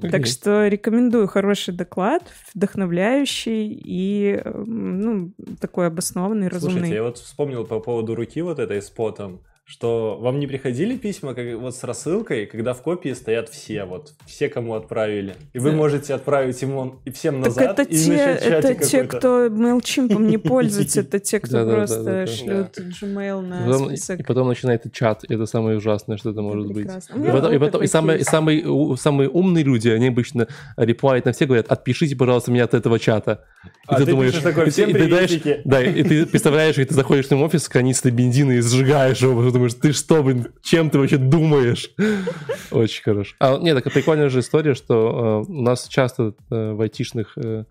Так 0.00 0.12
Окей. 0.12 0.24
что 0.26 0.68
рекомендую 0.68 1.26
хороший 1.26 1.72
доклад, 1.72 2.22
вдохновляющий 2.54 3.68
и 3.72 4.42
м, 4.44 5.00
ну, 5.00 5.32
такой 5.58 5.86
обоснованный, 5.86 6.48
разумный. 6.48 6.72
Слушайте, 6.80 6.94
я 6.96 7.02
вот 7.02 7.16
вспомнил 7.16 7.64
по 7.64 7.80
поводу 7.80 8.14
руки 8.14 8.42
вот 8.42 8.58
этой 8.58 8.82
с 8.82 8.90
потом, 8.90 9.40
что 9.68 10.16
вам 10.20 10.38
не 10.38 10.46
приходили 10.46 10.96
письма 10.96 11.34
как, 11.34 11.44
вот 11.58 11.74
с 11.74 11.82
рассылкой, 11.82 12.46
когда 12.46 12.72
в 12.72 12.82
копии 12.82 13.12
стоят 13.14 13.48
все, 13.48 13.84
вот, 13.84 14.12
все, 14.24 14.48
кому 14.48 14.74
отправили. 14.74 15.34
И 15.54 15.58
вы 15.58 15.72
Да. 15.72 15.76
можете 15.76 16.14
отправить 16.14 16.62
им 16.62 16.76
он- 16.76 17.00
и 17.04 17.10
всем 17.10 17.42
Так 17.42 17.46
назад, 17.56 17.80
это 17.80 17.82
и 17.92 17.96
те, 17.96 18.14
это 18.14 18.74
те, 18.76 19.02
кто 19.02 19.46
MailChimp 19.48 20.14
не 20.22 20.38
пользуется, 20.38 21.00
это 21.00 21.18
те, 21.18 21.40
кто 21.40 21.66
просто 21.66 22.26
шлют 22.28 22.78
Gmail 22.78 23.40
на 23.40 23.66
Потом- 23.66 23.90
и 23.92 23.96
список. 23.96 24.24
потом 24.24 24.46
начинается 24.48 24.88
чат, 24.88 25.24
и 25.28 25.34
это 25.34 25.46
самое 25.46 25.78
ужасное, 25.78 26.16
что 26.16 26.30
это 26.30 26.42
может 26.42 26.68
быть. 26.72 26.86
И 26.86 27.58
потом, 27.58 27.82
и 27.82 27.86
и 27.86 28.24
самые, 28.24 28.60
и 28.60 28.64
умные 29.28 29.64
люди, 29.64 29.88
они 29.88 30.08
обычно 30.08 30.46
реплают 30.76 31.24
на 31.24 31.32
все, 31.32 31.44
говорят, 31.46 31.66
отпишите, 31.68 32.14
пожалуйста, 32.14 32.52
меня 32.52 32.64
от 32.64 32.74
этого 32.74 33.00
чата. 33.00 33.44
И 33.64 33.68
А 33.88 33.96
ты 33.96 34.06
такой, 34.06 34.28
и 34.28 34.30
ты- 34.30 34.70
«Всем 34.70 34.90
и 34.90 34.92
ты 34.92 35.06
знаешь- 35.06 35.28
приветики». 35.28 35.60
да, 35.64 35.82
и 35.82 36.02
ты 36.04 36.24
представляешь, 36.26 36.76
как 36.76 36.86
ты 36.86 36.94
заходишь 36.94 37.24
в 37.26 37.28
офис 37.42 37.64
с 37.64 37.68
канистрой 37.68 38.12
бензина 38.14 38.52
и 38.52 38.60
сжигаешь 38.60 39.18
его, 39.22 39.55
думаешь, 39.56 39.74
ты 39.74 39.92
что, 39.92 40.22
блин, 40.22 40.48
чем 40.62 40.90
ты 40.90 40.98
вообще 40.98 41.16
думаешь? 41.16 41.90
Очень 42.70 43.02
хорошо. 43.02 43.34
А, 43.40 43.58
нет, 43.58 43.76
такая 43.76 43.92
прикольная 43.92 44.28
же 44.28 44.40
история, 44.40 44.74
что 44.74 45.44
э, 45.48 45.52
у 45.52 45.62
нас 45.62 45.88
часто 45.88 46.34
э, 46.50 46.72
в 46.72 46.80
айтишных 46.80 47.36
э, 47.36 47.64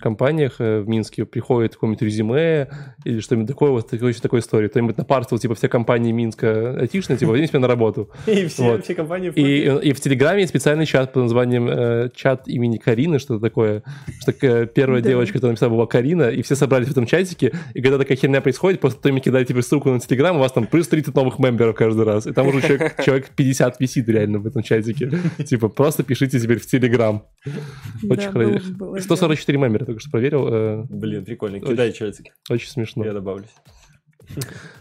компаниях 0.00 0.56
э, 0.60 0.80
в 0.80 0.88
Минске 0.88 1.24
приходит 1.24 1.74
какое-нибудь 1.74 2.02
резюме 2.02 2.68
или 3.04 3.20
что-нибудь 3.20 3.48
такое, 3.48 3.70
вот 3.70 3.88
такой, 3.90 4.12
такой 4.14 4.40
истории. 4.40 4.68
Кто-нибудь 4.68 4.96
напарствовал, 4.98 5.40
типа, 5.40 5.54
все 5.54 5.68
компании 5.68 6.12
Минска 6.12 6.78
айтишные, 6.80 7.16
типа, 7.18 7.30
возьми 7.32 7.46
себя 7.46 7.60
на 7.60 7.68
работу. 7.68 8.10
И 8.26 8.46
все, 8.46 8.62
Вот. 8.62 8.84
все 8.84 8.94
компании 8.94 9.30
И, 9.34 9.88
и 9.88 9.92
в 9.92 10.00
Телеграме 10.00 10.40
есть 10.40 10.50
специальный 10.50 10.86
чат 10.86 11.12
под 11.12 11.24
названием 11.24 11.68
э, 11.68 12.10
чат 12.14 12.48
имени 12.48 12.78
Карины, 12.78 13.18
что-то 13.18 13.40
такое. 13.40 13.82
Что 14.20 14.32
э, 14.46 14.66
первая 14.66 15.00
девочка, 15.02 15.34
которая 15.34 15.52
написала, 15.52 15.70
была 15.70 15.86
Карина, 15.86 16.28
и 16.30 16.42
все 16.42 16.54
собрались 16.54 16.88
в 16.88 16.92
этом 16.92 17.06
чатике, 17.06 17.52
и 17.74 17.82
когда 17.82 17.98
такая 17.98 18.16
херня 18.16 18.40
происходит, 18.40 18.80
просто 18.80 18.98
кто-нибудь 19.00 19.24
кидает 19.24 19.48
тебе 19.48 19.62
ссылку 19.62 19.90
на 19.90 20.00
Телеграм, 20.00 20.36
у 20.36 20.40
вас 20.40 20.52
там 20.52 20.66
плюс 20.66 20.88
30 20.88 21.14
новых 21.14 21.38
мемберов 21.38 21.74
каждый 21.74 22.04
раз. 22.04 22.26
И 22.26 22.32
там 22.32 22.46
уже 22.48 22.60
человек, 22.62 22.94
человек 23.04 23.28
50 23.34 23.80
висит 23.80 24.08
реально 24.08 24.38
в 24.38 24.46
этом 24.46 24.62
чатике. 24.62 25.10
Типа, 25.44 25.68
просто 25.68 26.02
пишите 26.02 26.38
теперь 26.38 26.58
в 26.58 26.66
Телеграм. 26.66 27.22
Очень 28.08 28.30
хорошо. 28.30 28.50
было- 28.78 28.90
было 28.90 28.98
144 29.00 29.58
мембера, 29.58 29.84
только 29.88 30.02
что 30.02 30.10
проверил. 30.10 30.48
э, 30.52 30.84
Блин, 30.90 31.24
прикольно. 31.24 31.60
Кидай 31.60 31.92
чатик, 31.92 32.34
Очень 32.50 32.68
смешно. 32.68 33.06
я 33.06 33.14
добавлюсь. 33.14 33.48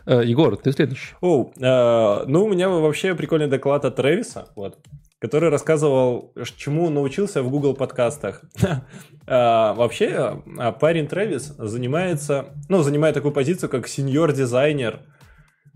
Э, 0.05 0.21
Егор, 0.21 0.57
ты 0.57 0.73
следующий. 0.73 1.15
Оу, 1.21 1.53
э, 1.57 2.25
ну, 2.27 2.43
у 2.43 2.49
меня 2.49 2.67
вообще 2.67 3.15
прикольный 3.15 3.47
доклад 3.47 3.85
от 3.85 3.95
Трэвиса, 3.95 4.49
вот, 4.57 4.85
который 5.19 5.47
рассказывал, 5.49 6.33
чему 6.57 6.89
научился 6.89 7.41
в 7.41 7.49
Google 7.49 7.73
подкастах. 7.73 8.43
Вообще, 9.25 10.41
парень 10.81 11.07
Трэвис 11.07 11.55
занимается, 11.57 12.47
ну, 12.67 12.81
занимает 12.83 13.15
такую 13.15 13.31
позицию, 13.31 13.69
как 13.69 13.87
сеньор-дизайнер, 13.87 14.99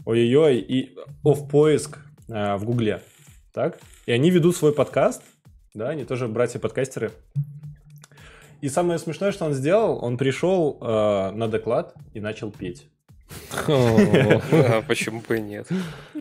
ой-ой-ой, 0.05 0.57
и 0.57 0.97
оф-поиск 1.23 1.99
э, 2.27 2.55
в 2.57 2.65
Гугле, 2.65 3.01
так? 3.53 3.79
И 4.05 4.11
они 4.11 4.29
ведут 4.29 4.57
свой 4.57 4.73
подкаст, 4.73 5.21
да, 5.73 5.87
они 5.87 6.03
тоже 6.03 6.27
братья-подкастеры. 6.27 7.11
И 8.61 8.69
самое 8.69 8.99
смешное, 8.99 9.31
что 9.31 9.45
он 9.45 9.53
сделал, 9.53 9.99
он 10.03 10.17
пришел 10.17 10.77
э, 10.81 11.31
на 11.31 11.47
доклад 11.47 11.95
и 12.13 12.19
начал 12.19 12.51
петь. 12.51 12.87
Да, 13.67 14.83
почему 14.87 15.21
бы 15.27 15.37
и 15.37 15.41
нет? 15.41 15.67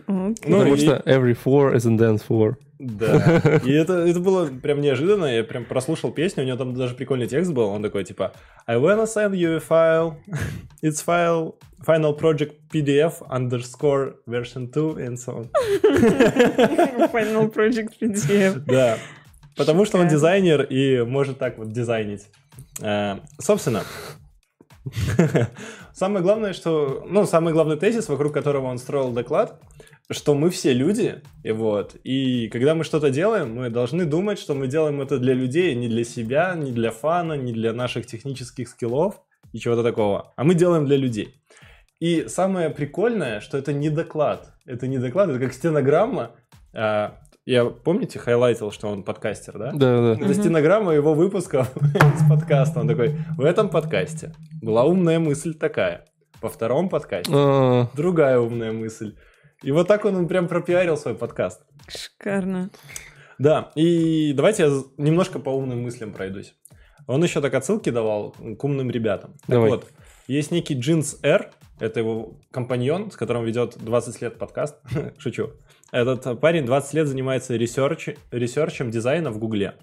Ну, 0.07 0.33
Потому 0.35 0.77
что 0.77 1.01
every 1.05 1.37
four 1.37 1.75
is 1.75 1.85
a 1.85 1.95
dance 1.95 2.23
for. 2.27 2.55
Да. 2.79 3.59
И 3.63 3.71
это, 3.71 3.93
это 4.07 4.19
было 4.19 4.47
прям 4.47 4.81
неожиданно. 4.81 5.25
Я 5.25 5.43
прям 5.43 5.65
прослушал 5.65 6.11
песню, 6.11 6.43
у 6.43 6.47
него 6.47 6.57
там 6.57 6.73
даже 6.73 6.95
прикольный 6.95 7.27
текст 7.27 7.51
был. 7.51 7.67
Он 7.67 7.83
такой, 7.83 8.03
типа, 8.03 8.33
I 8.65 8.77
wanna 8.77 9.05
send 9.05 9.33
you 9.33 9.57
a 9.57 9.59
file. 9.59 10.15
It's 10.81 11.03
file 11.03 11.55
final 11.85 12.13
project 12.13 12.55
PDF 12.73 13.21
underscore 13.29 14.15
version 14.25 14.71
2 14.71 14.97
and 14.97 15.19
so 15.19 15.37
on. 15.37 15.49
Final 17.11 17.49
Project 17.49 17.99
PDF. 17.99 18.65
Да. 18.65 18.97
Потому 19.57 19.85
что 19.85 19.97
он 19.97 20.07
дизайнер 20.07 20.61
и 20.63 21.03
может 21.03 21.37
так 21.37 21.57
вот 21.57 21.71
дизайнить. 21.71 22.27
Э, 22.81 23.19
Собственно, 23.37 23.83
самое 25.93 26.23
главное, 26.23 26.53
что... 26.53 27.05
Ну, 27.07 27.25
самый 27.25 27.53
главный 27.53 27.77
тезис, 27.77 28.09
вокруг 28.09 28.33
которого 28.33 28.67
он 28.67 28.77
строил 28.77 29.11
доклад, 29.11 29.59
что 30.09 30.33
мы 30.33 30.49
все 30.49 30.73
люди, 30.73 31.21
и 31.43 31.51
вот. 31.51 31.95
И 32.03 32.49
когда 32.49 32.75
мы 32.75 32.83
что-то 32.83 33.09
делаем, 33.09 33.55
мы 33.55 33.69
должны 33.69 34.05
думать, 34.05 34.39
что 34.39 34.53
мы 34.55 34.67
делаем 34.67 35.01
это 35.01 35.19
для 35.19 35.33
людей, 35.33 35.75
не 35.75 35.87
для 35.87 36.03
себя, 36.03 36.53
не 36.55 36.71
для 36.71 36.91
фана, 36.91 37.33
не 37.33 37.53
для 37.53 37.73
наших 37.73 38.05
технических 38.07 38.67
скиллов 38.67 39.21
и 39.53 39.59
чего-то 39.59 39.83
такого. 39.83 40.33
А 40.35 40.43
мы 40.43 40.55
делаем 40.55 40.85
для 40.85 40.97
людей. 40.97 41.35
И 41.99 42.27
самое 42.27 42.71
прикольное, 42.71 43.41
что 43.41 43.57
это 43.57 43.73
не 43.73 43.89
доклад. 43.89 44.53
Это 44.65 44.87
не 44.87 44.97
доклад, 44.97 45.29
это 45.29 45.39
как 45.39 45.53
стенограмма. 45.53 46.31
Я, 47.51 47.65
помните, 47.65 48.17
хайлайтил, 48.17 48.71
что 48.71 48.87
он 48.87 49.03
подкастер, 49.03 49.57
да? 49.57 49.73
Да, 49.73 50.15
да. 50.15 50.25
Это 50.25 50.33
стенограмма 50.33 50.93
его 50.93 51.13
выпусков 51.13 51.69
с 51.75 52.29
подкаста. 52.29 52.79
Он 52.79 52.87
такой, 52.87 53.17
в 53.35 53.43
этом 53.43 53.67
подкасте 53.67 54.31
была 54.61 54.85
умная 54.85 55.19
мысль 55.19 55.53
такая. 55.53 56.05
Во 56.41 56.47
втором 56.47 56.87
подкасте 56.87 57.29
А, 57.35 57.89
другая 57.93 58.39
умная 58.39 58.71
мысль. 58.71 59.17
И 59.63 59.71
вот 59.71 59.89
так 59.89 60.05
он, 60.05 60.15
он 60.15 60.27
прям 60.29 60.47
пропиарил 60.47 60.95
свой 60.95 61.13
подкаст. 61.13 61.61
Шикарно. 61.89 62.69
Да, 63.37 63.71
и 63.75 64.31
давайте 64.31 64.63
я 64.63 64.69
немножко 64.95 65.39
по 65.39 65.49
умным 65.49 65.83
мыслям 65.83 66.13
пройдусь. 66.13 66.55
Он 67.05 67.21
еще 67.21 67.41
так 67.41 67.53
отсылки 67.53 67.89
давал 67.89 68.31
к 68.31 68.63
умным 68.63 68.89
ребятам. 68.89 69.35
Так 69.45 69.59
вот, 69.59 69.87
есть 70.25 70.51
некий 70.51 70.75
Jens 70.75 71.19
R, 71.21 71.51
это 71.81 71.99
его 71.99 72.39
компаньон, 72.51 73.11
с 73.11 73.17
которым 73.17 73.43
ведет 73.43 73.75
20 73.77 74.21
лет 74.21 74.37
подкаст. 74.37 74.77
Шучу. 75.17 75.49
Этот 75.91 76.39
парень 76.39 76.65
20 76.65 76.93
лет 76.93 77.07
занимается 77.07 77.55
research, 77.55 78.09
research 78.31 78.79
ем 78.79 78.91
дизайна 78.91 79.31
в 79.31 79.37
Гугле. 79.39 79.73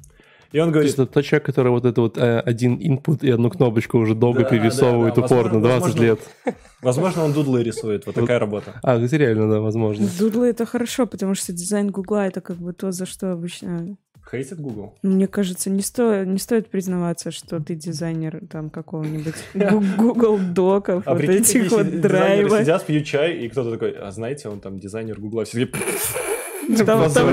И 0.52 0.58
он 0.58 0.68
То 0.68 0.72
говорит... 0.72 0.86
есть 0.88 0.98
это 0.98 1.12
тот 1.12 1.24
человек, 1.24 1.44
который 1.44 1.70
вот 1.70 1.84
это 1.84 2.00
вот 2.00 2.16
э, 2.16 2.40
один 2.40 2.76
input 2.78 3.18
и 3.20 3.30
одну 3.30 3.50
кнопочку 3.50 3.98
уже 3.98 4.14
долго 4.14 4.44
Да, 4.44 4.48
перерисовывает 4.48 5.14
да, 5.14 5.20
да. 5.20 5.26
упорно, 5.26 5.60
Возможно- 5.60 5.68
20 5.68 5.82
возможно- 5.82 6.04
лет. 6.04 6.20
Возможно, 6.80 7.24
он 7.24 7.32
дудлы 7.32 7.62
рисует. 7.62 8.06
Вот 8.06 8.14
такая 8.14 8.38
работа. 8.38 8.80
А, 8.82 8.98
это 8.98 9.16
реально, 9.16 9.50
да, 9.50 9.60
возможно. 9.60 10.06
Дудлы 10.18 10.46
это 10.48 10.64
хорошо, 10.64 11.06
потому 11.06 11.34
что 11.34 11.52
дизайн 11.52 11.90
Гугла 11.90 12.26
это 12.28 12.40
как 12.40 12.56
бы 12.56 12.72
то, 12.72 12.92
за 12.92 13.04
что 13.04 13.32
обычно 13.32 13.96
Хейтит 14.30 14.60
Google? 14.60 14.94
Мне 15.02 15.26
кажется, 15.26 15.70
не, 15.70 15.80
сто... 15.80 16.24
не 16.24 16.38
стоит 16.38 16.68
признаваться, 16.68 17.30
что 17.30 17.60
ты 17.60 17.74
дизайнер 17.74 18.42
там 18.50 18.68
какого-нибудь 18.68 19.34
Google 19.96 20.38
доков, 20.38 21.02
А 21.06 21.14
вот 21.14 21.22
этих 21.22 21.70
вот 21.70 22.00
драйвов. 22.00 22.60
сидят, 22.60 22.84
пьют 22.84 23.06
чай, 23.06 23.38
и 23.38 23.48
кто-то 23.48 23.72
такой, 23.72 23.92
а 23.92 24.10
знаете, 24.10 24.48
он 24.48 24.60
там 24.60 24.78
дизайнер 24.78 25.18
Гугла. 25.18 25.44
Все 25.44 25.66
такие, 25.66 25.82
Там, 26.76 27.10
там- 27.10 27.32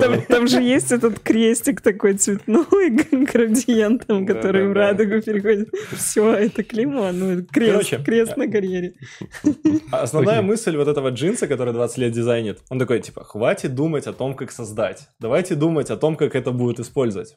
там- 0.00 0.22
там 0.28 0.46
же 0.46 0.60
есть 0.60 0.92
этот 0.92 1.18
крестик 1.20 1.80
такой 1.80 2.14
цветной 2.14 2.90
градиентом, 3.32 4.26
который 4.26 4.68
в 4.68 4.74
Да-да-да. 4.74 5.04
радугу 5.04 5.22
переходит. 5.22 5.68
Все, 5.96 6.32
это 6.34 6.62
клеймо, 6.62 7.10
ну, 7.12 7.42
крест, 7.44 7.72
Короче, 7.72 7.98
крест 8.04 8.36
на 8.36 8.46
карьере. 8.48 8.94
А 9.90 10.02
Основная 10.02 10.38
Окей. 10.38 10.48
мысль 10.48 10.76
вот 10.76 10.88
этого 10.88 11.08
Jens 11.10 11.34
а, 11.34 11.46
который 11.46 11.72
20 11.72 11.98
лет 11.98 12.12
дизайнит, 12.12 12.58
он 12.70 12.78
такой, 12.78 13.00
типа, 13.00 13.24
хватит 13.24 13.74
думать 13.74 14.06
о 14.06 14.12
том, 14.12 14.34
как 14.34 14.52
создать. 14.52 15.08
Давайте 15.18 15.54
думать 15.54 15.90
о 15.90 15.96
том, 15.96 16.16
как 16.16 16.34
это 16.34 16.50
будут 16.52 16.78
использовать. 16.80 17.34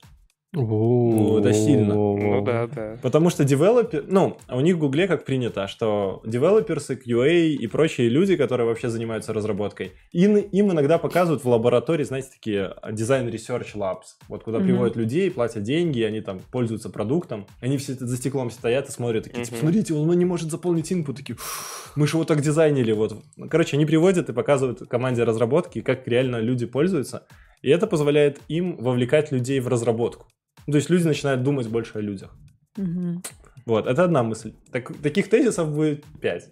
Ну, 0.54 1.38
это 1.40 1.54
сильно. 1.54 1.94
Ну 1.94 2.42
да, 2.42 2.68
да. 2.68 2.98
Потому 3.02 3.30
что 3.30 3.44
девелопер, 3.44 4.06
ну, 4.08 4.38
у 4.50 4.60
них 4.62 4.78
в 4.78 4.80
Гугле 4.80 5.08
как 5.08 5.26
принято, 5.26 5.68
что 5.68 6.22
developers 6.26 6.84
ы, 6.84 6.96
QA 6.96 7.50
и 7.50 7.68
прочие 7.68 8.10
люди, 8.10 8.36
которые 8.38 8.66
вообще 8.66 8.90
занимаются 8.90 9.34
разработкой, 9.34 9.92
им, 10.12 10.38
им 10.38 10.72
иногда 10.72 10.98
показывают 10.98 11.44
в 11.44 11.50
лаборатории, 11.50 12.04
знаете, 12.04 12.30
такие 12.34 12.76
дизайн 12.92 13.28
research 13.28 13.76
labs, 13.76 14.16
вот 14.30 14.44
куда 14.44 14.60
Мгм. 14.60 14.68
приводят 14.68 14.96
людей, 14.96 15.30
платят 15.30 15.64
деньги, 15.64 16.00
и 16.00 16.04
они 16.04 16.22
там 16.22 16.40
пользуются 16.52 16.90
продуктом, 16.90 17.46
они 17.60 17.78
все 17.78 17.94
за 17.94 18.16
стеклом 18.18 18.50
стоят 18.50 18.88
и 18.88 18.92
смотрят, 18.92 19.26
такие, 19.26 19.44
типа, 19.44 19.58
смотрите, 19.58 19.94
он 19.94 20.10
не 20.18 20.26
может 20.26 20.50
заполнить 20.50 20.92
input, 20.92 21.14
такие, 21.14 21.36
«Фу, 21.36 21.92
мы 21.96 22.08
же 22.08 22.16
его 22.18 22.24
так 22.24 22.42
дизайнили, 22.42 22.94
вот. 22.94 23.18
Короче, 23.50 23.76
они 23.76 23.86
приводят 23.86 24.30
и 24.30 24.34
показывают 24.34 24.80
команде 24.88 25.24
разработки, 25.24 25.82
как 25.82 26.08
реально 26.08 26.40
люди 26.40 26.66
пользуются, 26.66 27.26
и 27.62 27.70
это 27.70 27.88
позволяет 27.88 28.40
им 28.48 28.76
вовлекать 28.78 29.32
людей 29.32 29.60
в 29.60 29.68
разработку. 29.68 30.28
Ну, 30.66 30.72
то 30.74 30.78
есть 30.78 30.90
люди 30.90 31.08
начинают 31.08 31.44
думать 31.44 31.68
больше 31.68 31.98
о 31.98 32.02
людях. 32.02 32.36
Мгм. 32.76 33.22
Вот, 33.66 33.88
это 33.88 34.04
одна 34.04 34.24
мысль. 34.24 34.54
Так- 34.72 34.96
таких 35.02 35.30
тезисов 35.30 35.74
будет 35.74 36.06
пять. 36.22 36.50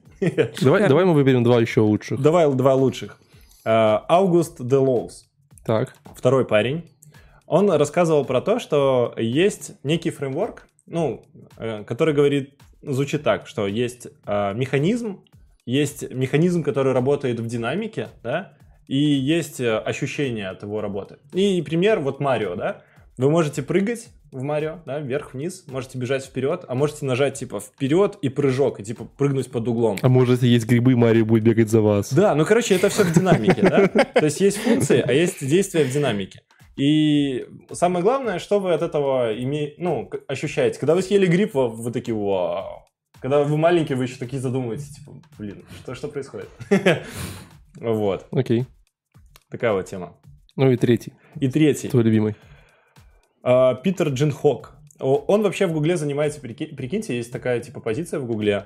Давай, 0.62 0.88
давай 0.88 1.06
мы 1.06 1.14
выберем 1.14 1.44
два 1.44 1.60
еще 1.62 1.82
лучших. 1.82 2.22
Давай 2.22 2.52
два 2.54 2.74
лучших. 2.74 3.18
А, 3.66 4.06
Аугуст 4.10 4.62
Делоус, 4.66 5.26
Так. 5.66 5.96
второй 6.16 6.46
парень, 6.46 6.84
он 7.48 7.72
рассказывал 7.72 8.26
про 8.26 8.42
то, 8.42 8.60
что 8.60 9.14
есть 9.18 9.74
некий 9.84 10.10
фреймворк, 10.12 10.68
ну, 10.88 11.26
э, 11.58 11.84
который 11.84 12.14
говорит, 12.14 12.60
звучит 12.82 13.24
так, 13.24 13.48
что 13.48 13.66
есть 13.68 14.08
а, 14.26 14.54
механизм, 14.54 15.24
есть 15.66 16.12
механизм, 16.12 16.64
который 16.64 16.94
работает 16.94 17.40
в 17.40 17.48
динамике, 17.48 18.10
да, 18.24 18.54
и 18.88 18.98
есть 18.98 19.60
э, 19.60 19.78
ощущение 19.78 20.50
от 20.50 20.64
его 20.64 20.82
работы. 20.82 21.18
И 21.34 21.62
пример, 21.62 22.00
вот 22.00 22.20
Марио, 22.20 22.56
да, 22.56 22.82
вы 23.18 23.30
можете 23.30 23.64
прыгать 23.64 24.10
в 24.32 24.44
Марио, 24.44 24.80
да, 24.86 25.00
вверх-вниз, 25.00 25.66
можете 25.68 25.98
бежать 25.98 26.26
вперед, 26.26 26.66
а 26.68 26.76
можете 26.76 27.06
нажать, 27.06 27.36
типа, 27.36 27.62
вперед 27.62 28.18
и 28.22 28.30
прыжок, 28.30 28.80
и, 28.80 28.84
типа, 28.84 29.06
прыгнуть 29.06 29.50
под 29.50 29.68
углом. 29.68 29.98
А 30.02 30.10
может, 30.10 30.44
есть 30.44 30.68
грибы, 30.68 30.96
Марио 30.96 31.26
будет 31.26 31.44
бегать 31.44 31.70
за 31.70 31.82
вас. 31.82 32.12
Да, 32.14 32.36
ну, 32.36 32.46
короче, 32.46 32.76
это 32.76 32.90
все 32.90 33.04
в 33.04 33.14
динамике, 33.14 33.62
да? 33.62 33.88
То 34.14 34.26
есть 34.26 34.42
есть 34.42 34.58
функции, 34.58 35.00
а 35.06 35.12
есть 35.14 35.46
действия 35.46 35.86
в 35.86 35.92
динамике. 35.92 36.42
И 36.76 37.48
самое 37.72 38.04
главное, 38.04 38.40
что 38.40 38.60
вы 38.60 38.74
от 38.74 38.82
этого 38.82 39.34
име... 39.34 39.74
ну, 39.78 40.10
ощущаете. 40.28 40.78
Когда 40.78 40.94
вы 40.94 41.02
съели 41.02 41.26
гриб, 41.26 41.54
вы, 41.54 41.70
вы 41.70 41.92
такие, 41.92 42.16
вау. 42.16 42.86
Когда 43.22 43.42
вы 43.44 43.58
маленький, 43.58 43.94
вы 43.94 44.04
еще 44.04 44.18
такие 44.18 44.42
задумываетесь, 44.42 44.90
типа, 44.98 45.14
блин, 45.38 45.64
что, 45.82 45.96
что 45.96 46.08
происходит? 46.10 46.50
Вот, 47.78 48.28
Окей. 48.32 48.66
Такая 49.50 49.74
вот 49.74 49.86
тема. 49.86 50.16
Ну 50.56 50.72
и 50.72 50.78
третий, 50.78 51.14
И 51.40 51.48
третий. 51.50 51.90
твой 51.90 52.04
любимый. 52.04 52.36
А, 53.44 53.76
Питер 53.76 54.10
Джинхок. 54.10 54.72
Он 55.00 55.44
вообще 55.44 55.68
в 55.68 55.74
Гугле 55.74 55.98
занимается, 55.98 56.40
прики- 56.40 56.74
прикиньте, 56.74 57.18
есть 57.18 57.32
такая 57.32 57.60
типа 57.60 57.82
позиция 57.82 58.20
в 58.22 58.26
Гугле, 58.26 58.66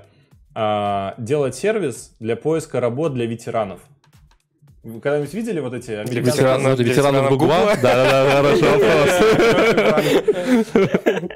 а, 0.54 1.14
делать 1.18 1.56
сервис 1.56 2.14
для 2.20 2.36
поиска 2.36 2.80
работ 2.80 3.14
для 3.14 3.26
ветеранов. 3.26 3.80
Вы 4.82 5.00
когда-нибудь 5.00 5.34
видели 5.34 5.60
вот 5.60 5.74
эти 5.74 5.90
американские... 5.90 6.86
ветеранов- 6.86 7.28
Гугла? 7.28 7.46
Гугла? 7.58 7.76
Да-да-да, 7.82 8.30
хороший 8.30 8.68
вопрос. 10.64 11.30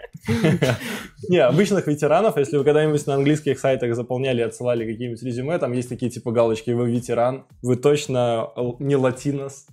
Не, 1.28 1.38
обычных 1.38 1.86
ветеранов, 1.86 2.36
если 2.36 2.56
вы 2.56 2.64
когда-нибудь 2.64 3.06
на 3.06 3.14
английских 3.14 3.58
сайтах 3.58 3.94
заполняли 3.94 4.40
и 4.40 4.44
отсылали 4.44 4.84
какие-нибудь 4.90 5.22
резюме, 5.22 5.58
там 5.58 5.72
есть 5.72 5.88
такие 5.88 6.10
типа 6.10 6.32
галочки, 6.32 6.70
вы 6.70 6.90
ветеран, 6.90 7.46
вы 7.62 7.76
точно 7.76 8.50
не 8.78 8.96
латинос. 8.96 9.66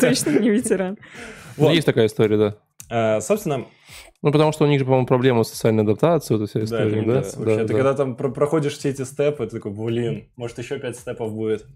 Точно 0.00 0.38
не 0.38 0.50
ветеран. 0.50 0.98
Ну, 1.56 1.64
Вот. 1.64 1.72
Есть 1.74 1.86
такая 1.86 2.06
история, 2.06 2.36
да. 2.36 2.56
Э, 2.90 3.20
Собственно, 3.20 3.66
Ну, 4.22 4.32
потому 4.32 4.52
что 4.52 4.64
у 4.64 4.68
них 4.68 4.78
же, 4.80 4.84
по-моему, 4.84 5.06
проблема 5.06 5.44
с 5.44 5.50
социальной 5.50 5.82
адаптацией, 5.82 6.38
вот 6.38 6.48
вся 6.48 6.58
да, 6.60 6.64
это 6.64 6.88
история, 6.88 7.02
да? 7.06 7.14
вообще. 7.14 7.66
Ты 7.66 7.74
когда 7.74 7.94
там 7.94 8.16
про- 8.16 8.30
проходишь 8.30 8.76
все 8.78 8.90
эти 8.90 9.02
степы, 9.02 9.46
ты 9.46 9.56
такой, 9.56 9.72
блин, 9.72 10.28
может 10.36 10.58
еще 10.58 10.78
пять 10.78 10.96
степов 10.96 11.32
будет. 11.34 11.66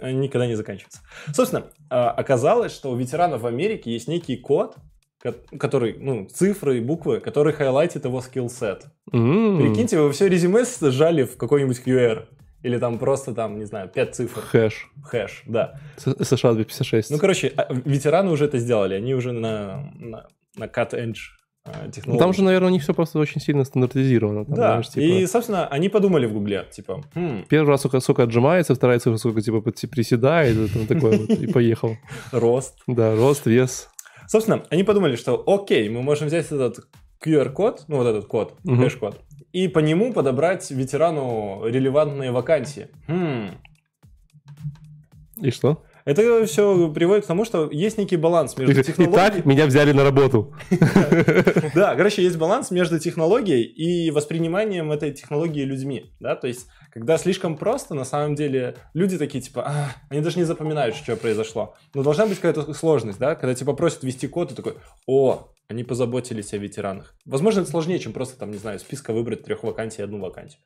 Они 0.00 0.18
никогда 0.18 0.46
не 0.46 0.54
заканчиваются. 0.56 1.00
Собственно, 1.32 1.66
а, 1.90 2.10
оказалось, 2.10 2.72
что 2.72 2.90
у 2.90 2.96
ветеранов 2.96 3.42
в 3.42 3.46
Америке 3.46 3.92
есть 3.92 4.08
некий 4.08 4.36
код, 4.36 4.74
ко- 4.74 4.80
который, 5.58 5.96
ну, 5.98 6.26
цифры 6.32 6.78
и 6.78 6.80
буквы, 6.80 7.20
который 7.20 7.52
highlight 7.52 7.95
ит 7.95 8.04
его 8.04 8.20
skillset. 8.20 8.84
М, 9.12 9.58
Прикиньте, 9.58 9.98
вы 10.00 10.10
все 10.12 10.28
резюме 10.28 10.64
сжали 10.80 11.24
в 11.24 11.36
какой-нибудь 11.36 11.82
QR. 11.86 12.24
Или 12.62 12.78
там 12.78 12.98
просто 12.98 13.32
там, 13.34 13.58
не 13.58 13.64
знаю, 13.64 13.88
5 13.88 14.14
цифр. 14.14 14.40
Хэш. 14.40 14.90
Хэш, 15.04 15.42
да. 15.46 15.78
SHA 15.96 16.52
256. 16.54 17.10
Ну, 17.10 17.18
короче, 17.18 17.52
а, 17.56 17.72
ветераны 17.84 18.30
уже 18.32 18.46
это 18.46 18.58
сделали. 18.58 18.94
Они 18.94 19.14
уже 19.14 19.32
на, 19.32 19.92
на, 19.94 20.26
на 20.56 20.64
cut-edge 20.64 21.14
а, 21.64 21.82
Ну, 21.84 21.90
технологии. 21.92 22.18
там 22.18 22.32
же, 22.32 22.42
наверное, 22.42 22.68
у 22.68 22.72
них 22.72 22.82
все 22.82 22.92
просто 22.94 23.18
очень 23.20 23.40
сильно 23.40 23.62
стандартизировано. 23.64 24.44
Там, 24.46 24.54
Да, 24.54 24.62
знаешь, 24.70 24.88
типа, 24.88 25.04
и, 25.04 25.26
собственно, 25.26 25.68
они 25.68 25.88
подумали 25.88 26.26
в 26.26 26.32
Гугле, 26.32 26.64
типа, 26.72 27.04
«Хм, 27.14 27.44
Первый 27.48 27.68
раз 27.68 27.80
сколько, 27.80 28.00
сколько 28.00 28.22
отжимается, 28.24 28.74
вторая 28.74 28.98
цифра 28.98 29.18
сколько 29.18 29.40
типа 29.42 29.60
приседает, 29.60 30.56
и 30.56 30.68
там 30.68 30.86
такое 30.88 31.18
вот, 31.18 31.30
и 31.30 31.46
поехал. 31.52 31.96
рост. 32.32 32.78
Да, 32.88 33.14
рост, 33.14 33.46
вес. 33.46 33.88
Собственно, 34.28 34.64
они 34.70 34.82
подумали, 34.84 35.16
что 35.16 35.42
окей, 35.46 35.88
мы 35.88 36.02
можем 36.02 36.26
взять 36.28 36.46
этот 36.50 36.86
QR-код, 37.24 37.84
ну 37.88 37.96
вот 37.96 38.06
этот 38.06 38.26
код, 38.26 38.54
Мгм. 38.64 38.82
хэш-код, 38.82 39.20
и 39.52 39.68
по 39.68 39.78
нему 39.78 40.12
подобрать 40.12 40.70
ветерану 40.70 41.62
релевантные 41.66 42.30
вакансии. 42.32 42.88
Хм. 43.08 43.50
И 45.40 45.50
что? 45.50 45.82
Это 46.06 46.46
все 46.46 46.88
приводит 46.92 47.24
к 47.24 47.26
тому, 47.26 47.44
что 47.44 47.68
есть 47.70 47.98
некий 47.98 48.14
баланс 48.16 48.56
между 48.56 48.80
технологией... 48.80 49.28
Итак, 49.28 49.44
меня 49.44 49.66
взяли 49.66 49.90
на 49.90 50.04
работу. 50.04 50.54
Да, 51.74 51.96
короче, 51.96 52.22
есть 52.22 52.38
баланс 52.38 52.70
между 52.70 52.98
технологией 53.00 53.64
и 53.64 54.10
восприниманием 54.12 54.92
этой 54.92 55.12
технологии 55.12 55.64
людьми, 55.64 56.12
да, 56.20 56.36
то 56.36 56.46
есть, 56.46 56.68
когда 56.92 57.18
слишком 57.18 57.56
просто, 57.56 57.94
на 57.94 58.04
самом 58.04 58.36
деле, 58.36 58.76
люди 58.94 59.18
такие, 59.18 59.42
типа, 59.42 59.64
«А, 59.66 59.88
они 60.08 60.20
даже 60.20 60.38
не 60.38 60.44
запоминают, 60.44 60.94
что 60.94 61.16
произошло, 61.16 61.74
но 61.92 62.04
должна 62.04 62.26
быть 62.26 62.36
какая-то 62.36 62.72
сложность, 62.72 63.18
да, 63.18 63.34
когда 63.34 63.54
тебя 63.54 63.72
просят 63.72 64.04
ввести 64.04 64.28
код, 64.28 64.52
и 64.52 64.54
такой, 64.54 64.74
о, 65.06 65.48
они 65.68 65.82
позаботились 65.82 66.52
о 66.52 66.58
ветеранах. 66.58 67.14
Возможно, 67.24 67.60
это 67.60 67.70
сложнее, 67.70 67.98
чем 67.98 68.12
просто, 68.12 68.38
там, 68.38 68.52
не 68.52 68.58
знаю, 68.58 68.78
списка 68.78 69.12
выбрать 69.12 69.42
трех 69.42 69.64
вакансий 69.64 70.02
и 70.02 70.04
одну 70.04 70.20
вакансию. 70.20 70.60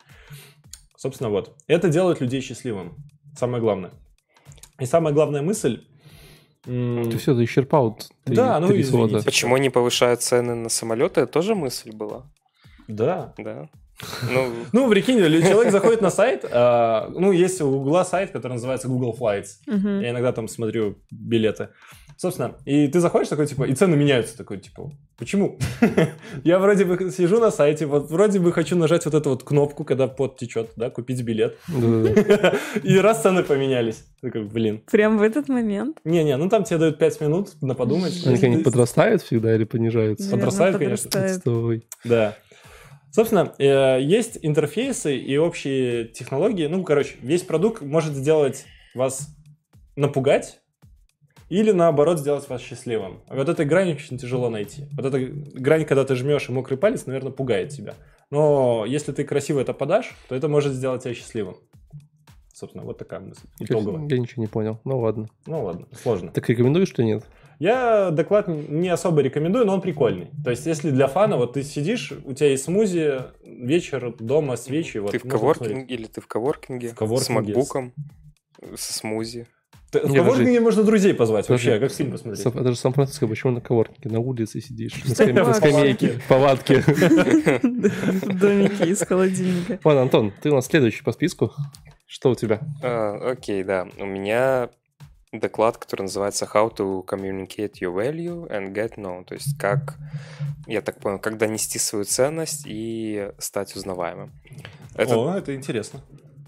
Собственно, 0.97 1.31
вот. 1.31 1.57
Это 1.67 1.89
делает 1.89 2.21
людей 2.21 2.43
счастливым. 2.43 2.97
Самое 3.35 3.63
главное. 3.63 3.93
И 4.81 4.87
самая 4.87 5.13
главная 5.15 5.43
мысль... 5.43 5.85
м, 6.67 7.11
Ты 7.11 7.19
все, 7.19 7.35
ты 7.35 7.45
исчерпал 7.45 7.99
три, 8.25 8.37
Да, 8.37 8.61
ну, 8.61 8.69
три 8.69 8.81
извините. 8.81 9.11
слота. 9.11 9.25
Почему 9.25 9.57
не 9.59 9.71
повышают 9.71 10.23
цены 10.23 10.55
на 10.55 10.69
самолеты? 10.69 11.21
Это 11.23 11.33
тоже 11.33 11.55
мысль 11.55 11.93
была, 11.93 12.23
Да, 12.89 13.35
да. 13.39 13.69
Ну, 14.33 14.51
Ну, 14.73 14.91
прикинь, 14.91 15.19
человек 15.19 15.73
заходит 15.73 16.01
на 16.01 16.11
сайт, 16.11 16.45
а, 16.51 17.11
ну, 17.15 17.33
есть 17.33 17.61
у 17.61 17.71
Гугла 17.71 18.05
сайт, 18.05 18.31
который 18.31 18.53
называется 18.55 18.89
Google 18.89 19.15
Flights. 19.19 19.59
Я 20.03 20.11
иногда 20.11 20.33
там 20.33 20.49
смотрю 20.49 20.97
билеты. 21.11 21.69
Собственно, 22.21 22.55
и 22.67 22.87
ты 22.87 23.01
заходишь 23.01 23.29
такой, 23.29 23.47
типа, 23.47 23.65
и 23.65 23.73
цены 23.73 23.97
меняются, 23.97 24.37
такой, 24.37 24.59
типа, 24.59 24.93
почему? 25.17 25.59
Я 26.45 26.59
вроде 26.59 26.85
бы 26.85 27.11
сижу 27.11 27.41
на 27.41 27.51
сайте, 27.51 27.87
вот 27.87 28.11
вроде 28.11 28.39
бы 28.41 28.53
хочу 28.53 28.77
нажать 28.77 29.07
вот 29.07 29.15
эту 29.15 29.31
вот 29.31 29.43
кнопку, 29.43 29.85
когда 29.85 30.07
пот 30.07 30.37
течет, 30.37 30.69
да, 30.77 30.91
купить 30.91 31.23
билет. 31.23 31.57
И 32.83 32.99
раз 32.99 33.23
цены 33.23 33.43
поменялись. 33.43 34.05
Такой, 34.21 34.43
блин. 34.45 34.83
Прям 34.91 35.17
в 35.17 35.23
этот 35.23 35.49
момент. 35.49 35.97
Не-не, 36.05 36.37
ну 36.37 36.51
там 36.51 36.65
тебе 36.65 36.77
дают 36.77 36.99
5 36.99 37.21
минут 37.23 37.63
на 37.63 37.75
подумать. 37.75 38.13
Они 38.27 38.37
как-нибудь 38.37 38.65
подрастают 38.65 39.23
всегда 39.23 39.55
или 39.55 39.65
понижаются? 39.65 40.25
Наверное, 40.25 40.45
Подрастают, 40.45 40.77
конечно. 40.77 41.81
Да. 42.05 42.37
Собственно, 43.11 43.55
э, 43.59 43.99
есть 44.03 44.39
интерфейсы 44.43 45.17
и 45.17 45.39
общие 45.39 46.05
технологии. 46.09 46.67
Ну, 46.67 46.85
короче, 46.85 47.15
весь 47.23 47.45
продукт 47.45 47.81
может 47.81 48.13
сделать 48.13 48.67
вас 48.95 49.27
напугать 49.97 50.61
или, 51.51 51.73
наоборот, 51.73 52.19
сделать 52.19 52.49
вас 52.49 52.63
счастливым. 52.63 53.21
Вот 53.29 53.49
этой 53.49 53.67
грань 53.67 53.93
очень 53.93 54.17
тяжело 54.17 54.49
найти. 54.49 54.87
Вот 54.97 55.05
эта 55.05 55.19
грань, 55.19 55.85
когда 55.85 56.05
ты 56.05 56.15
жмешь 56.15 56.49
и 56.49 56.53
мокрый 56.53 56.79
палец, 56.79 57.07
наверное, 57.07 57.33
пугает 57.33 57.71
тебя. 57.71 57.95
Но 58.31 58.85
если 58.87 59.13
ты 59.13 59.25
красиво 59.25 59.61
это 59.61 59.75
подашь, 59.75 60.17
то 60.29 60.35
это 60.35 60.49
может 60.49 60.73
сделать 60.73 61.03
тебя 61.03 61.13
счастливым. 61.13 61.57
Собственно, 62.55 62.85
вот 62.85 62.99
такая 62.99 63.21
мысль. 63.21 63.47
Итоговая. 63.59 64.07
Я 64.09 64.19
ничего 64.19 64.43
не 64.43 64.47
понял. 64.47 64.81
Ну 64.85 65.01
ладно. 65.01 65.29
Ну 65.47 65.65
ладно, 65.65 65.87
сложно. 66.01 66.31
Так 66.31 66.49
рекомендуешь, 66.49 66.89
что 66.89 67.03
нет? 67.03 67.25
Я 67.59 68.11
доклад 68.11 68.49
не 68.49 68.89
особо 68.89 69.21
рекомендую, 69.21 69.67
но 69.67 69.75
он 69.75 69.81
прикольный. 69.81 70.31
То 70.45 70.51
есть, 70.51 70.65
если 70.65 70.91
для 70.91 71.09
фана, 71.09 71.37
вот 71.37 71.55
ты 71.55 71.63
сидишь, 71.63 72.13
у 72.25 72.33
тебя 72.33 72.51
есть 72.51 72.65
смузи, 72.65 73.23
вечер 73.45 74.15
дома, 74.19 74.57
свечи. 74.57 74.99
Вот, 74.99 75.11
ты 75.11 75.19
в 75.19 75.25
можно 75.25 75.39
коворкинге 75.39 75.95
или 75.95 76.07
ты 76.07 76.21
в 76.21 76.27
коворкинге, 76.27 76.89
В 76.89 76.95
коворкинге 76.95 77.25
с 77.25 77.29
макбуком, 77.29 77.93
со 78.77 78.93
смузи. 78.95 79.47
В 79.93 80.15
коворкинге 80.15 80.61
можно 80.61 80.85
друзей 80.85 81.15
позвать 81.15 81.49
вообще, 81.49 81.79
как 81.79 81.93
фильм 81.93 82.13
посмотреть. 82.13 82.47
Это 82.47 82.71
же 82.71 82.77
Сан-Франциско, 82.77 83.27
почему 83.27 83.53
на 83.53 83.61
коворкинге? 83.61 84.11
На 84.11 84.21
улице 84.21 84.61
сидишь, 84.61 84.93
на, 85.05 85.15
скамейке, 85.55 86.19
в 86.19 86.29
палатке. 86.29 86.81
В 86.81 88.39
домике 88.39 88.91
из 88.91 89.01
холодильника. 89.03 89.81
Ладно, 89.85 90.03
Антон, 90.03 90.33
ты 90.43 90.51
у 90.51 90.55
нас 90.55 90.67
следующий 90.67 91.03
по 91.03 91.13
списку. 91.13 91.53
Что 92.07 92.31
у 92.31 92.35
тебя? 92.35 92.61
А, 92.83 93.33
Окей, 93.33 93.63
да. 93.65 93.89
У 93.99 94.07
меня 94.07 94.71
доклад, 95.33 95.77
который 95.79 96.03
называется 96.03 96.49
How 96.53 96.75
to 96.75 97.05
communicate 97.05 97.75
your 97.81 97.95
value 97.95 98.49
and 98.51 98.73
get 98.73 98.97
known. 98.97 99.25
То 99.25 99.35
есть 99.35 99.57
как, 99.59 99.97
я 100.67 100.83
так 100.83 100.99
понял, 100.99 101.19
как 101.19 101.39
донести 101.39 101.79
свою 101.79 102.05
ценность 102.05 102.65
и 102.67 103.31
стать 103.39 103.77
узнаваемым. 103.77 104.33
Это, 104.95 105.17
О, 105.17 105.37
это 105.37 105.55
интересно. 105.55 106.01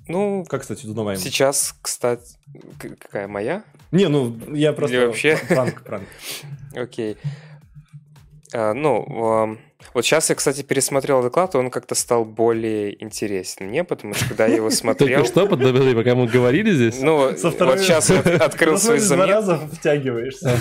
Ну, 0.08 0.44
Как, 0.48 0.62
кстати, 0.62 0.86
узнаваем? 0.86 1.18
сейчас, 1.18 1.74
кстати, 1.80 2.36
к- 2.78 2.96
какая 2.98 3.28
моя? 3.28 3.62
Не, 3.90 4.08
ну, 4.08 4.36
я 4.54 4.72
просто... 4.72 4.96
Или 4.96 5.04
вообще? 5.06 5.38
Пранк, 5.48 5.82
пранк. 5.82 6.04
Окей. 6.74 7.16
А, 8.54 8.74
ну, 8.74 9.56
вот 9.94 10.04
сейчас 10.04 10.28
я, 10.30 10.36
кстати, 10.36 10.62
пересмотрел 10.62 11.22
доклад, 11.22 11.54
и 11.54 11.58
он 11.58 11.70
как-то 11.70 11.94
стал 11.94 12.24
более 12.24 13.02
интересен 13.02 13.66
мне, 13.66 13.82
потому 13.84 14.14
что 14.14 14.28
когда 14.28 14.46
я 14.46 14.56
его 14.56 14.70
смотрел... 14.70 15.18
Только 15.20 15.28
что, 15.28 15.46
подожди, 15.46 15.94
пока 15.94 16.14
мы 16.14 16.26
говорили 16.26 16.70
здесь? 16.72 17.00
Ну, 17.00 17.36
Со 17.36 17.50
второй- 17.50 17.76
вот 17.76 17.82
сейчас 17.84 18.10
я 18.10 18.20
от- 18.20 18.26
открыл 18.26 18.78
свои 18.78 18.98
Посмотришь, 18.98 19.26
два 19.26 19.42
заметки. 19.42 19.66
раза 19.66 19.76
втягиваешься. 19.76 20.56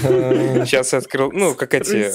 Сейчас 0.65 0.93
я 0.93 0.99
открыл, 0.99 1.31
ну, 1.31 1.53
как 1.55 1.73
эти... 1.73 2.11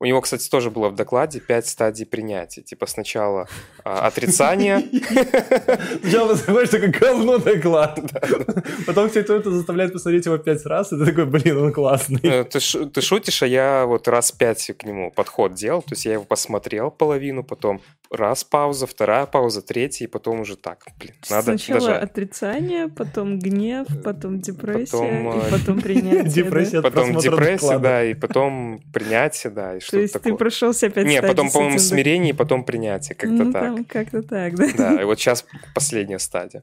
У 0.00 0.04
него, 0.04 0.20
кстати, 0.20 0.48
тоже 0.48 0.70
было 0.70 0.90
в 0.90 0.94
докладе 0.94 1.40
пять 1.40 1.66
стадий 1.66 2.06
принятия. 2.06 2.62
Типа 2.62 2.86
сначала 2.86 3.48
а, 3.84 4.06
отрицание, 4.06 4.80
Сначала 6.00 6.36
ты 6.36 6.52
знаешь, 6.52 6.68
такой 6.68 6.88
говно 6.88 7.38
доклад. 7.38 7.98
Потом 8.86 9.10
все 9.10 9.24
кто-то 9.24 9.50
заставляет 9.50 9.92
посмотреть 9.92 10.26
его 10.26 10.38
пять 10.38 10.64
раз, 10.66 10.92
и 10.92 10.98
ты 10.98 11.06
такой, 11.06 11.26
блин, 11.26 11.56
он 11.58 11.72
классный. 11.72 12.20
Э, 12.22 12.44
Ты, 12.44 13.00
шутишь, 13.00 13.42
а 13.42 13.46
я 13.46 13.86
вот 13.86 14.06
раз 14.06 14.30
пять 14.30 14.70
к 14.78 14.84
нему 14.84 15.10
подход 15.10 15.54
делал. 15.54 15.82
То 15.82 15.92
есть 15.92 16.04
я 16.04 16.12
его 16.12 16.24
посмотрел 16.24 16.90
половину, 16.92 17.42
потом 17.42 17.80
раз 18.10 18.44
пауза, 18.44 18.86
вторая 18.86 19.26
пауза, 19.26 19.62
третья, 19.62 20.04
и 20.04 20.08
потом 20.08 20.40
уже 20.40 20.56
так. 20.56 20.84
Блин, 20.98 21.14
надо 21.28 21.58
Сначала 21.58 21.96
отрицание, 21.96 22.88
потом 22.88 23.38
гнев, 23.38 23.86
потом 24.04 24.40
депрессия, 24.40 24.92
Потом, 24.92 25.32
и 25.40 25.46
э, 25.46 25.50
потом 25.50 25.80
принятие. 25.80 26.82
Потом 26.82 27.16
депрессия, 27.16 27.78
да, 27.78 28.04
и 28.04 28.14
потом 28.14 28.80
принятие, 28.92 29.50
да, 29.52 29.76
и 29.76 29.80
То 29.90 29.96
что-то 29.96 30.02
есть 30.02 30.12
ты 30.14 30.18
такое. 30.20 30.36
прошелся 30.36 30.86
опять 30.86 31.06
Не, 31.06 31.18
стадии 31.18 31.28
потом, 31.28 31.50
по-моему, 31.50 31.78
смирение, 31.78 32.34
потом 32.34 32.64
принятие, 32.64 33.14
как-то 33.16 33.44
Ну, 33.44 33.52
так. 33.52 33.62
там 33.62 33.84
как-то 33.84 34.22
так, 34.22 34.54
да? 34.54 34.68
Да, 34.76 35.00
и 35.02 35.04
вот 35.04 35.18
сейчас 35.18 35.44
последняя 35.74 36.18
стадия. 36.18 36.62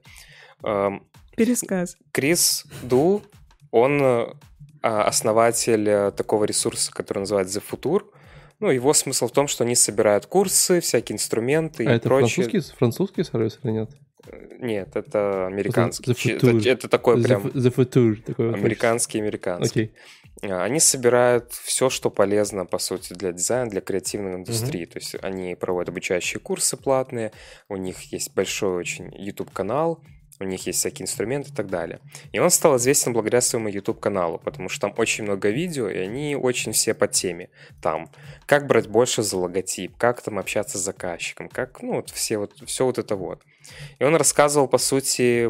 Эм, 0.64 1.06
Пересказ. 1.36 1.98
Крис 2.12 2.66
Ду, 2.84 3.22
он 3.72 4.02
э, 4.02 4.28
а, 4.82 5.04
основатель 5.04 5.88
э, 5.90 6.12
такого 6.12 6.46
ресурса, 6.46 6.92
который 6.92 7.20
называется 7.20 7.60
The 7.60 7.64
Future. 7.72 8.04
Ну, 8.60 8.70
его 8.70 8.94
смысл 8.94 9.28
в 9.28 9.32
том, 9.32 9.48
что 9.48 9.64
они 9.66 9.76
собирают 9.76 10.28
курсы, 10.28 10.80
всякие 10.80 11.16
инструменты 11.16 11.86
А 11.86 11.92
и 11.94 11.96
это 11.98 12.08
прочее. 12.08 12.46
французский, 12.48 12.74
французский 12.78 13.24
сервис 13.24 13.60
или 13.64 13.72
нет? 13.72 13.90
Нет, 14.60 14.96
это 14.96 15.48
американский. 15.48 16.10
The 16.12 16.16
Future. 16.16 16.60
Это, 16.60 16.70
это 16.70 16.88
такой 16.88 17.18
The, 17.18 17.24
прям 17.24 17.42
The 17.48 17.76
Future. 17.76 18.22
Такой 18.24 18.48
вот 18.48 18.56
американский, 18.56 19.20
американский. 19.20 19.82
Окей. 19.84 19.94
А, 20.44 20.64
Они 20.64 20.80
собирают 20.80 21.54
все, 21.54 21.90
что 21.90 22.10
полезно, 22.10 22.66
по 22.66 22.78
сути, 22.78 23.14
для 23.14 23.32
дизайна, 23.32 23.70
для 23.70 23.82
креативной 23.82 24.36
индустрии. 24.36 24.86
То 24.86 25.00
есть 25.00 25.16
они 25.22 25.56
проводят 25.56 25.90
обучающие 25.90 26.40
курсы 26.40 26.78
платные, 26.78 27.32
у 27.70 27.78
них 27.78 28.02
есть 28.14 28.34
большой 28.34 28.78
очень 28.78 29.14
YouTube-канал, 29.16 30.02
у 30.40 30.44
них 30.44 30.68
есть 30.68 30.80
всякие 30.80 31.04
инструменты 31.04 31.52
и 31.52 31.56
так 31.56 31.68
далее. 31.68 32.00
И 32.34 32.40
он 32.40 32.50
стал 32.50 32.76
известен 32.78 33.14
благодаря 33.14 33.42
своему 33.42 33.70
YouTube-каналу, 33.70 34.38
потому 34.38 34.68
что 34.68 34.82
там 34.82 34.94
очень 34.98 35.24
много 35.24 35.50
видео, 35.50 35.90
и 35.90 35.98
они 35.98 36.36
очень 36.36 36.74
все 36.74 36.94
по 36.94 37.08
теме. 37.08 37.50
Там, 37.82 38.10
как 38.46 38.68
брать 38.68 38.88
больше 38.88 39.24
за 39.24 39.38
логотип, 39.38 39.96
как 39.98 40.22
там 40.22 40.38
общаться 40.38 40.78
с 40.78 40.82
заказчиком, 40.82 41.48
как, 41.48 41.82
ну, 41.82 41.96
вот 41.96 42.10
все 42.10 42.38
вот, 42.38 42.54
все 42.66 42.86
вот 42.86 42.98
это 42.98 43.16
вот. 43.16 43.42
И 44.00 44.04
он 44.04 44.16
рассказывал, 44.16 44.68
по 44.68 44.78
сути, 44.78 45.50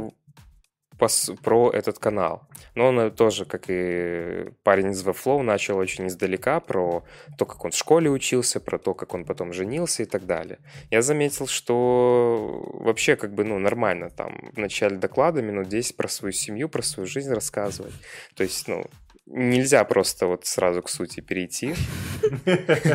про 0.98 1.72
этот 1.72 2.00
канал. 2.00 2.48
Но 2.76 2.88
он 2.88 3.00
э, 3.00 3.12
тоже, 3.12 3.46
как 3.46 3.66
и 3.68 4.52
парень 4.64 4.92
из 4.92 5.04
Webflow, 5.06 5.42
начал 5.42 5.78
очень 5.78 6.08
издалека 6.08 6.60
про 6.60 7.04
то, 7.38 7.46
как 7.46 7.64
он 7.66 7.72
в 7.72 7.76
школе 7.76 8.10
учился, 8.10 8.60
про 8.60 8.78
то, 8.78 8.94
как 8.94 9.14
он 9.14 9.26
потом 9.26 9.54
женился 9.54 10.04
и 10.04 10.06
так 10.06 10.26
далее. 10.26 10.60
Я 10.92 11.02
заметил, 11.02 11.48
что 11.48 12.70
вообще 12.74 13.16
как 13.16 13.34
бы, 13.34 13.44
ну, 13.44 13.60
нормально 13.60 14.10
там 14.10 14.52
в 14.54 14.58
начале 14.58 14.98
доклада 14.98 15.42
минут 15.42 15.68
10 15.68 15.96
про 15.98 16.08
свою 16.08 16.32
семью, 16.32 16.70
про 16.70 16.82
свою 16.82 17.08
жизнь 17.08 17.34
рассказывать. 17.34 17.94
То 18.36 18.44
есть, 18.44 18.68
ну, 18.68 18.86
нельзя 19.26 19.84
просто 19.84 20.28
вот 20.28 20.46
сразу 20.46 20.82
к 20.82 20.90
сути 20.90 21.20
перейти. 21.20 21.74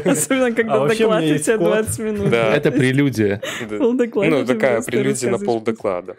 Особенно, 0.05 0.53
когда 0.53 0.85
А 0.85 0.89
доклад 0.89 1.23
у 1.23 1.39
тебя 1.39 1.59
код. 1.59 1.67
20 1.67 1.99
минут. 2.01 2.31
Да. 2.31 2.55
Это 2.55 2.71
прелюдия. 2.71 3.43
Полдоклада 3.79 4.31
Ну, 4.31 4.47
такая 4.47 4.83
прелюдия 4.83 5.31
на 5.31 5.39
рассказываешь. 5.39 6.17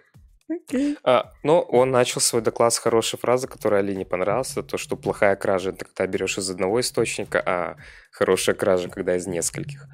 Окей. 0.51 0.97
А, 1.03 1.31
но 1.43 1.61
он 1.61 1.91
начал 1.91 2.19
свой 2.21 2.41
доклад 2.41 2.73
с 2.73 2.77
хорошей 2.79 3.17
фразы, 3.19 3.47
которая 3.47 3.81
Алине 3.81 4.05
понравилась. 4.05 4.51
Это 4.51 4.63
то, 4.63 4.77
что 4.77 4.97
плохая 4.97 5.35
кража— 5.35 5.69
это 5.71 5.85
когда 5.85 6.07
берешь 6.07 6.37
из 6.37 6.49
одного 6.49 6.79
источника, 6.81 7.41
а 7.45 7.75
хорошая 8.11 8.55
кража, 8.55 8.89
когда 8.89 9.15
из 9.15 9.27
нескольких. 9.27 9.87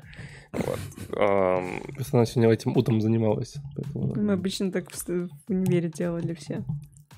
Вот. 0.54 0.80
Просто 1.96 2.18
она 2.18 2.26
сегодня 2.26 2.52
этим 2.54 2.76
утром 2.76 3.02
занималась. 3.02 3.56
поэтому- 3.76 4.16
Мы 4.16 4.34
обычно 4.34 4.72
так 4.72 4.90
в 4.90 4.96
в 5.06 5.30
универе 5.50 5.90
делали 5.90 6.34
все. 6.34 6.64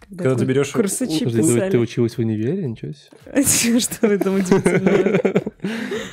Когда 0.09 0.35
ты 0.35 0.45
берешь 0.45 0.71
Курсачи 0.71 1.23
писали. 1.23 1.69
ты 1.69 1.77
училась 1.77 2.15
в 2.15 2.19
универе? 2.19 2.67
Ничего 2.67 2.93
себе. 2.93 3.79
Что 3.79 4.07
в 4.07 4.11
этом 4.11 4.35
удивительного? 4.35 5.43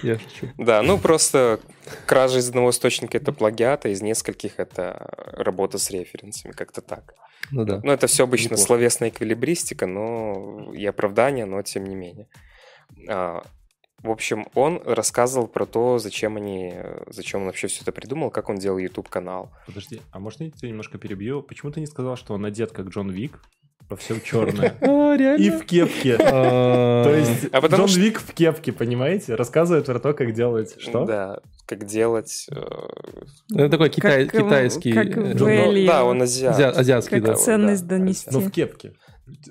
Я 0.03 0.19
шучу. 0.19 0.53
Да, 0.59 0.83
ну 0.83 0.99
просто 0.99 1.61
кража 2.05 2.39
из 2.39 2.49
одного 2.49 2.71
источника— 2.71 3.17
это 3.19 3.33
плагиат, 3.33 3.87
а 3.87 3.89
из 3.89 4.03
нескольких— 4.03 4.55
это 4.59 5.15
работа 5.33 5.79
с 5.79 5.91
референсами, 5.91 6.53
как-то 6.53 6.83
так. 6.83 7.15
Ну 7.51 7.65
да. 7.65 7.81
Ну, 7.83 7.93
это 7.93 8.07
все 8.07 8.25
обычно 8.25 8.51
Неплохо. 8.51 8.67
словесная 8.67 9.09
эквилибристика, 9.09 9.87
но 9.87 10.73
и 10.75 10.85
оправдание, 10.85 11.45
но 11.47 11.63
тем 11.63 11.85
не 11.85 11.95
менее. 11.95 12.29
А, 13.09 13.45
в 14.03 14.11
общем, 14.11 14.47
он 14.55 14.83
рассказывал 14.85 15.47
про 15.47 15.65
то, 15.65 15.99
зачем 15.99 16.37
они, 16.37 16.75
зачем 17.07 17.41
он 17.41 17.47
вообще 17.47 17.69
все 17.69 17.83
это 17.83 17.93
придумал, 17.93 18.31
как 18.31 18.49
он 18.49 18.57
делал 18.57 18.79
YouTube-канал. 18.79 19.53
Подожди, 19.67 20.03
а 20.11 20.19
можно 20.19 20.45
я 20.45 20.51
тебя 20.51 20.69
немножко 20.69 20.99
перебью? 20.99 21.43
Почему 21.43 21.71
ты 21.71 21.81
не 21.81 21.87
сказал, 21.87 22.17
что 22.17 22.35
он 22.35 22.45
одет 22.45 22.73
как 22.73 22.89
Джон 22.89 23.11
Вик? 23.11 23.41
Во 23.89 23.97
всем 23.97 24.21
черное. 24.21 24.75
А, 24.81 25.15
И 25.37 25.51
в 25.51 25.65
кепке. 25.65 26.17
А, 26.21 27.05
То 27.05 27.15
есть 27.15 27.47
А 27.53 27.61
Джон 27.67 27.87
Вик 27.87 28.21
в 28.21 28.33
кепке, 28.33 28.73
понимаете? 28.73 29.35
Рассказывает 29.37 29.87
про 29.87 30.01
то, 30.01 30.13
как 30.13 30.33
делать 30.33 30.75
что? 30.79 31.05
Да, 31.05 31.39
как 31.67 31.85
делать... 31.85 32.47
э, 32.51 32.57
ну, 33.51 33.59
Это 33.61 33.71
такой 33.71 33.91
китайский... 33.91 34.93
э, 34.93 35.37
Элли. 35.49 35.87
Да, 35.87 36.05
он 36.05 36.21
азиат. 36.23 36.59
Азиа- 36.59 36.71
азиатский, 36.71 37.19
Как 37.21 37.27
да. 37.27 37.35
ценность 37.37 37.87
да, 37.87 37.97
донести. 37.97 38.31
Но 38.33 38.41
в 38.41 38.51
кепке. 38.51 38.93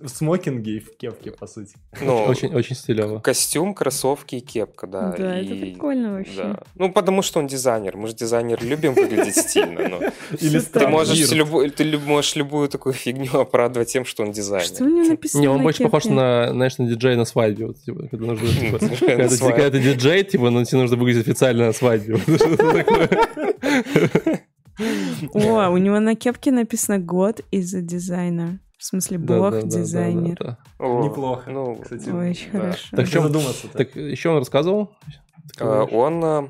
В 0.01 0.07
смокинге 0.07 0.77
и 0.77 0.79
в 0.79 0.95
кепке, 0.95 1.31
по 1.31 1.47
сути. 1.47 1.73
Ну, 2.01 2.23
Очень, 2.23 2.55
очень 2.55 2.77
стилево. 2.77 3.19
костюм, 3.19 3.73
кроссовки 3.73 4.35
и 4.35 4.39
кепка, 4.39 4.87
да. 4.87 5.13
Да, 5.17 5.37
и- 5.37 5.45
это 5.45 5.55
прикольно 5.59 6.13
вообще. 6.13 6.31
Да. 6.37 6.59
Ну, 6.75 6.93
потому 6.93 7.21
что 7.21 7.39
он 7.39 7.47
дизайнер. 7.47 7.97
Мы 7.97 8.07
же 8.07 8.13
дизайнер 8.15 8.63
любим 8.63 8.93
выглядеть 8.93 9.35
стильно. 9.35 9.89
но 9.89 9.99
Или 10.39 10.59
Ты 10.59 10.87
можешь, 10.87 11.29
любой- 11.33 11.69
ты 11.71 11.97
можешь 11.97 12.35
любую 12.37 12.69
такую 12.69 12.93
фигню 12.93 13.37
оправдывать 13.37 13.89
тем, 13.91 14.05
что 14.05 14.23
он 14.23 14.31
дизайнер. 14.31 14.65
Что 14.65 14.85
у 14.85 14.87
него 14.87 15.09
написано 15.09 15.41
Не, 15.41 15.47
он 15.49 15.61
больше 15.61 15.83
похож 15.83 16.05
на, 16.05 16.51
знаешь, 16.53 16.77
на 16.77 16.87
диджея 16.87 17.17
на 17.17 17.25
свадьбе. 17.25 17.65
Вот, 17.67 17.77
типа, 17.83 18.07
когда 18.09 18.27
нужно, 18.27 18.47
типа, 18.59 18.79
Диджей 18.79 18.89
на 19.01 19.07
когда 19.07 19.27
ты- 19.27 19.35
свадьбе. 19.35 19.61
когда 19.61 19.77
ты 19.77 19.83
диджей, 19.83 20.23
типа, 20.23 20.49
но 20.51 20.63
тебе 20.63 20.79
нужно 20.81 20.95
выглядеть 20.95 21.27
официально 21.27 21.65
на 21.65 21.73
свадьбе. 21.73 22.15
О, 25.33 25.69
у 25.69 25.77
него 25.77 25.99
на 25.99 26.15
кепке 26.15 26.51
написано 26.51 26.95
«God 26.99 27.43
is 27.51 27.75
a 27.75 27.81
designer». 27.81 28.59
В 28.85 28.87
смысле, 28.87 29.17
Да, 29.17 29.37
бог 29.39 29.51
да, 29.51 29.61
да, 29.61 29.67
да, 29.67 29.77
дизайнер. 29.79 30.37
да, 30.37 30.45
да. 30.45 30.85
О, 30.85 31.03
Неплохо, 31.03 31.49
Ну, 31.49 31.75
кстати. 31.77 32.07
Очень 32.09 32.51
Да. 32.51 32.59
хорошо. 32.59 32.95
Так 32.95 33.07
чём- 33.09 33.23
задуматься 33.23 33.67
Так 33.69 33.95
еще 33.95 34.29
он 34.29 34.37
рассказывал? 34.37 34.91
Э, 35.59 35.87
Он, 35.91 36.23
э, 36.23 36.47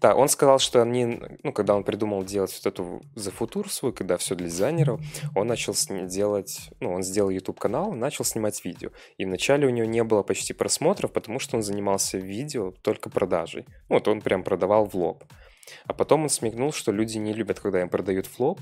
да, 0.00 0.14
он 0.14 0.30
сказал, 0.30 0.60
что 0.60 0.80
они, 0.80 1.20
ну, 1.42 1.52
когда 1.52 1.74
он 1.74 1.84
придумал 1.84 2.24
делать 2.24 2.58
вот 2.58 2.72
эту 2.72 3.02
The 3.16 3.34
Future 3.38 3.68
свой, 3.68 3.92
когда 3.92 4.16
все 4.16 4.34
для 4.34 4.46
дизайнеров, 4.46 4.98
он 5.34 5.46
начал 5.46 5.74
с 5.74 5.90
ним 5.90 6.08
делать, 6.08 6.70
ну, 6.80 6.94
он 6.94 7.02
сделал 7.02 7.28
YouTube-канал, 7.28 7.92
начал 7.92 8.24
снимать 8.24 8.64
видео. 8.64 8.88
И 9.18 9.26
вначале 9.26 9.66
у 9.66 9.70
него 9.70 9.86
не 9.86 10.02
было 10.04 10.22
почти 10.22 10.54
просмотров, 10.54 11.12
потому 11.12 11.38
что 11.38 11.58
он 11.58 11.62
занимался 11.62 12.16
видео 12.16 12.70
только 12.80 13.10
продажей. 13.10 13.66
Вот 13.90 14.08
он 14.08 14.22
прям 14.22 14.42
продавал 14.42 14.86
в 14.86 14.94
лоб. 14.94 15.22
А 15.84 15.92
потом 15.92 16.22
он 16.22 16.30
смекнул, 16.30 16.72
что 16.72 16.92
люди 16.92 17.18
не 17.18 17.34
любят, 17.34 17.60
когда 17.60 17.82
им 17.82 17.90
продают 17.90 18.26
в 18.26 18.40
лоб, 18.40 18.58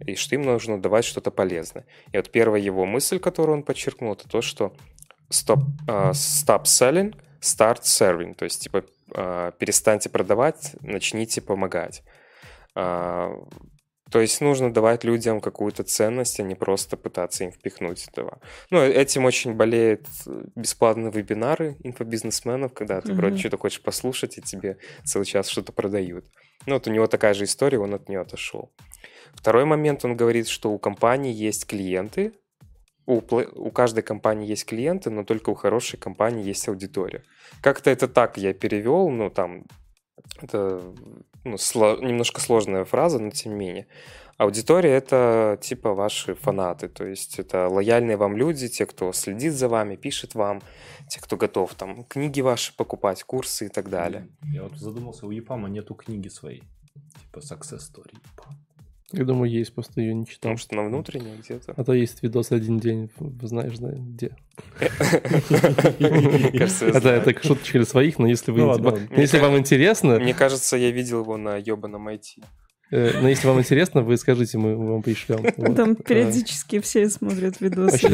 и 0.00 0.14
что 0.14 0.34
им 0.34 0.42
нужно 0.42 0.80
давать 0.80 1.04
что-то 1.04 1.30
полезное. 1.30 1.86
И 2.12 2.16
вот 2.16 2.30
первая 2.30 2.60
его 2.60 2.84
мысль, 2.84 3.18
которую 3.18 3.58
он 3.58 3.62
подчеркнул, 3.62 4.12
это 4.12 4.28
то, 4.28 4.42
что 4.42 4.74
stop, 5.30 5.60
а, 5.88 6.10
stop 6.12 6.64
selling, 6.64 7.14
start 7.40 7.82
serving. 7.82 8.34
То 8.34 8.44
есть, 8.44 8.62
типа, 8.62 8.84
а, 9.14 9.52
перестаньте 9.52 10.08
продавать, 10.08 10.74
начните 10.80 11.40
помогать. 11.40 12.02
А, 12.74 13.32
то 14.10 14.20
есть 14.20 14.40
нужно 14.40 14.72
давать 14.72 15.02
людям 15.02 15.40
какую-то 15.40 15.82
ценность, 15.82 16.38
а 16.38 16.44
не 16.44 16.54
просто 16.54 16.96
пытаться 16.96 17.44
им 17.44 17.50
впихнуть 17.50 18.06
этого. 18.06 18.38
Ну, 18.70 18.80
этим 18.80 19.24
очень 19.24 19.54
болеют 19.54 20.06
бесплатные 20.54 21.10
вебинары 21.10 21.76
инфобизнесменов, 21.82 22.74
когда 22.74 23.00
ты 23.00 23.10
mm-hmm. 23.10 23.16
вроде 23.16 23.38
что-то 23.38 23.58
хочешь 23.58 23.82
послушать, 23.82 24.38
и 24.38 24.42
тебе 24.42 24.76
целый 25.04 25.24
час 25.24 25.48
что-то 25.48 25.72
продают. 25.72 26.26
Ну, 26.66 26.74
вот 26.74 26.86
у 26.86 26.90
него 26.90 27.06
такая 27.06 27.34
же 27.34 27.44
история, 27.44 27.78
он 27.78 27.92
от 27.94 28.08
нее 28.08 28.20
отошел. 28.20 28.70
Второй 29.34 29.64
момент, 29.64 30.04
он 30.04 30.16
говорит, 30.16 30.48
что 30.48 30.72
у 30.72 30.78
компании 30.78 31.32
есть 31.32 31.66
клиенты, 31.66 32.32
у, 33.06 33.16
у 33.16 33.70
каждой 33.70 34.02
компании 34.02 34.48
есть 34.48 34.64
клиенты, 34.64 35.10
но 35.10 35.24
только 35.24 35.50
у 35.50 35.54
хорошей 35.54 35.98
компании 35.98 36.44
есть 36.44 36.66
аудитория. 36.68 37.22
Как-то 37.60 37.90
это 37.90 38.08
так 38.08 38.38
я 38.38 38.54
перевел, 38.54 39.10
ну, 39.10 39.30
там, 39.30 39.64
это 40.40 40.82
ну, 41.44 41.58
сло, 41.58 41.98
немножко 42.00 42.40
сложная 42.40 42.84
фраза, 42.84 43.18
но 43.18 43.30
тем 43.30 43.52
не 43.52 43.58
менее. 43.58 43.86
Аудитория— 44.36 44.90
это 44.96 45.58
типа 45.60 45.94
ваши 45.94 46.34
фанаты, 46.34 46.88
то 46.88 47.06
есть 47.06 47.38
это 47.38 47.68
лояльные 47.68 48.16
вам 48.16 48.36
люди, 48.36 48.68
те, 48.68 48.84
кто 48.84 49.12
следит 49.12 49.52
за 49.52 49.68
вами, 49.68 49.94
пишет 49.94 50.34
вам, 50.34 50.60
те, 51.08 51.20
кто 51.20 51.36
готов 51.36 51.74
там 51.74 52.04
книги 52.04 52.40
ваши 52.40 52.74
покупать, 52.76 53.22
курсы 53.22 53.66
и 53.66 53.68
так 53.68 53.90
далее. 53.90 54.28
Я 54.42 54.64
вот 54.64 54.76
задумался, 54.76 55.26
у 55.26 55.30
Епама 55.30 55.68
нету 55.68 55.94
книги 55.94 56.28
своей, 56.28 56.64
типа 57.20 57.38
Success 57.38 57.82
Story. 57.92 58.16
Я 59.12 59.24
думаю, 59.24 59.50
есть, 59.50 59.72
просто 59.72 60.00
ее 60.00 60.14
не 60.14 60.26
читал. 60.26 60.52
Потому 60.52 60.58
что 60.58 60.74
на 60.76 60.84
внутренней 60.84 61.36
где-то. 61.38 61.74
А 61.76 61.84
то 61.84 61.92
есть 61.92 62.22
видос 62.22 62.50
один 62.52 62.78
день, 62.78 63.10
знаешь, 63.42 63.78
да, 63.78 63.90
где. 63.90 64.36
Это 66.90 67.08
это 67.08 67.46
шуточка 67.46 67.78
для 67.78 67.86
своих, 67.86 68.18
но 68.18 68.26
если 68.26 68.50
вы 68.50 68.60
ну 68.60 69.02
если 69.16 69.38
вам 69.38 69.56
интересно... 69.58 70.18
Мне 70.18 70.34
кажется, 70.34 70.76
я 70.76 70.90
видел 70.90 71.22
его 71.22 71.36
на 71.36 71.56
ебаном 71.56 72.08
IT. 72.08 72.42
Э, 72.90 73.20
но 73.20 73.28
если 73.28 73.46
вам 73.46 73.58
интересно, 73.60 74.02
вы 74.02 74.16
скажите, 74.16 74.58
мы 74.58 74.76
вам 74.76 75.02
пришлем. 75.02 75.42
Там 75.74 75.96
периодически 75.96 76.80
все 76.80 77.08
смотрят 77.08 77.60
видосы 77.60 78.08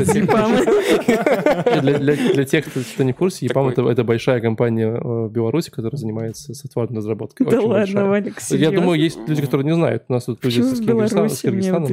Для 1.84 2.44
тех, 2.44 2.64
кто 2.66 3.02
не 3.02 3.12
в 3.12 3.16
курсе, 3.16 3.46
Епам 3.46 3.68
это 3.68 4.04
большая 4.04 4.40
компания 4.40 4.90
в 4.90 5.28
Беларуси, 5.30 5.70
которая 5.70 5.98
занимается 5.98 6.54
софтварной 6.54 6.98
разработкой. 6.98 7.46
Да 7.46 7.60
ладно, 7.60 8.08
Валик, 8.08 8.40
Я 8.50 8.70
думаю, 8.70 9.00
есть 9.00 9.18
люди, 9.26 9.42
которые 9.42 9.66
не 9.66 9.74
знают. 9.74 10.04
У 10.08 10.12
нас 10.12 10.24
тут 10.24 10.44
люди 10.44 10.60
с 10.62 10.80
Киргизстана. 10.80 11.88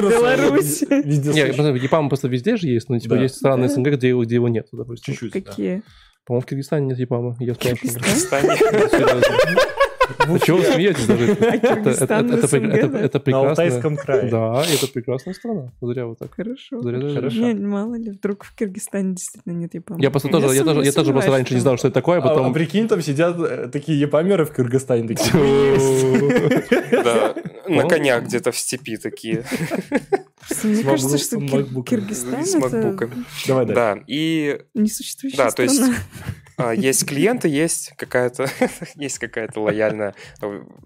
Беларусь. 0.00 0.82
Нет, 0.90 1.82
Епам 1.82 2.08
просто 2.08 2.28
везде 2.28 2.56
же 2.56 2.68
есть, 2.68 2.88
но 2.88 2.98
типа 2.98 3.14
есть 3.14 3.36
страны 3.36 3.68
СНГ, 3.68 3.94
где 3.94 4.08
его 4.08 4.48
нет, 4.48 4.68
допустим. 4.72 5.14
Чуть-чуть. 5.14 5.32
Какие? 5.32 5.82
По-моему, 6.26 6.42
в 6.42 6.46
Киргизстане 6.46 6.86
нет 6.86 6.98
Епама. 6.98 7.36
Я 7.38 7.54
спрашиваю. 7.54 7.76
В 7.76 7.80
Киргизстане? 7.80 8.56
Вы 10.26 10.40
чего 10.40 10.58
вы 10.58 10.64
смеетесь 10.64 11.06
даже? 11.06 11.32
Это 11.32 13.20
прекрасно. 13.20 13.30
На 13.30 13.48
Алтайском 13.50 13.96
крае. 13.96 14.30
Да, 14.30 14.62
это 14.62 14.86
прекрасная 14.92 15.34
страна. 15.34 15.72
Зря 15.80 16.06
вот 16.06 16.18
так. 16.18 16.34
Хорошо. 16.34 16.80
Нет, 16.80 17.60
мало 17.60 17.94
ли, 17.94 18.10
вдруг 18.10 18.44
в 18.44 18.54
Киргизстане 18.54 19.14
действительно 19.14 19.52
нет 19.52 19.74
япамов. 19.74 20.02
Я 20.02 20.10
просто 20.10 20.28
тоже, 20.28 20.54
я 20.54 20.64
тоже, 20.64 20.84
я 20.84 20.92
тоже 20.92 21.12
просто 21.12 21.30
раньше 21.30 21.54
не 21.54 21.60
знал, 21.60 21.76
что 21.76 21.88
это 21.88 21.94
такое, 21.94 22.18
а 22.18 22.22
потом... 22.22 22.50
А 22.50 22.52
прикинь, 22.52 22.88
там 22.88 23.02
сидят 23.02 23.36
э, 23.38 23.68
такие 23.68 23.98
япамеры 23.98 24.44
в 24.44 24.52
Кыргызстане, 24.52 25.08
такие... 25.08 25.32
Да, 27.04 27.34
на 27.68 27.88
конях 27.88 28.24
где-то 28.24 28.52
в 28.52 28.58
степи 28.58 28.96
такие. 28.96 29.44
Мне 30.62 30.82
кажется, 30.82 31.18
что 31.18 31.40
Киргизстан 31.82 32.44
С 32.44 32.54
макбуками. 32.54 33.24
Давай, 33.46 33.66
Да, 33.66 33.98
и... 34.06 34.60
Несуществующая 34.74 35.38
Да, 35.38 35.50
то 35.50 35.62
есть 35.62 35.80
а, 35.80 35.94
есть 36.58 37.06
клиенты, 37.06 37.48
есть 37.48 37.92
какая-то 37.96 38.48
есть 38.94 39.18
какая-то 39.18 39.60
лояльная, 39.60 40.14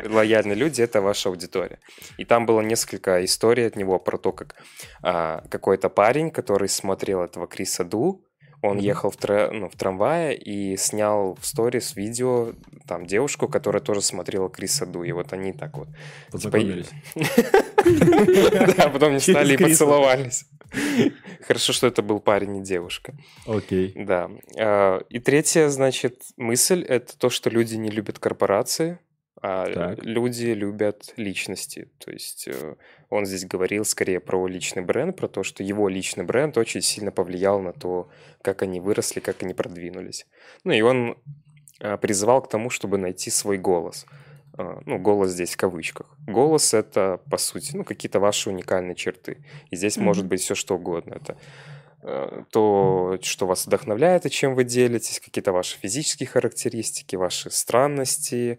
лояльные 0.03 0.55
люди, 0.55 0.83
это 0.83 1.01
ваша 1.01 1.29
аудитория. 1.29 1.79
И 2.17 2.25
там 2.25 2.47
было 2.47 2.61
несколько 2.61 3.25
историй 3.25 3.67
от 3.67 3.77
него 3.77 3.99
про 3.99 4.19
то, 4.19 4.33
как 4.33 4.55
а, 5.03 5.45
какой-то 5.51 5.89
парень, 5.89 6.31
который 6.31 6.69
смотрел 6.69 7.23
этого 7.23 7.47
Криса 7.47 7.85
Ду, 7.85 8.25
он 8.61 8.79
ехал 8.79 9.11
в, 9.11 9.17
тра- 9.17 9.51
ну, 9.53 9.69
в 9.69 9.77
трамвае 9.77 10.37
и 10.37 10.77
снял 10.77 11.37
в 11.41 11.47
сторис 11.47 11.95
видео 11.95 12.55
там 12.89 13.07
девушку, 13.07 13.47
которая 13.47 13.81
тоже 13.81 14.03
смотрела 14.03 14.51
Криса 14.51 14.85
Ду. 14.85 15.05
И 15.05 15.13
вот 15.13 15.33
они 15.33 15.53
так 15.53 15.77
вот... 15.77 15.89
Типа, 15.89 16.33
Познакомились. 16.33 16.91
Да, 18.77 18.89
потом 18.89 19.15
не 19.15 19.21
стали 19.21 19.55
и 19.55 19.57
поцеловались. 19.57 20.45
Хорошо, 21.47 21.73
что 21.73 21.87
это 21.87 22.03
был 22.03 22.21
парень, 22.21 22.53
не 22.53 22.63
девушка. 22.63 23.15
Окей. 23.47 23.93
Да. 23.95 24.31
А, 24.59 24.99
и 25.09 25.19
третья, 25.19 25.69
значит, 25.69 26.23
мысль— 26.37 26.83
это 26.89 27.17
то, 27.17 27.31
что 27.31 27.51
люди 27.51 27.77
не 27.77 27.91
любят 27.91 28.19
корпорации, 28.19 28.99
а 29.41 29.73
так. 29.73 30.05
люди 30.05 30.47
любят 30.47 31.13
личности. 31.17 31.89
То 31.99 32.11
есть 32.11 32.49
э, 32.49 32.75
он 33.09 33.25
здесь 33.25 33.45
говорил 33.45 33.85
скорее 33.85 34.19
про 34.21 34.47
личный 34.49 34.83
бренд, 34.83 35.17
про 35.17 35.29
то, 35.29 35.43
что 35.45 35.63
его 35.63 35.89
личный 35.89 36.25
бренд 36.25 36.59
очень 36.59 36.83
сильно 36.83 37.13
повлиял 37.13 37.61
на 37.61 37.73
то, 37.73 38.11
как 38.43 38.63
они 38.63 38.81
выросли, 38.81 39.21
как 39.21 39.43
они 39.43 39.55
продвинулись. 39.55 40.27
Ну 40.65 40.73
и 40.73 40.81
он 40.81 41.17
а, 41.81 41.97
призывал 41.97 42.43
к 42.43 42.49
тому, 42.49 42.71
чтобы 42.71 42.99
найти 42.99 43.31
свой 43.31 43.59
голос. 43.59 44.07
А, 44.59 44.81
ну, 44.87 44.99
голос 44.99 45.31
здесь 45.31 45.55
в 45.55 45.57
кавычках. 45.57 46.07
Голос— 46.27 46.75
это, 46.75 47.21
по 47.31 47.39
сути, 47.39 47.77
ну, 47.77 47.85
какие-то 47.85 48.19
ваши 48.19 48.51
уникальные 48.51 48.97
черты. 48.97 49.45
И 49.71 49.77
здесь 49.77 49.97
mm-hmm. 49.97 50.03
может 50.03 50.27
быть 50.27 50.41
все 50.41 50.55
что 50.57 50.75
угодно. 50.75 51.15
Это 51.15 51.37
э, 52.03 52.43
то, 52.51 53.19
что 53.23 53.47
вас 53.47 53.67
вдохновляет 53.67 54.27
и 54.27 54.31
чем 54.31 54.57
вы 54.57 54.65
делитесь, 54.65 55.21
какие-то 55.21 55.53
ваши 55.53 55.79
физические 55.79 56.29
характеристики, 56.29 57.17
ваши 57.17 57.51
странности, 57.51 58.59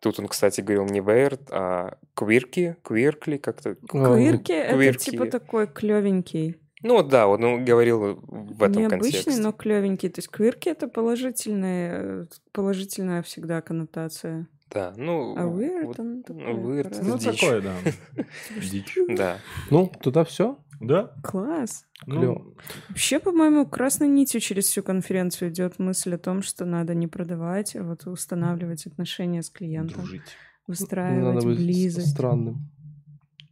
Тут 0.00 0.18
он, 0.18 0.28
кстати, 0.28 0.62
говорил 0.62 0.86
не 0.86 1.00
weird, 1.00 1.40
а 1.50 1.98
квирки, 2.14 2.76
квиркли 2.82 3.36
как-то. 3.36 3.74
Квирки— 3.74 4.52
это 4.52 4.98
типа 4.98 5.26
такой 5.26 5.66
клевенький. 5.66 6.56
Ну 6.82 7.02
да, 7.02 7.28
он 7.28 7.40
ну, 7.40 7.62
говорил 7.62 8.18
в 8.22 8.62
этом 8.62 8.82
Необычный, 8.82 9.12
контексте. 9.12 9.42
но 9.42 9.52
клевенький. 9.52 10.08
То 10.08 10.20
есть 10.20 10.28
квирки— 10.28 10.68
это 10.70 10.88
положительная, 10.88 12.26
положительная 12.52 13.22
всегда 13.22 13.60
коннотация. 13.60 14.46
Да, 14.72 14.92
ну... 14.96 15.34
А 15.36 15.42
weird, 15.42 15.86
вот, 15.86 15.98
он 16.00 16.22
такой... 16.22 16.44
Weird, 16.44 16.96
ну, 17.02 17.18
дичь. 17.18 17.40
такое, 17.40 17.60
да. 17.60 17.74
Дичь. 18.70 18.96
Да. 19.16 19.38
Ну, 19.70 19.90
туда 20.00 20.24
все. 20.24 20.58
Да. 20.80 21.12
Класс. 21.22 21.86
Клево. 22.04 22.20
Ну, 22.20 22.54
Вообще, 22.88 23.18
по-моему, 23.18 23.66
красной 23.66 24.08
нитью 24.08 24.40
через 24.40 24.64
всю 24.66 24.82
конференцию 24.82 25.50
идет 25.50 25.78
мысль 25.78 26.14
о 26.14 26.18
том, 26.18 26.42
что 26.42 26.64
надо 26.64 26.94
не 26.94 27.06
продавать, 27.06 27.76
а 27.76 27.82
вот 27.82 28.06
устанавливать 28.06 28.86
отношения 28.86 29.42
с 29.42 29.50
клиентом, 29.50 29.98
дружить. 29.98 30.22
выстраивать 30.66 31.34
Надо 31.34 31.46
быть 31.46 31.58
близость, 31.58 32.12
странным. 32.12 32.70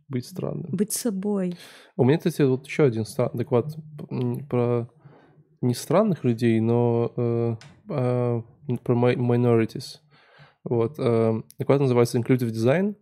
Быть 0.09 0.25
странным. 0.25 0.71
быть 0.71 0.93
собой. 0.93 1.59
У 1.97 2.05
меня, 2.05 2.17
кстати, 2.17 2.41
вот 2.43 2.67
еще 2.67 2.85
один 2.85 3.03
стра- 3.03 3.31
доклад 3.37 3.77
про 4.49 4.89
не 5.61 5.75
странных 5.75 6.25
людей, 6.25 6.61
но 6.61 7.13
э, 7.15 7.57
э, 7.91 8.43
про 8.85 8.95
mi- 8.95 9.17
minorities. 9.17 9.99
Вот. 10.69 10.95
Э, 10.99 11.41
доклад 11.59 11.81
называется 11.81 12.19
Inclusive 12.19 12.51
Design. 12.51 12.95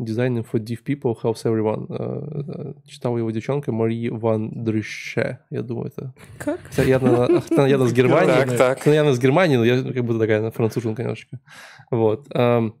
Designing 0.00 0.46
for 0.48 0.60
Deaf 0.60 0.78
People 0.86 1.16
Helps 1.20 1.42
Everyone. 1.44 1.86
Э, 1.88 2.74
э, 2.78 2.88
читал 2.88 3.18
его 3.18 3.28
девчонка 3.32 3.72
Мари 3.72 4.08
Ван 4.10 4.62
Дрюше. 4.64 5.40
Я 5.50 5.62
думаю, 5.62 5.88
это... 5.88 6.14
Как? 6.38 6.60
Явно, 6.86 7.28
явно 7.66 7.88
с 7.88 7.92
Германии. 7.92 8.28
Так, 8.28 8.56
так. 8.56 8.86
Она 8.86 8.94
явно 8.94 9.12
с 9.12 9.18
Германии, 9.18 9.56
но 9.56 9.64
я 9.64 9.82
как 9.82 10.04
будто 10.04 10.20
такая 10.20 10.50
француженка 10.52 11.02
немножечко. 11.02 11.40
Вот. 11.90 12.28
эм, 12.32 12.74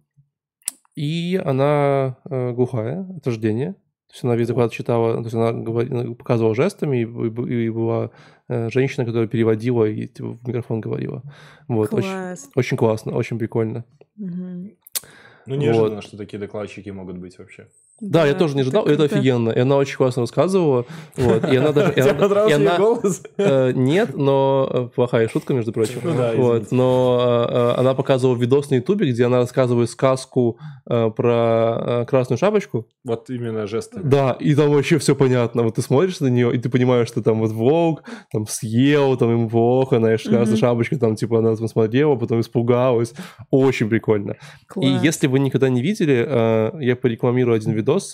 И 0.94 1.40
она 1.44 2.18
э, 2.30 2.52
глухая 2.52 3.06
от 3.16 3.26
рождения. 3.26 3.72
То 4.08 4.12
есть 4.14 4.24
она 4.24 4.36
весь 4.36 4.48
доклад 4.48 4.72
читала, 4.72 5.16
то 5.16 5.22
есть 5.24 5.34
она 5.34 5.52
ну, 5.52 6.14
показывала 6.14 6.54
жестами, 6.54 6.98
и, 6.98 7.02
и- 7.02 7.66
и 7.66 7.68
была 7.68 8.10
э, 8.48 8.70
женщина, 8.70 9.04
которая 9.04 9.28
переводила 9.28 9.84
и 9.84 10.06
типа, 10.06 10.38
в 10.40 10.46
микрофон 10.48 10.80
говорила. 10.80 11.22
Вот, 11.68 11.92
очень, 11.92 12.08
Класс. 12.10 12.48
очень 12.56 12.76
классно, 12.78 13.12
очень 13.14 13.38
прикольно. 13.38 13.84
Ну, 14.18 15.54
неожиданно, 15.54 16.02
что 16.02 16.16
такие 16.16 16.38
докладчики 16.38 16.90
могут 16.90 17.18
быть 17.18 17.38
вообще. 17.38 17.68
Да, 18.00 18.26
я 18.26 18.34
тоже 18.34 18.54
не 18.54 18.60
ожидал, 18.60 18.86
это 18.86 18.98
это 19.04 19.16
офигенно. 19.16 19.50
И 19.50 19.58
она 19.58 19.76
очень 19.76 19.96
классно 19.96 20.22
рассказывала. 20.22 20.84
Вот, 21.16 21.44
и 21.50 21.56
она 21.56 21.72
даже... 21.72 21.92
Тебе 21.96 22.14
понравился 22.14 22.60
ее 22.60 22.76
голос? 22.78 23.22
Э, 23.38 23.72
Нет, 23.72 24.16
но 24.16 24.68
э, 24.70 24.88
плохая 24.94 25.28
шутка, 25.28 25.54
между 25.54 25.72
прочим. 25.72 26.00
Ну 26.02 26.14
да, 26.16 26.32
вот, 26.36 26.70
но 26.70 27.46
э, 27.48 27.80
она 27.80 27.94
показывала 27.94 28.36
видос 28.36 28.70
на 28.70 28.76
Ютубе, 28.76 29.10
где 29.10 29.24
она 29.24 29.38
рассказывает 29.38 29.90
сказку 29.90 30.58
про 30.84 32.06
красную 32.08 32.38
шапочку. 32.38 32.86
Вот 33.04 33.28
именно 33.30 33.66
жестами. 33.66 34.02
Да, 34.04 34.36
и 34.38 34.54
там 34.54 34.70
вообще 34.70 34.98
все 34.98 35.14
понятно. 35.14 35.62
Вот 35.62 35.74
ты 35.74 35.82
смотришь 35.82 36.20
на 36.20 36.28
нее, 36.28 36.54
и 36.54 36.58
ты 36.58 36.68
понимаешь, 36.70 37.08
что 37.08 37.22
там 37.22 37.40
вот 37.40 37.50
волк 37.52 38.04
там 38.32 38.46
съел, 38.46 39.16
там 39.16 39.30
ему 39.30 39.48
плохо, 39.48 39.98
знаешь, 39.98 40.22
красная 40.22 40.56
шапочка, 40.56 40.98
там 40.98 41.16
типа 41.16 41.38
она 41.38 41.54
там 41.56 41.68
смотрела, 41.68 42.16
потом 42.16 42.40
испугалась. 42.40 43.12
Очень 43.50 43.88
прикольно. 43.88 44.36
И 44.80 44.86
если 44.86 45.26
вы 45.26 45.40
никогда 45.40 45.68
не 45.68 45.82
видели, 45.82 46.82
я 46.82 46.96
порекламирую 46.96 47.56
один 47.56 47.72
видос. 47.72 47.87
Դոս 47.88 48.12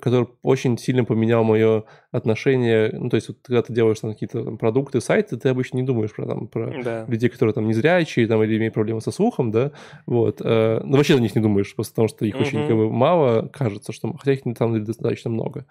который 0.00 0.28
очень 0.42 0.76
сильно 0.78 1.04
поменял 1.04 1.44
мое 1.44 1.84
отношение. 2.12 2.90
Ну, 2.92 3.08
то 3.10 3.16
есть, 3.16 3.28
вот, 3.28 3.38
когда 3.42 3.62
ты 3.62 3.72
делаешь 3.72 4.00
там 4.00 4.12
какие-то 4.12 4.44
там, 4.44 4.58
продукты, 4.58 5.00
сайты, 5.00 5.36
ты 5.36 5.48
обычно 5.48 5.76
не 5.78 5.82
думаешь 5.82 6.12
про, 6.14 6.26
там, 6.26 6.46
про 6.48 6.72
Да. 6.82 7.04
людей, 7.08 7.28
которые 7.30 7.54
там 7.54 7.66
незрячие 7.68 8.26
там, 8.26 8.42
или 8.42 8.56
имеют 8.56 8.74
проблемы 8.74 9.00
со 9.00 9.10
слухом, 9.10 9.50
да, 9.50 9.72
вот. 10.06 10.40
э, 10.44 10.80
ну, 10.84 10.96
вообще 10.96 11.16
на 11.16 11.20
них 11.20 11.34
не 11.34 11.42
думаешь, 11.42 11.74
просто 11.74 11.92
потому 11.94 12.08
что 12.08 12.24
их 12.24 12.38
очень 12.40 12.58
Мгм. 12.60 12.68
как 12.68 12.76
бы, 12.76 12.90
мало, 12.90 13.48
кажется, 13.52 13.92
что, 13.92 14.12
хотя 14.18 14.32
их 14.32 14.44
деле 14.44 14.84
достаточно 14.84 15.30
много. 15.30 15.66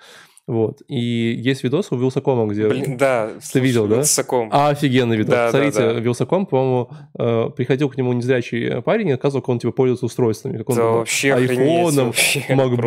Вот. 0.47 0.81
И 0.87 0.97
есть 0.97 1.63
видос 1.65 1.91
у 1.91 1.97
Вилсакома, 1.97 2.45
где... 2.47 2.69
Блин, 2.69 2.95
да. 2.95 3.31
Ты 3.51 3.59
видел, 3.59 3.85
да? 3.87 3.97
Высоком. 3.97 4.47
А, 4.53 4.69
офигенный 4.69 5.17
видос. 5.17 5.29
Да, 5.31 5.45
да, 5.45 5.51
Смотрите, 5.51 5.79
да. 5.79 5.99
Вилсаком, 5.99 6.45
по-моему, 6.45 6.89
э, 7.19 7.49
приходил 7.49 7.89
к 7.89 7.97
нему 7.97 8.13
незрячий 8.13 8.81
парень 8.81 9.09
и 9.09 9.11
рассказывал, 9.11 9.41
как 9.41 9.49
он 9.49 9.59
типа 9.59 9.73
пользуется 9.73 10.05
устройствами, 10.05 10.57
как 10.57 10.69
он 10.69 10.75
Да 10.77 10.81
там, 10.83 10.93
вообще 10.93 11.33
охренеть, 11.33 11.59
айфоном, 11.59 12.05
вообще 12.07 12.45
макбуком, 12.55 12.77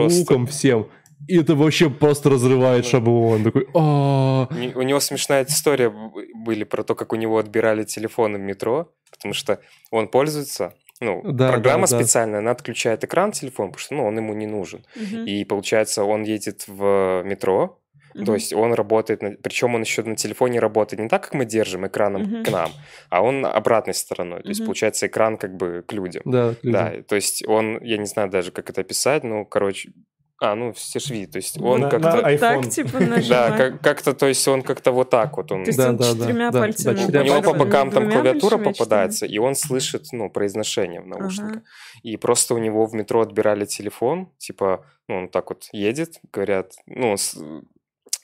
просто. 0.47 0.47
всем. 0.47 0.87
И 1.29 1.39
это 1.39 1.55
вообще 1.55 1.91
просто 1.91 2.31
разрывает 2.31 2.85
шаблон. 2.87 3.45
Такой, 3.45 3.65
У 3.73 4.55
не- 4.55 4.75
У 4.75 4.83
него 4.83 5.01
смешная 5.01 5.45
история 5.45 5.91
были 6.35 6.65
про 6.65 6.83
то, 6.83 6.95
как 6.95 7.13
у 7.13 7.17
него 7.17 7.39
отбирали 7.39 7.85
телефоны 7.85 8.39
в 8.39 8.41
метро, 8.43 8.93
потому 9.11 9.35
что 9.35 9.61
он 9.91 10.09
пользуется, 10.09 10.73
ну, 11.01 11.23
Да, 11.25 11.49
программа 11.53 11.87
да, 11.87 11.97
да. 11.99 12.03
специальная, 12.05 12.39
она 12.41 12.51
отключает 12.51 13.05
экран 13.05 13.33
телефона, 13.33 13.69
потому 13.71 13.79
что, 13.81 13.95
ну, 13.95 14.07
он 14.07 14.17
ему 14.17 14.35
не 14.35 14.47
нужен. 14.47 14.85
Мгм. 14.97 15.25
И 15.27 15.45
получается, 15.45 16.05
он 16.05 16.23
едет 16.25 16.65
в 16.67 17.23
метро, 17.25 17.79
то 18.15 18.21
Мгм. 18.23 18.35
есть 18.35 18.53
он 18.53 18.73
работает, 18.75 19.23
на... 19.23 19.31
причем 19.31 19.75
он 19.77 19.83
еще 19.83 20.03
на 20.03 20.17
телефоне 20.17 20.59
работает 20.59 21.01
не 21.01 21.09
так, 21.09 21.23
как 21.23 21.35
мы 21.35 21.45
держим 21.45 21.87
экраном 21.87 22.23
Мгм. 22.23 22.45
к 22.45 22.51
нам, 22.51 22.71
а 23.09 23.23
он 23.23 23.47
обратной 23.47 23.95
стороной. 23.95 24.43
То 24.43 24.49
есть 24.49 24.65
получается 24.65 25.07
экран 25.07 25.37
как 25.37 25.55
бы 25.57 25.85
к 25.87 25.93
людям. 25.93 26.23
Да, 26.25 26.55
люди. 26.63 26.73
Да, 26.73 26.93
то 27.07 27.15
есть 27.15 27.47
он, 27.47 27.79
я 27.85 27.99
не 27.99 28.07
знаю 28.07 28.29
даже, 28.31 28.51
как 28.51 28.69
это 28.71 28.81
описать, 28.81 29.23
ну, 29.23 29.45
короче, 29.45 29.91
а, 30.43 30.55
ну, 30.55 30.73
все 30.73 30.99
ж 31.01 31.11
видят, 31.11 31.33
то 31.33 31.37
есть 31.37 31.61
он 31.61 31.81
На- 31.81 31.87
на 31.87 31.91
как-то... 31.91 32.19
iPhone. 32.29 32.39
Так, 32.39 32.71
типа, 32.71 32.99
Да, 33.29 33.57
как- 33.57 33.81
как-то, 33.83 34.15
то 34.15 34.27
есть 34.27 34.49
он 34.49 34.63
как-то 34.63 34.91
вот 34.93 35.11
так 35.11 35.37
вот, 35.37 35.53
он... 35.53 35.65
То 35.65 35.69
есть 35.69 35.79
Да, 35.79 35.91
он 35.91 35.97
да, 35.99 36.15
да, 36.15 36.19
четырьмя 36.21 36.51
да, 36.51 36.53
да, 36.53 36.59
пальцами. 36.61 36.97
четырьмя 36.99 37.21
У 37.21 37.25
него 37.25 37.43
по 37.43 37.59
бокам 37.59 37.91
там 37.91 38.11
клавиатура 38.11 38.57
попадается, 38.59 39.27
и 39.27 39.39
он 39.39 39.55
слышит, 39.55 40.07
ну, 40.13 40.31
произношение 40.31 41.01
в 41.03 41.07
наушниках. 41.07 41.57
Ага. 41.57 41.63
И 42.03 42.17
просто 42.17 42.55
у 42.55 42.59
него 42.59 42.87
в 42.87 42.95
метро 42.95 43.21
отбирали 43.21 43.67
телефон, 43.67 44.33
типа, 44.39 44.85
ну, 45.09 45.17
он 45.19 45.29
так 45.29 45.51
вот 45.51 45.69
едет, 45.73 46.21
говорят, 46.33 46.73
ну, 46.87 47.17
с- 47.17 47.37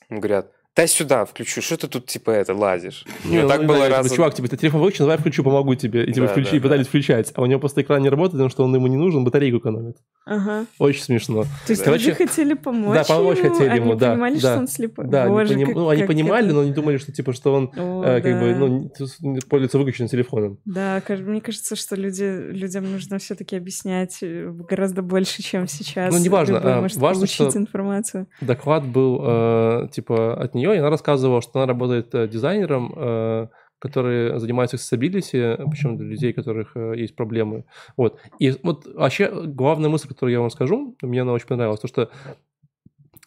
говорят, 0.09 0.51
дай 0.77 0.89
сюда, 0.89 1.25
включу, 1.25 1.63
что 1.63 1.77
ты 1.79 1.89
тут, 1.89 2.07
типа, 2.07 2.31
это, 2.31 2.55
лазишь? 2.55 3.05
Не, 3.25 3.41
вот 3.41 3.49
так 3.49 3.63
ну, 3.63 3.69
было 3.69 3.79
да, 3.79 3.87
типа, 3.87 3.97
раз... 4.03 4.13
Чувак, 4.13 4.35
типа, 4.35 4.49
ты 4.49 4.57
телефон 4.59 4.83
выключи, 4.83 4.99
давай 4.99 5.17
включу, 5.17 5.43
помогу 5.43 5.75
тебе. 5.75 6.05
И 6.05 6.13
типа 6.13 6.27
Да, 6.27 6.33
включи, 6.33 6.51
да, 6.51 6.57
и 6.57 6.61
пытались 6.61 6.87
включать. 6.87 7.33
А 7.35 7.43
у 7.43 7.47
него 7.47 7.61
просто 7.61 7.81
экран 7.81 8.03
не 8.03 8.11
работает, 8.11 8.35
потому 8.35 8.51
что 8.51 8.65
он 8.65 8.75
ему 8.75 8.87
не 8.87 8.97
нужен, 8.97 9.25
батарейку 9.25 9.59
экономит. 9.59 9.97
Ага. 10.27 10.67
Очень 10.81 11.03
смешно. 11.03 11.45
То 11.45 11.71
есть 11.71 11.85
Короче, 11.85 12.11
люди 12.11 12.25
хотели 12.25 12.55
помочь 12.55 12.95
да, 12.95 13.05
помочь 13.05 13.39
ему, 13.39 13.51
хотели 13.51 13.77
ему, 13.77 13.91
они 13.93 14.01
да, 14.01 14.11
понимали, 14.11 14.35
да. 14.35 14.39
что 14.41 14.59
он 14.59 14.67
слепой. 14.69 15.07
Да, 15.07 15.23
они, 15.23 15.33
Боже, 15.33 15.55
поним- 15.55 15.67
как- 15.67 15.77
ну, 15.77 15.89
они 15.89 16.01
как 16.01 16.09
понимали, 16.09 16.47
это- 16.47 16.55
но 16.55 16.65
не 16.65 16.73
думали, 16.73 16.97
что 16.99 17.13
типа, 17.13 17.33
что 17.33 17.55
он 17.55 17.71
О, 17.77 18.03
э, 18.05 18.21
как 18.21 18.41
бы, 18.41 18.53
да. 18.53 18.59
ну, 18.59 19.41
пользуется 19.49 19.79
выключенным 19.79 20.09
телефоном. 20.09 20.59
Да, 20.65 21.01
мне 21.09 21.41
кажется, 21.41 21.77
что 21.77 21.95
люди, 21.95 22.25
людям 22.25 22.91
нужно 22.91 23.19
все-таки 23.19 23.55
объяснять 23.55 24.19
э, 24.21 24.51
гораздо 24.69 25.03
больше, 25.03 25.43
чем 25.43 25.69
сейчас. 25.69 26.13
Ну, 26.13 26.19
неважно, 26.19 26.57
Любой 26.57 26.73
а, 26.73 26.81
может 26.81 26.97
важно, 26.99 27.27
что- 27.29 27.57
информацию. 27.57 28.27
Доклад 28.41 28.85
был 28.85 29.21
э, 29.23 29.89
типа 29.93 30.35
от 30.35 30.57
нее, 30.57 30.66
и 30.73 30.79
она 30.79 30.91
рассказывала, 30.91 31.43
что 31.43 31.61
она 31.61 31.67
работает 31.67 32.15
э, 32.15 32.29
дизайнером, 32.29 32.93
э, 32.97 33.49
который 33.79 34.39
занимается 34.39 34.77
accessibility, 34.77 35.57
причем 35.71 35.97
для 35.97 36.07
людей, 36.07 36.33
у 36.33 36.35
которых 36.35 36.77
э, 36.77 36.95
есть 36.97 37.15
проблемы. 37.15 37.65
Вот. 37.97 38.19
И 38.39 38.55
вот 38.63 38.87
вообще 38.87 39.31
главная 39.47 39.91
мысль, 39.91 40.09
которую 40.09 40.33
я 40.33 40.41
вам 40.41 40.51
скажу, 40.51 40.97
мне 41.03 41.23
она 41.23 41.33
очень 41.33 41.47
понравилась, 41.47 41.81
то 41.81 41.89
что, 41.89 42.11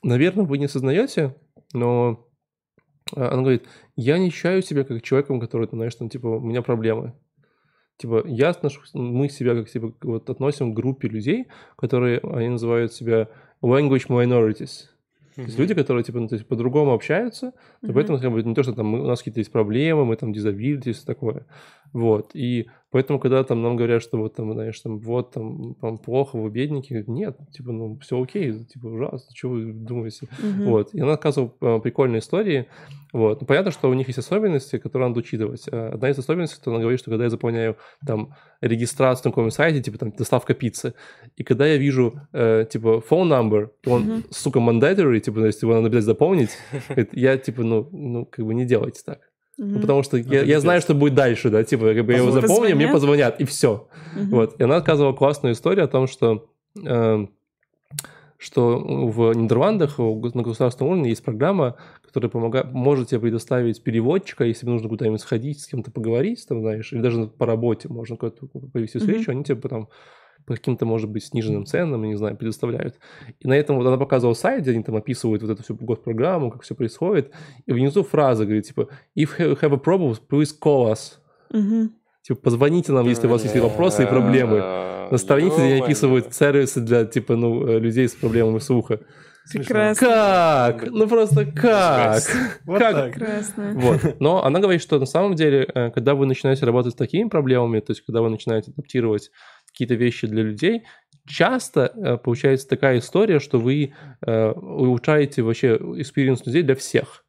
наверное, 0.03 0.45
вы 0.45 0.57
не 0.57 0.65
осознаете, 0.65 1.35
но 1.73 2.25
она 3.15 3.41
говорит, 3.41 3.65
я 3.95 4.17
не 4.17 4.27
ощущаю 4.27 4.61
себя 4.61 4.83
как 4.83 5.01
человеком, 5.01 5.39
который, 5.39 5.67
ты 5.67 5.75
знаешь, 5.75 5.95
там, 5.95 6.09
типа, 6.09 6.27
у 6.27 6.39
меня 6.39 6.61
проблемы. 6.61 7.13
Типа, 7.97 8.23
я 8.25 8.49
отношусь, 8.49 8.91
мы 8.93 9.27
себя 9.27 9.55
как 9.55 9.69
типа, 9.69 9.93
вот 10.03 10.29
относим 10.29 10.71
к 10.71 10.75
группе 10.75 11.09
людей, 11.09 11.47
которые, 11.75 12.19
они 12.19 12.49
называют 12.49 12.93
себя 12.93 13.27
language 13.61 14.07
minorities. 14.07 14.87
То 15.43 15.47
есть 15.47 15.59
люди, 15.59 15.73
которые 15.73 16.03
типа, 16.03 16.19
ну, 16.19 16.27
то 16.27 16.35
есть 16.35 16.47
по-другому 16.47 16.93
общаются, 16.93 17.53
Мгм. 17.81 17.93
поэтому 17.93 18.19
как 18.19 18.31
бы, 18.31 18.43
не 18.43 18.53
то, 18.55 18.63
что 18.63 18.73
там 18.73 18.93
у 18.93 19.05
нас 19.05 19.19
какие-то 19.19 19.39
есть 19.39 19.51
проблемы, 19.51 20.05
мы 20.05 20.15
там 20.15 20.31
disability, 20.31 20.91
все 20.91 21.05
такое. 21.05 21.45
Вот. 21.93 22.31
И 22.35 22.67
поэтому, 22.91 23.19
когда 23.19 23.43
там 23.43 23.61
нам 23.61 23.75
говорят, 23.75 24.01
что 24.03 24.17
вот 24.17 24.35
там, 24.35 24.53
знаешь, 24.53 24.79
там 24.79 24.99
вот 24.99 25.31
там 25.31 25.75
вам 25.81 25.97
плохо, 25.97 26.37
вы 26.37 26.49
бедники, 26.49 26.89
говорят, 26.93 27.07
нет, 27.07 27.37
типа, 27.51 27.71
ну, 27.71 27.97
все 27.99 28.21
окей, 28.21 28.51
типа, 28.65 28.87
ужасно, 28.87 29.35
что 29.35 29.49
вы 29.49 29.73
думаете? 29.73 30.27
Мгм. 30.41 30.69
Вот. 30.69 30.93
И 30.93 30.99
она 30.99 31.11
рассказывала 31.11 31.53
э, 31.61 31.79
прикольные 31.81 32.19
истории. 32.19 32.67
Вот. 33.11 33.45
Понятно, 33.47 33.71
что 33.71 33.89
у 33.89 33.93
них 33.95 34.05
есть 34.07 34.19
особенности, 34.19 34.77
которые 34.77 35.07
надо 35.09 35.19
учитывать. 35.19 35.67
Э, 35.71 35.89
Одна 35.93 36.09
из 36.09 36.19
особенностей, 36.19 36.57
что 36.61 36.71
она 36.71 36.79
говорит, 36.79 36.99
что 36.99 37.09
когда 37.09 37.23
я 37.23 37.29
заполняю 37.31 37.75
там 38.05 38.33
регистрацию 38.61 39.29
на 39.29 39.31
каком-нибудь 39.31 39.53
сайте, 39.55 39.81
типа 39.81 39.97
там 39.97 40.11
доставка 40.11 40.53
пиццы, 40.53 40.93
и 41.37 41.43
когда 41.43 41.65
я 41.65 41.77
вижу 41.77 42.21
э, 42.33 42.65
типа 42.69 43.01
phone 43.09 43.29
number, 43.29 43.69
то 43.81 43.91
он, 43.91 44.01
Мгм. 44.03 44.23
сука, 44.29 44.59
mandatory, 44.59 45.19
типа, 45.19 45.39
то 45.39 45.45
есть 45.47 45.61
его 45.61 45.73
надо 45.73 45.87
обязательно 45.87 46.13
заполнить, 46.13 46.51
я 47.13 47.37
типа, 47.37 47.63
ну, 47.63 47.87
ну, 47.91 48.25
как 48.25 48.45
бы 48.45 48.53
не 48.53 48.65
делайте 48.65 49.01
так. 49.05 49.19
Ну, 49.59 49.65
Мгм. 49.65 49.81
потому 49.81 50.03
что 50.03 50.15
я, 50.17 50.39
Это 50.39 50.45
я 50.49 50.59
знаю, 50.61 50.79
что 50.79 50.93
будет 50.95 51.15
дальше, 51.15 51.49
да, 51.49 51.63
типа, 51.65 51.93
как 51.93 52.05
бы 52.05 52.13
я 52.13 52.19
его 52.19 52.27
Позвонят. 52.27 52.49
заполню, 52.49 52.75
мне 52.77 52.87
позвонят, 52.87 53.41
и 53.41 53.43
все. 53.43 53.89
Мгм. 54.15 54.29
Вот. 54.29 54.59
И 54.59 54.63
она 54.63 54.75
рассказывала 54.75 55.11
классную 55.13 55.53
историю 55.53 55.83
о 55.83 55.87
том, 55.89 56.07
что, 56.07 56.49
э, 56.81 57.27
что 58.37 58.77
в 58.79 59.33
Нидерландах 59.33 59.97
на 59.99 60.43
государственном 60.43 60.93
уровне 60.93 61.09
есть 61.09 61.23
программа, 61.23 61.75
которая 62.05 62.29
помогает, 62.29 62.71
может 62.71 63.09
тебе 63.09 63.19
предоставить 63.19 63.83
переводчика, 63.83 64.45
если 64.45 64.65
нужно 64.65 64.87
куда-нибудь 64.87 65.19
сходить, 65.19 65.59
с 65.59 65.67
кем-то 65.67 65.91
поговорить, 65.91 66.45
там, 66.47 66.61
знаешь, 66.61 66.93
или 66.93 67.01
даже 67.01 67.27
по 67.27 67.45
работе 67.45 67.89
можно 67.89 68.15
куда-то 68.15 68.47
повести 68.71 68.99
встречу, 68.99 69.31
они 69.31 69.43
тебе 69.43 69.57
потом 69.57 69.89
по 70.49 70.55
каким-то, 70.55 70.85
может 70.85 71.09
быть, 71.11 71.23
сниженным 71.23 71.65
ценам, 71.67 72.01
я 72.03 72.09
не 72.09 72.15
знаю, 72.15 72.35
предоставляют. 72.35 72.95
И 73.39 73.47
на 73.47 73.53
этом 73.53 73.75
вот 73.75 73.85
она 73.85 73.97
показывала 73.97 74.33
сайт, 74.33 74.63
где 74.63 74.71
они 74.71 74.81
там 74.81 74.95
описывают 74.95 75.43
вот 75.43 75.51
эту 75.51 75.61
всю 75.61 75.75
госпрограмму, 75.75 76.49
как 76.49 76.63
все 76.63 76.73
происходит, 76.73 77.31
и 77.67 77.71
внизу 77.71 78.03
фраза 78.03 78.45
говорит, 78.45 78.65
типа, 78.65 78.87
if 79.15 79.29
you 79.37 79.55
have 79.61 79.73
a 79.73 79.77
problem, 79.77 80.17
please 80.27 80.49
call 80.59 80.91
us. 80.91 81.19
Мгм. 81.51 81.91
Типа, 82.23 82.39
позвоните 82.41 82.91
нам, 82.91 83.07
если 83.07 83.27
у 83.27 83.29
вас 83.29 83.43
есть 83.43 83.55
вопросы 83.57 84.03
и 84.03 84.07
проблемы. 84.07 84.57
На 85.11 85.17
странице 85.17 85.59
они 85.59 85.81
описывают 85.81 86.33
сервисы 86.33 86.81
для, 86.81 87.05
типа, 87.05 87.35
ну, 87.35 87.67
э, 87.67 87.79
людей 87.79 88.07
с 88.07 88.15
проблемами 88.15 88.59
слуха. 88.59 88.99
Прекрасно. 89.51 90.07
Как? 90.07 90.91
Ну, 90.91 91.07
просто 91.07 91.45
как? 91.45 92.21
Вот 92.65 92.79
Как? 92.79 92.93
так. 92.93 93.13
Прекрасно. 93.13 93.71
Вот. 93.75 94.19
Но 94.19 94.45
она 94.45 94.59
говорит, 94.59 94.81
что 94.81 94.99
на 94.99 95.05
самом 95.05 95.35
деле, 95.35 95.67
э, 95.73 95.91
когда 95.91 96.13
вы 96.13 96.25
начинаете 96.25 96.65
работать 96.65 96.93
с 96.93 96.95
такими 96.95 97.27
проблемами, 97.29 97.79
то 97.79 97.91
есть 97.91 98.01
когда 98.05 98.21
вы 98.21 98.29
начинаете 98.29 98.71
адаптировать 98.71 99.31
какие-то 99.79 99.95
вещи 99.95 100.27
для 100.27 100.43
людей, 100.43 100.83
часто 101.25 101.93
э, 101.95 102.17
получается 102.17 102.67
такая 102.67 102.99
история, 102.99 103.39
что 103.39 103.59
вы 103.59 103.93
э, 104.25 104.51
улучшаете 104.51 105.41
вообще 105.41 105.77
experience 105.77 106.41
людей 106.45 106.63
для 106.63 106.75
всех. 106.75 107.23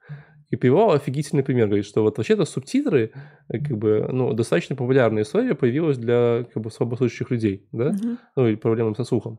И 0.48 0.56
привел 0.56 0.90
офигительный 0.90 1.44
пример, 1.44 1.66
говорит, 1.66 1.86
что 1.86 2.02
вот 2.02 2.18
вообще-то 2.18 2.44
субтитры, 2.44 3.12
э, 3.48 3.58
как 3.58 3.78
бы, 3.78 4.08
ну, 4.10 4.32
достаточно 4.32 4.74
популярная 4.74 5.22
история 5.22 5.54
появилась 5.54 5.96
для, 5.96 6.44
как 6.52 6.60
бы, 6.60 6.70
слабослышащих 6.72 7.30
людей, 7.30 7.68
да? 7.70 7.92
Мгм. 7.92 8.18
Ну, 8.34 8.48
или 8.48 8.56
проблемам 8.56 8.96
со 8.96 9.04
слухом. 9.04 9.38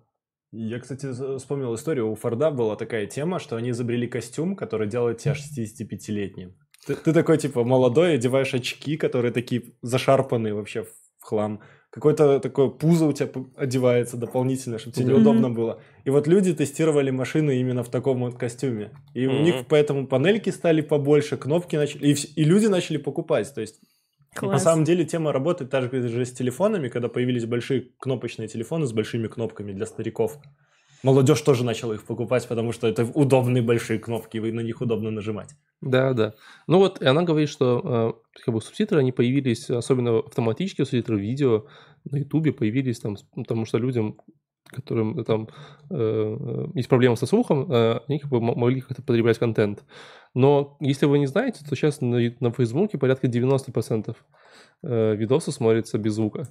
Я, 0.53 0.79
кстати, 0.79 1.11
вспомнил 1.37 1.75
историю. 1.75 2.09
У 2.09 2.15
Форда 2.15 2.51
была 2.51 2.77
такая 2.77 3.07
тема, 3.07 3.39
что 3.39 3.57
они 3.57 3.71
изобрели 3.71 4.07
костюм, 4.07 4.55
который 4.55 4.87
делает 4.87 5.17
тебя 5.17 5.33
65-летним. 5.33 6.55
Ты, 6.87 6.95
ты 6.95 7.13
такой, 7.13 7.37
типа, 7.37 7.63
молодой, 7.65 8.15
одеваешь 8.15 8.53
очки, 8.53 8.95
которые 8.95 9.33
такие 9.33 9.63
зашарпанные 9.81 10.53
вообще 10.53 10.83
в 10.83 11.25
хлам. 11.25 11.61
Какое-то 11.91 12.39
такое 12.39 12.69
пузо 12.69 13.05
у 13.05 13.11
тебя 13.13 13.29
одевается 13.57 14.15
дополнительно, 14.15 14.79
чтобы 14.79 14.95
тебе 14.95 15.07
Мгм. 15.07 15.15
неудобно 15.15 15.49
было. 15.49 15.81
И 16.05 16.09
вот 16.09 16.25
люди 16.25 16.53
тестировали 16.53 17.11
машины 17.11 17.59
именно 17.59 17.83
в 17.83 17.89
таком 17.89 18.21
вот 18.21 18.37
костюме. 18.37 18.91
И 19.13 19.27
у 19.27 19.41
них 19.41 19.65
поэтому 19.67 20.07
панельки 20.07 20.49
стали 20.51 20.79
побольше, 20.81 21.35
кнопки 21.35 21.75
начали... 21.75 22.15
И, 22.35 22.43
люди 22.45 22.67
начали 22.67 22.95
покупать. 22.95 23.53
То 23.53 23.59
есть 23.59 23.81
на 24.35 24.39
Класс. 24.39 24.63
самом 24.63 24.85
деле 24.85 25.03
тема 25.03 25.33
работает 25.33 25.69
так 25.69 25.91
же 25.91 26.25
с 26.25 26.31
телефонами, 26.31 26.87
когда 26.87 27.09
появились 27.09 27.45
большие 27.45 27.89
кнопочные 27.99 28.47
телефоны 28.47 28.85
с 28.87 28.93
большими 28.93 29.27
кнопками 29.27 29.73
для 29.73 29.85
стариков. 29.85 30.39
Молодежь 31.03 31.41
тоже 31.41 31.63
начала 31.63 31.93
их 31.93 32.03
покупать, 32.03 32.47
потому 32.47 32.71
что 32.71 32.87
это 32.87 33.05
удобные 33.05 33.63
большие 33.63 33.99
кнопки, 33.99 34.37
и 34.37 34.51
на 34.51 34.61
них 34.61 34.81
удобно 34.81 35.09
нажимать. 35.11 35.49
Да, 35.81 36.13
да. 36.13 36.33
Ну 36.67 36.77
вот, 36.77 37.01
и 37.01 37.05
она 37.05 37.23
говорит, 37.23 37.49
что 37.49 38.15
э, 38.35 38.39
как 38.45 38.53
бы 38.53 38.61
субтитры, 38.61 38.99
они 38.99 39.11
появились, 39.11 39.69
особенно 39.69 40.19
автоматические 40.19 40.85
субтитры 40.85 41.19
видео 41.19 41.65
на 42.05 42.17
Ютубе 42.17 42.51
появились 42.53 42.99
там, 42.99 43.17
с- 43.17 43.25
потому 43.35 43.65
что 43.65 43.79
людям, 43.79 44.19
которым 44.69 45.17
э, 45.19 45.23
там 45.23 45.49
э, 45.89 45.95
э, 45.95 46.67
есть 46.75 46.87
проблемы 46.87 47.17
со 47.17 47.25
слухом, 47.25 47.71
э, 47.71 47.99
они 48.07 48.19
как 48.19 48.29
бы 48.29 48.39
могли 48.39 48.81
как-то 48.81 49.01
потреблять 49.01 49.39
контент. 49.39 49.83
Но 50.35 50.77
если 50.81 51.07
вы 51.07 51.17
не 51.17 51.25
знаете, 51.25 51.65
то 51.67 51.75
сейчас 51.75 51.99
на, 51.99 52.19
на 52.39 52.51
Фейсбуке 52.51 52.99
порядка 52.99 53.27
90% 53.27 54.15
э, 54.83 55.15
видосов 55.15 55.55
смотрится 55.55 55.97
без 55.97 56.13
звука. 56.13 56.41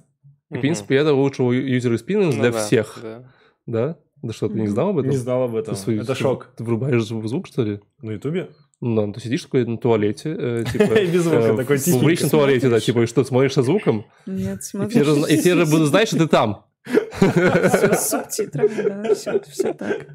И, 0.49 0.55
в 0.55 0.57
Мгм. 0.57 0.61
принципе, 0.61 0.95
это 0.95 1.13
лучший 1.13 1.45
user 1.77 1.93
experience 1.95 2.33
Ну 2.35 2.41
для 2.41 2.51
да, 2.51 2.57
всех, 2.65 2.99
да. 3.01 3.31
да? 3.65 3.97
Да 4.21 4.33
что, 4.33 4.47
ты 4.49 4.59
не 4.59 4.67
знал 4.67 4.89
об 4.89 4.99
этом? 4.99 5.09
Не 5.11 5.17
знал 5.17 5.43
об 5.43 5.55
этом. 5.55 5.73
Ты 5.75 5.79
свой- 5.81 5.97
Это 5.97 6.13
ты- 6.13 6.15
шок. 6.19 6.49
Ты 6.55 6.63
врубаешь 6.63 7.03
звук, 7.03 7.27
звук, 7.27 7.47
что 7.47 7.63
ли? 7.63 7.79
На 8.01 8.11
Ютубе? 8.11 8.49
Ну 8.79 8.95
да, 9.07 9.13
ты 9.13 9.19
сидишь 9.19 9.43
такой 9.43 9.65
на 9.65 9.77
туалете, 9.77 10.35
э, 10.37 10.63
типа... 10.71 10.93
Без 11.05 11.23
звука, 11.23 11.37
э, 11.39 11.55
такой 11.57 11.77
в- 11.77 11.81
В 11.81 11.83
тихенько. 11.83 12.07
личном 12.07 12.29
туалете, 12.29 12.61
да, 12.61 12.67
Смотришь. 12.69 12.85
типа, 12.85 12.99
и 13.01 13.05
что, 13.07 13.23
смотришь 13.23 13.53
со 13.53 13.61
звуком, 13.63 14.05
Нет, 14.25 14.59
и 14.59 14.63
смотри. 14.63 14.89
все 14.91 15.03
же, 15.03 15.13
зна- 15.13 15.27
и 15.27 15.37
все 15.37 15.55
же 15.55 15.65
будут 15.65 15.87
знать, 15.89 16.07
что 16.07 16.17
ты 16.17 16.27
там. 16.27 16.65
Всё 17.19 17.93
с 17.93 18.09
субтитрами, 18.09 18.81
да, 19.03 19.13
все, 19.13 19.39
все 19.41 19.73
так. 19.73 20.07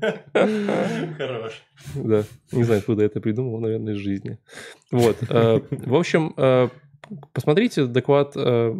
Хорош. 1.16 1.62
Да, 1.94 2.24
не 2.52 2.64
знаю, 2.64 2.80
откуда 2.80 3.02
я 3.02 3.06
это 3.06 3.20
придумал, 3.20 3.60
наверное, 3.60 3.94
из 3.94 3.98
жизни. 3.98 4.38
Вот, 4.90 5.16
э, 5.28 5.60
в 5.70 5.94
общем, 5.94 6.34
э, 6.36 6.68
посмотрите 7.32 7.86
доклад 7.86 8.32
э, 8.36 8.74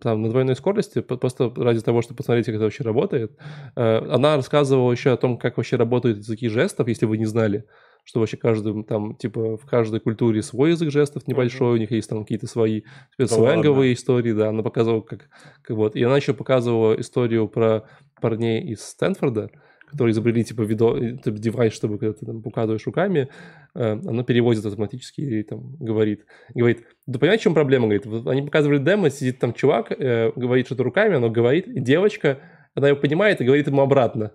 там, 0.00 0.22
на 0.22 0.30
двойной 0.30 0.56
скорости, 0.56 1.00
просто 1.00 1.52
ради 1.56 1.80
того, 1.80 2.02
чтобы 2.02 2.18
посмотреть, 2.18 2.46
как 2.46 2.54
это 2.56 2.64
вообще 2.64 2.84
работает. 2.84 3.36
Э, 3.76 3.98
Она 4.10 4.36
рассказывала 4.36 4.92
еще 4.92 5.12
о 5.12 5.16
том, 5.16 5.38
как 5.38 5.56
вообще 5.56 5.76
работают 5.76 6.18
языки 6.18 6.48
жестов, 6.48 6.88
если 6.88 7.06
вы 7.06 7.18
не 7.18 7.26
знали, 7.26 7.64
что 8.04 8.20
вообще 8.20 8.36
каждый, 8.36 8.84
там, 8.84 9.16
типа, 9.16 9.56
в 9.56 9.66
каждой 9.66 10.00
культуре 10.00 10.42
свой 10.42 10.70
язык 10.70 10.90
жестов 10.90 11.26
небольшой, 11.26 11.74
у 11.74 11.76
них 11.76 11.90
есть 11.90 12.08
там 12.08 12.22
какие-то 12.22 12.46
свои 12.46 12.82
спецслэнговые 13.14 13.94
истории, 13.94 14.32
да, 14.32 14.48
она 14.50 14.62
показывала, 14.62 15.00
как, 15.00 15.28
как 15.62 15.76
вот. 15.76 15.96
И 15.96 16.02
она 16.02 16.16
еще 16.16 16.32
показывала 16.32 16.94
историю 17.00 17.48
про 17.48 17.88
парней 18.20 18.62
из 18.62 18.82
Стэнфорда, 18.82 19.50
которые 19.86 20.12
изобрели, 20.12 20.44
типа, 20.44 20.62
видо, 20.62 21.16
типа, 21.18 21.38
девайс, 21.38 21.72
чтобы 21.72 21.98
когда 21.98 22.12
ты 22.12 22.26
там 22.26 22.42
указываешь 22.44 22.84
руками, 22.86 23.28
э, 23.74 23.92
оно 23.92 24.22
переводит 24.24 24.64
автоматически 24.64 25.20
и 25.20 25.42
там 25.42 25.76
говорит. 25.76 26.26
Говорит, 26.54 26.84
да 27.06 27.18
понимаете, 27.18 27.40
в 27.42 27.44
чем 27.44 27.54
проблема? 27.54 27.84
Говорит, 27.84 28.06
вот 28.06 28.26
они 28.26 28.42
показывали 28.42 28.78
демо, 28.78 29.10
сидит 29.10 29.38
там 29.38 29.52
чувак, 29.54 29.92
э, 29.92 30.32
говорит 30.36 30.66
что-то 30.66 30.82
руками, 30.82 31.16
оно 31.16 31.30
говорит, 31.30 31.68
и 31.68 31.80
девочка, 31.80 32.40
она 32.74 32.88
его 32.88 32.98
понимает 32.98 33.40
и 33.40 33.44
говорит 33.44 33.66
ему 33.68 33.80
обратно. 33.82 34.32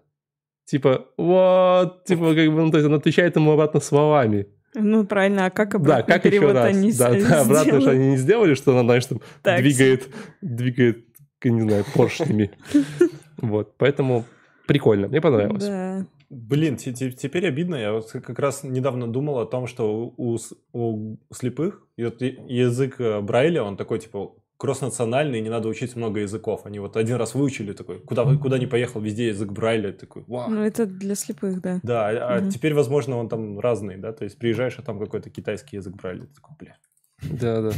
Типа, 0.66 1.08
вот, 1.18 2.06
типа, 2.06 2.34
как 2.34 2.48
бы, 2.48 2.62
ну, 2.64 2.72
то 2.72 2.78
есть 2.78 2.88
она 2.88 2.98
отвечает 2.98 3.36
ему 3.36 3.52
обратно 3.52 3.80
словами. 3.80 4.48
Ну, 4.74 5.06
правильно, 5.06 5.48
а 5.48 5.50
как 5.50 5.72
Да, 5.72 5.78
обратный 5.78 6.14
как 6.14 6.26
еще 6.26 6.38
перевод 6.38 6.54
раз. 6.56 6.66
они 6.76 6.94
да, 6.94 7.20
с- 7.20 7.28
да, 7.28 7.42
обратно 7.42 7.82
же 7.82 7.90
они 7.90 8.12
не 8.12 8.18
сделали, 8.18 8.54
что 8.54 8.72
она, 8.72 8.84
знаешь, 8.84 9.06
там 9.06 9.20
Так 9.42 9.60
двигает, 9.62 10.08
двигает, 10.42 11.06
не 11.44 11.62
знаю, 11.62 11.84
поршнями. 11.94 12.52
Вот, 13.38 13.76
поэтому 13.78 14.26
прикольно, 14.72 15.08
мне 15.08 15.20
понравилось. 15.22 15.66
Да. 15.66 16.06
Блин, 16.30 16.78
те- 16.78 16.94
те- 16.94 17.12
теперь 17.12 17.46
обидно. 17.48 17.76
Я 17.76 17.92
вот 17.94 18.10
как 18.12 18.40
раз 18.40 18.64
недавно 18.64 19.08
думал 19.08 19.40
о 19.40 19.46
том, 19.46 19.68
что 19.68 20.14
у, 20.18 20.38
у 20.74 21.18
слепых 21.34 21.86
язык 21.98 22.96
э, 23.02 23.20
Брайля, 23.22 23.64
он 23.64 23.76
такой, 23.76 24.00
типа, 24.00 24.32
кросснациональный, 24.58 25.42
не 25.42 25.50
надо 25.50 25.68
учить 25.68 25.96
много 25.96 26.20
языков. 26.22 26.62
Они 26.66 26.80
вот 26.80 26.96
один 26.96 27.18
раз 27.18 27.36
выучили 27.36 27.74
такой, 27.74 28.00
куда, 28.00 28.24
куда 28.38 28.58
ни 28.60 28.66
поехал, 28.68 29.02
везде 29.02 29.28
язык 29.28 29.52
Брайля, 29.52 29.92
такой, 29.92 30.24
вау. 30.28 30.50
Ну, 30.50 30.62
это 30.64 30.86
для 30.86 31.16
слепых, 31.16 31.62
да. 31.62 31.80
Да, 31.84 32.10
а 32.10 32.38
а 32.38 32.40
Мгм. 32.42 32.50
теперь, 32.50 32.74
возможно, 32.74 33.18
он 33.18 33.28
там 33.28 33.60
разный, 33.60 33.98
да, 33.98 34.14
то 34.14 34.24
есть 34.24 34.38
приезжаешь, 34.38 34.76
а 34.80 34.84
там 34.84 35.00
какой-то 35.00 35.30
китайский 35.30 35.78
язык 35.78 35.96
Брайля, 35.96 36.22
ты 36.28 36.34
такой, 36.36 36.56
бля. 36.60 36.78
Да, 37.24 37.62
да. 37.62 37.72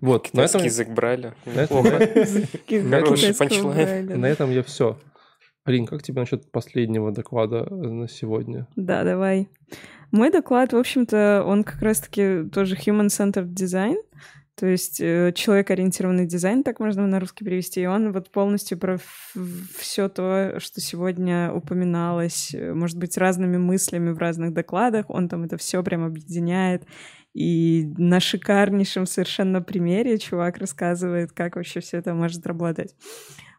Вот, 0.00 0.24
на 0.24 0.28
Китайский 0.48 0.56
этом, 0.58 0.66
язык 0.66 0.88
Брайля. 0.88 1.34
на 1.46 1.60
этом. 1.60 1.82
Хороший 1.84 3.34
на 4.16 4.26
этом 4.26 4.50
я 4.50 4.62
все. 4.64 4.98
Полин, 5.64 5.86
как 5.86 6.02
тебе 6.02 6.20
насчет 6.20 6.50
последнего 6.50 7.12
доклада 7.12 7.66
э, 7.70 7.74
на 7.74 8.08
сегодня? 8.08 8.66
Да, 8.76 9.04
давай. 9.04 9.48
Мой 10.10 10.30
доклад, 10.30 10.72
в 10.72 10.76
общем-то, 10.76 11.44
он 11.46 11.64
как 11.64 11.80
раз-таки 11.80 12.44
тоже 12.52 12.76
human-centered 12.76 13.54
design, 13.54 13.96
то 14.54 14.66
есть 14.66 15.00
э, 15.00 15.32
человек-ориентированный 15.34 16.26
дизайн, 16.26 16.62
так 16.62 16.78
можно 16.78 17.06
на 17.06 17.18
русский 17.18 17.44
перевести. 17.44 17.80
И 17.80 17.86
он 17.86 18.12
вот 18.12 18.30
полностью 18.30 18.78
про 18.78 18.98
все 19.78 20.08
то, 20.08 20.56
что 20.58 20.80
сегодня 20.80 21.52
упоминалось, 21.52 22.54
э, 22.54 22.74
может 22.74 22.98
быть, 22.98 23.16
разными 23.16 23.56
мыслями 23.56 24.10
в 24.10 24.18
разных 24.18 24.52
докладах. 24.52 25.08
Он 25.08 25.28
там 25.28 25.44
это 25.44 25.56
все 25.56 25.82
прям 25.82 26.04
объединяет. 26.04 26.84
И 27.32 27.92
на 27.96 28.20
шикарнейшем 28.20 29.06
совершенно 29.06 29.62
примере 29.62 30.18
чувак 30.18 30.58
рассказывает, 30.58 31.32
как 31.32 31.56
вообще 31.56 31.80
все 31.80 31.96
это 31.96 32.12
может 32.12 32.46
работать. 32.46 32.94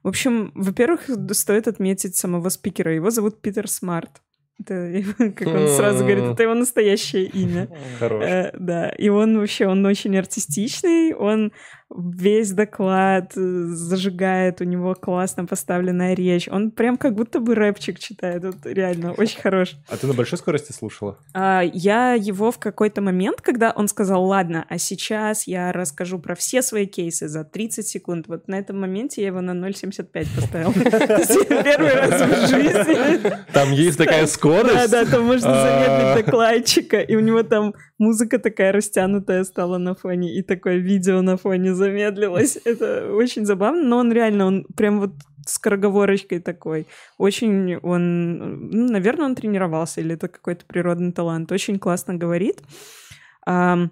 В 0.04 0.08
общем, 0.10 0.52
во-первых, 0.54 1.10
стоит 1.32 1.68
отметить 1.68 2.16
самого 2.16 2.50
спикера. 2.50 2.94
Его 2.94 3.10
зовут 3.10 3.42
Питер 3.42 3.70
Смарт. 3.70 4.22
Это, 4.60 5.04
как 5.18 5.48
он 5.48 5.68
сразу 5.70 6.04
говорит, 6.04 6.26
это 6.26 6.44
его 6.44 6.54
настоящее 6.54 7.26
имя. 7.26 7.70
Хорош. 8.00 8.24
Э, 8.24 8.52
да, 8.58 8.90
и 8.90 9.10
он 9.10 9.38
вообще, 9.40 9.68
он 9.68 9.86
очень 9.86 10.18
артистичный, 10.18 11.14
он 11.14 11.52
весь 11.96 12.52
доклад 12.52 13.34
э, 13.36 13.40
зажигает, 13.68 14.62
у 14.62 14.64
него 14.64 14.96
классно 14.96 15.46
поставленная 15.46 16.14
речь, 16.16 16.48
он 16.48 16.72
прям 16.72 16.98
как 16.98 17.16
будто 17.16 17.40
бы 17.40 17.56
рэпчик 17.56 18.00
читает, 18.00 18.44
вот 18.44 18.58
реально, 18.66 19.14
очень 19.14 19.40
хорош. 19.42 19.76
А 19.90 19.98
ты 19.98 20.08
на 20.08 20.14
большой 20.14 20.38
скорости 20.38 20.72
слушала? 20.72 21.18
А, 21.34 21.62
я 21.62 22.14
его 22.14 22.52
в 22.52 22.60
какой-то 22.60 23.02
момент, 23.02 23.42
когда 23.42 23.72
он 23.72 23.88
сказал, 23.88 24.24
ладно, 24.26 24.66
а 24.70 24.78
сейчас 24.78 25.48
я 25.48 25.72
расскажу 25.72 26.20
про 26.20 26.36
все 26.36 26.62
свои 26.62 26.86
кейсы 26.86 27.28
за 27.28 27.44
30 27.44 27.88
секунд, 27.88 28.28
вот 28.28 28.48
на 28.48 28.56
этом 28.60 28.80
моменте 28.80 29.22
я 29.22 29.28
его 29.28 29.42
на 29.42 29.52
0,75 29.52 30.28
поставил. 30.36 30.74
То 30.74 31.18
есть 31.18 31.50
я 31.50 31.64
Первый 31.64 31.94
раз 31.94 32.22
в 32.22 32.50
жизни. 32.50 33.32
Там 33.54 33.72
есть 33.72 33.98
такая 33.98 34.22
Да, 34.22 34.28
скорость? 34.28 34.92
да, 34.92 35.06
там 35.06 35.26
можно 35.26 35.50
А. 35.52 35.64
замедлить 35.64 36.26
докладчика, 36.26 37.00
и 37.00 37.16
у 37.16 37.20
него 37.20 37.44
там 37.44 37.74
музыка 37.98 38.40
такая 38.40 38.72
растянутая 38.72 39.44
стала 39.44 39.78
на 39.78 39.96
фоне, 39.96 40.36
и 40.36 40.42
такое 40.42 40.78
видео 40.78 41.22
на 41.22 41.38
фоне 41.38 41.74
замедлилось. 41.84 42.58
Это 42.66 43.14
очень 43.14 43.46
забавно, 43.46 43.84
но 43.84 43.98
он 43.98 44.12
реально, 44.12 44.46
он 44.46 44.66
прям 44.76 45.00
вот 45.00 45.12
скороговорочкой 45.46 46.40
такой. 46.40 46.88
Очень 47.18 47.76
он, 47.78 48.70
ну, 48.70 48.92
наверное, 48.92 49.26
он 49.26 49.36
тренировался, 49.36 50.02
или 50.02 50.16
это 50.16 50.28
какой-то 50.28 50.66
природный 50.66 51.12
талант. 51.12 51.52
Очень 51.52 51.80
классно 51.80 52.16
говорит. 52.16 52.62
Ам, 53.46 53.92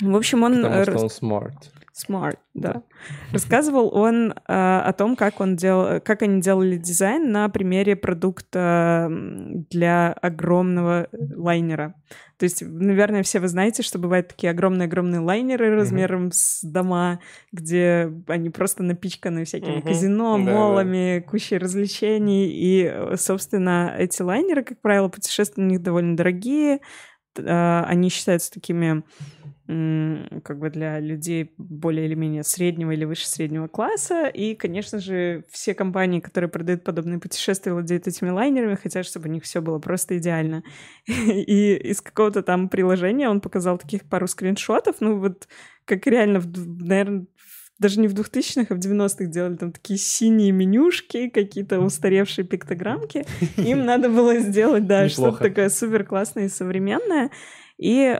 в 0.00 0.16
общем, 0.16 0.42
он... 0.42 0.62
Потому 0.62 0.82
что 0.84 0.98
он 0.98 1.10
smart. 1.10 1.72
Smart, 1.98 2.36
да. 2.54 2.82
Рассказывал 3.32 3.94
он 3.94 4.34
а, 4.46 4.82
о 4.82 4.92
том, 4.92 5.16
как 5.16 5.40
он 5.40 5.56
делал, 5.56 6.00
как 6.00 6.22
они 6.22 6.40
делали 6.40 6.76
дизайн 6.76 7.32
на 7.32 7.48
примере 7.48 7.96
продукта 7.96 9.08
для 9.10 10.12
огромного 10.12 11.08
лайнера. 11.34 11.94
То 12.38 12.44
есть, 12.44 12.62
наверное, 12.62 13.24
все 13.24 13.40
вы 13.40 13.48
знаете, 13.48 13.82
что 13.82 13.98
бывают 13.98 14.28
такие 14.28 14.50
огромные-огромные 14.50 15.20
лайнеры 15.20 15.74
размером 15.74 16.30
с 16.32 16.62
дома, 16.62 17.18
где 17.50 18.12
они 18.28 18.50
просто 18.50 18.84
напичканы 18.84 19.44
всякими 19.44 19.78
Мгм. 19.78 19.82
казино, 19.88 20.38
молами, 20.38 21.18
кучей 21.28 21.58
развлечений. 21.58 22.46
И, 22.48 22.84
э, 22.84 23.16
собственно, 23.16 23.92
эти 23.98 24.22
лайнеры, 24.22 24.62
как 24.62 24.80
правило, 24.80 25.08
путешествия 25.08 25.64
на 25.64 25.68
них 25.68 25.82
довольно 25.82 26.16
дорогие. 26.16 26.78
А, 27.40 27.84
Они 27.88 28.08
считаются 28.08 28.52
такими 28.52 29.02
как 29.68 30.58
бы 30.58 30.70
для 30.70 30.98
людей 30.98 31.52
более 31.58 32.06
или 32.06 32.14
менее 32.14 32.42
среднего 32.42 32.90
или 32.92 33.04
выше 33.04 33.28
среднего 33.28 33.68
класса. 33.68 34.26
И, 34.26 34.54
конечно 34.54 34.98
же, 34.98 35.44
все 35.50 35.74
компании, 35.74 36.20
которые 36.20 36.48
продают 36.48 36.84
подобные 36.84 37.18
путешествия, 37.18 37.74
владеют 37.74 38.06
этими 38.06 38.30
лайнерами, 38.30 38.76
хотят, 38.76 39.04
чтобы 39.04 39.28
у 39.28 39.32
них 39.32 39.44
все 39.44 39.60
было 39.60 39.78
просто 39.78 40.16
идеально. 40.16 40.62
И 41.06 41.74
из 41.74 42.00
какого-то 42.00 42.42
там 42.42 42.70
приложения 42.70 43.28
он 43.28 43.42
показал 43.42 43.76
таких 43.76 44.04
пару 44.04 44.26
скриншотов, 44.26 44.96
ну 45.00 45.18
вот 45.18 45.48
как 45.84 46.06
реально, 46.06 46.42
наверное, 46.54 47.26
даже 47.78 48.00
не 48.00 48.08
в 48.08 48.14
2000-х, 48.14 48.74
а 48.74 48.74
в 48.74 48.78
90-х 48.78 49.26
делали 49.26 49.56
там 49.56 49.72
такие 49.72 49.98
синие 49.98 50.50
менюшки, 50.50 51.28
какие-то 51.28 51.80
устаревшие 51.80 52.46
пиктограммки. 52.46 53.26
Им 53.58 53.84
надо 53.84 54.08
было 54.08 54.38
сделать, 54.38 54.86
да, 54.86 55.10
что-то 55.10 55.44
такое 55.44 55.68
супер 55.68 56.04
классное 56.04 56.46
и 56.46 56.48
современное. 56.48 57.30
И 57.76 58.18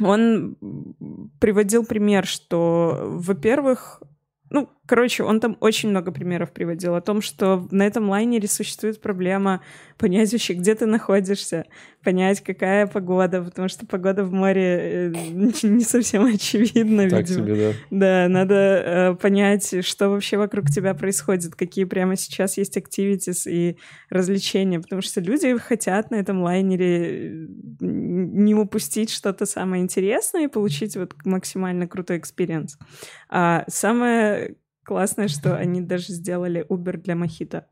он 0.00 0.56
приводил 1.40 1.84
пример, 1.84 2.26
что, 2.26 2.98
во-первых, 3.02 4.02
ну, 4.50 4.70
короче, 4.88 5.22
он 5.22 5.38
там 5.38 5.56
очень 5.60 5.90
много 5.90 6.10
примеров 6.10 6.50
приводил 6.50 6.94
о 6.94 7.02
том, 7.02 7.20
что 7.20 7.68
на 7.70 7.86
этом 7.86 8.08
лайнере 8.08 8.48
существует 8.48 9.00
проблема 9.00 9.62
понять 9.98 10.32
вообще, 10.32 10.54
где 10.54 10.74
ты 10.74 10.86
находишься, 10.86 11.66
понять, 12.02 12.40
какая 12.40 12.86
погода, 12.86 13.42
потому 13.42 13.68
что 13.68 13.84
погода 13.84 14.24
в 14.24 14.32
море 14.32 15.12
э, 15.12 15.12
не 15.62 15.84
совсем 15.84 16.24
очевидна, 16.24 17.10
Так 17.10 17.28
видимо. 17.28 17.46
себе, 17.46 17.56
да. 17.56 17.72
Да, 17.90 18.28
надо 18.28 18.54
э, 18.54 19.14
понять, 19.16 19.84
что 19.84 20.08
вообще 20.08 20.38
вокруг 20.38 20.70
тебя 20.70 20.94
происходит, 20.94 21.54
какие 21.54 21.84
прямо 21.84 22.16
сейчас 22.16 22.56
есть 22.56 22.78
activities 22.78 23.42
и 23.48 23.76
развлечения, 24.08 24.80
потому 24.80 25.02
что 25.02 25.20
люди 25.20 25.54
хотят 25.58 26.10
на 26.10 26.16
этом 26.16 26.42
лайнере 26.42 27.42
э, 27.42 27.46
не 27.80 28.54
упустить 28.54 29.10
что-то 29.10 29.44
самое 29.44 29.82
интересное 29.82 30.44
и 30.44 30.48
получить 30.48 30.96
вот 30.96 31.14
максимально 31.26 31.86
крутой 31.86 32.18
experience. 32.18 32.78
А 33.28 33.64
самое 33.68 34.56
классное, 34.88 35.28
что 35.28 35.54
они 35.62 35.80
даже 35.82 36.12
сделали 36.12 36.64
Uber 36.68 36.96
для 36.96 37.14
мохито. 37.14 37.66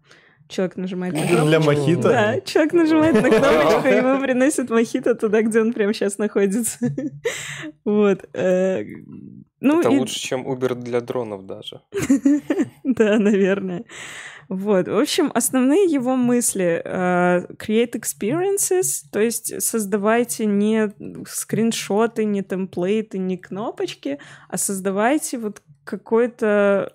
Человек 0.48 0.76
нажимает 0.76 1.14
на 1.14 1.20
кнопочку. 1.22 1.46
для 1.48 1.60
мохито? 1.60 2.02
Да, 2.02 2.40
человек 2.42 2.72
нажимает 2.72 3.14
на 3.14 3.28
кнопочку, 3.30 3.88
и 3.88 3.96
ему 3.96 4.20
приносит 4.22 4.70
мохито 4.70 5.14
туда, 5.16 5.42
где 5.42 5.60
он 5.60 5.72
прямо 5.72 5.92
сейчас 5.92 6.18
находится. 6.18 6.78
Вот. 7.84 8.28
э, 8.34 8.84
Ну, 9.60 9.80
Это 9.80 9.88
и- 9.90 9.98
лучше, 9.98 10.20
чем 10.20 10.46
Uber 10.46 10.74
для 10.74 11.00
дронов 11.00 11.46
даже. 11.46 11.80
Да, 12.84 13.18
наверное. 13.18 13.84
Вот. 14.48 14.86
В 14.86 14.96
общем, 14.96 15.32
основные 15.34 15.84
его 15.92 16.14
мысли 16.14 16.80
э, 16.84 17.46
create 17.58 17.94
experiences, 18.00 19.02
то 19.10 19.18
есть 19.18 19.60
создавайте 19.60 20.46
не 20.46 20.92
скриншоты, 21.28 22.24
не 22.24 22.42
темплейты, 22.42 23.18
не 23.18 23.36
кнопочки, 23.36 24.18
а 24.48 24.56
создавайте 24.56 25.38
вот 25.38 25.62
какой-то 25.82 26.92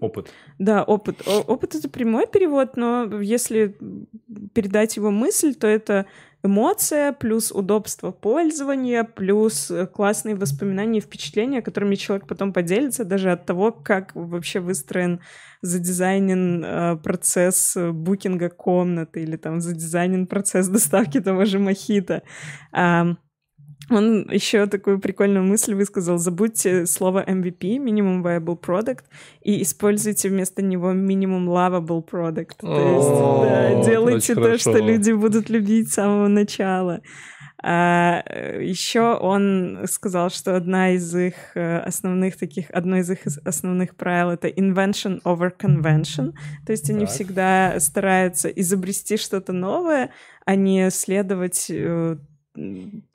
Опыт. 0.00 0.32
да, 0.58 0.84
опыт. 0.84 1.26
О- 1.26 1.40
опыт 1.40 1.74
это 1.74 1.88
прямой 1.88 2.26
перевод, 2.26 2.76
но 2.76 3.20
если 3.20 3.76
передать 4.54 4.96
его 4.96 5.10
мысль, 5.10 5.54
то 5.54 5.66
это 5.66 6.06
эмоция 6.44 7.12
плюс 7.12 7.50
удобство 7.50 8.12
пользования 8.12 9.02
плюс 9.02 9.70
э, 9.70 9.86
классные 9.86 10.36
воспоминания 10.36 10.98
и 10.98 11.02
впечатления, 11.02 11.62
которыми 11.62 11.96
человек 11.96 12.28
потом 12.28 12.52
поделится 12.52 13.04
даже 13.04 13.32
от 13.32 13.46
того, 13.46 13.72
как 13.72 14.14
вообще 14.14 14.60
выстроен 14.60 15.20
задизайнен 15.62 16.62
э, 16.64 16.96
процесс 16.98 17.76
э, 17.76 17.90
букинга 17.90 18.50
комнаты 18.50 19.22
или 19.22 19.36
там 19.36 19.60
задизайнен 19.60 20.26
процесс 20.26 20.68
доставки 20.68 21.20
того 21.22 21.46
же 21.46 21.58
мохито. 21.58 22.22
Он 23.90 24.28
еще 24.30 24.66
такую 24.66 24.98
прикольную 24.98 25.44
мысль 25.44 25.74
высказал. 25.74 26.18
Забудьте 26.18 26.86
слово 26.86 27.22
MVP, 27.24 27.76
Minimum 27.78 28.22
Viable 28.22 28.58
Product, 28.60 29.04
и 29.42 29.62
используйте 29.62 30.28
вместо 30.28 30.62
него 30.62 30.92
Minimum 30.92 31.46
Lovable 31.46 32.02
Product. 32.04 32.52
То 32.60 32.94
есть, 32.96 33.84
да, 33.84 33.84
делайте 33.90 34.34
то, 34.34 34.58
что 34.58 34.78
люди 34.78 35.12
будут 35.12 35.50
любить 35.50 35.90
с 35.90 35.94
самого 35.94 36.28
начала. 36.28 37.00
еще 37.62 39.14
он 39.20 39.86
сказал, 39.86 40.28
что 40.30 40.54
одна 40.56 40.90
из 40.92 41.14
их 41.14 41.34
э, 41.54 41.78
основных 41.78 42.36
таких, 42.36 42.70
одно 42.70 42.98
из 42.98 43.10
их 43.10 43.20
ос- 43.26 43.38
основных 43.44 43.96
правил 43.96 44.30
это 44.32 44.48
invention 44.48 45.22
over 45.24 45.50
convention. 45.58 46.32
То 46.66 46.72
есть 46.72 46.90
они 46.90 47.06
Так. 47.06 47.08
всегда 47.14 47.80
стараются 47.80 48.48
изобрести 48.50 49.16
что-то 49.16 49.52
новое, 49.54 50.10
а 50.44 50.56
не 50.56 50.90
следовать 50.90 51.66
э, 51.70 52.16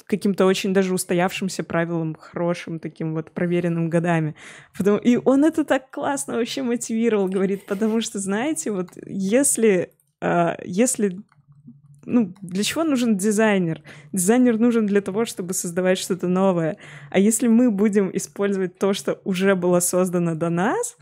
каким-то 0.05 0.45
очень 0.45 0.73
даже 0.73 0.93
устоявшимся 0.93 1.63
правилам, 1.63 2.15
хорошим, 2.19 2.79
таким 2.79 3.13
вот 3.13 3.31
проверенным 3.31 3.89
годами. 3.89 4.35
Потому- 4.77 4.97
И 4.97 5.17
он 5.23 5.45
это 5.45 5.63
так 5.63 5.89
классно 5.91 6.35
вообще 6.35 6.61
мотивировал, 6.61 7.27
говорит, 7.27 7.65
потому 7.65 8.01
что, 8.01 8.19
знаете, 8.19 8.71
вот 8.71 8.89
если, 9.05 9.91
а, 10.21 10.57
если 10.65 11.19
ну, 12.05 12.33
для 12.41 12.63
чего 12.63 12.83
нужен 12.83 13.17
дизайнер? 13.17 13.83
Дизайнер 14.13 14.57
нужен 14.57 14.87
для 14.87 15.01
того, 15.01 15.25
чтобы 15.25 15.53
создавать 15.53 15.99
что-то 15.99 16.27
новое. 16.27 16.77
А 17.11 17.19
если 17.19 17.47
мы 17.47 17.69
будем 17.69 18.09
использовать 18.11 18.79
то, 18.79 18.93
что 18.93 19.21
уже 19.25 19.55
было 19.55 19.79
создано 19.79 20.33
до 20.33 20.49
нас, 20.49 20.97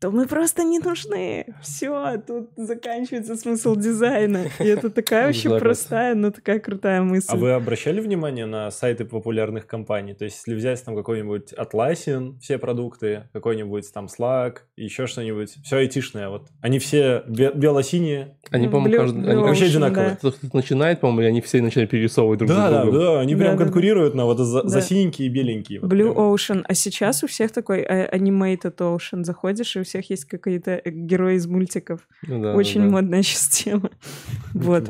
то 0.00 0.10
мы 0.10 0.26
просто 0.26 0.64
не 0.64 0.78
нужны. 0.78 1.44
Все, 1.62 2.16
тут 2.26 2.50
заканчивается 2.56 3.36
смысл 3.36 3.76
дизайна. 3.76 4.46
И 4.58 4.64
это 4.64 4.88
такая 4.88 5.26
вообще 5.26 5.58
простая, 5.58 6.14
но 6.14 6.30
такая 6.30 6.58
крутая 6.58 7.02
мысль. 7.02 7.26
А 7.28 7.36
вы 7.36 7.52
обращали 7.52 8.00
внимание 8.00 8.46
на 8.46 8.70
сайты 8.70 9.04
популярных 9.04 9.66
компаний? 9.66 10.14
То 10.14 10.24
есть, 10.24 10.38
если 10.38 10.54
взять 10.58 10.82
там 10.82 10.96
какой-нибудь 10.96 11.52
Atlassian, 11.52 12.38
все 12.40 12.56
продукты, 12.56 13.24
какой-нибудь 13.34 13.92
там 13.92 14.06
Slack, 14.06 14.60
еще 14.76 15.06
что-нибудь, 15.06 15.50
все 15.62 15.76
айтишное, 15.76 16.30
вот. 16.30 16.48
Они 16.62 16.78
все 16.78 17.22
бе- 17.28 17.52
бело-синие. 17.52 18.38
Они, 18.50 18.66
Ну, 18.66 18.72
по-моему, 18.72 19.02
они 19.02 19.36
вообще 19.42 19.66
одинаковые. 19.66 20.10
да. 20.10 20.16
Кто-то 20.16 20.38
начинает, 20.54 21.00
по-моему, 21.00 21.28
они 21.28 21.40
все 21.42 21.60
начинают 21.60 21.90
перерисовывать 21.90 22.38
друг 22.38 22.48
Да, 22.50 22.56
за 22.56 22.70
да, 22.70 22.82
другом. 22.84 23.00
да, 23.00 23.20
они 23.20 23.36
прям 23.36 23.58
конкурируют 23.58 24.14
на 24.14 24.24
вот 24.24 24.38
за, 24.38 24.62
Да. 24.62 24.80
синенькие 24.80 25.28
и 25.28 25.30
беленькие. 25.30 25.80
Blue. 25.80 26.14
Ocean. 26.14 26.64
А 26.66 26.72
сейчас 26.74 27.22
у 27.22 27.26
всех 27.26 27.52
такой 27.52 27.80
э, 27.80 28.08
animated 28.16 28.76
Ocean. 28.78 29.24
Заходишь, 29.24 29.76
и 29.76 29.80
всех 29.90 30.10
есть 30.10 30.24
какие-то 30.24 30.80
э, 30.82 30.90
герои 30.90 31.36
из 31.36 31.46
мультиков. 31.46 32.08
Ну 32.22 32.42
да, 32.42 32.54
Очень 32.54 32.82
да. 32.82 32.90
модная 32.90 33.22
сейчас 33.22 33.48
тема. 33.48 33.90
Вот. 34.54 34.88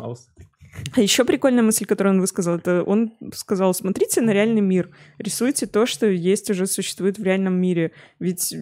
А 0.97 1.01
еще 1.01 1.25
прикольная 1.25 1.63
мысль, 1.63 1.85
которую 1.85 2.15
он 2.15 2.21
высказал, 2.21 2.57
это 2.57 2.83
он 2.83 3.13
сказал, 3.35 3.75
смотрите 3.75 4.21
на 4.21 4.31
реальный 4.31 4.61
мир, 4.61 4.91
рисуйте 5.19 5.67
то, 5.67 5.85
что 5.85 6.07
есть, 6.07 6.49
уже 6.51 6.67
существует 6.67 7.19
в 7.19 7.25
реальном 7.25 7.61
мире. 7.61 7.93
Ведь 8.19 8.55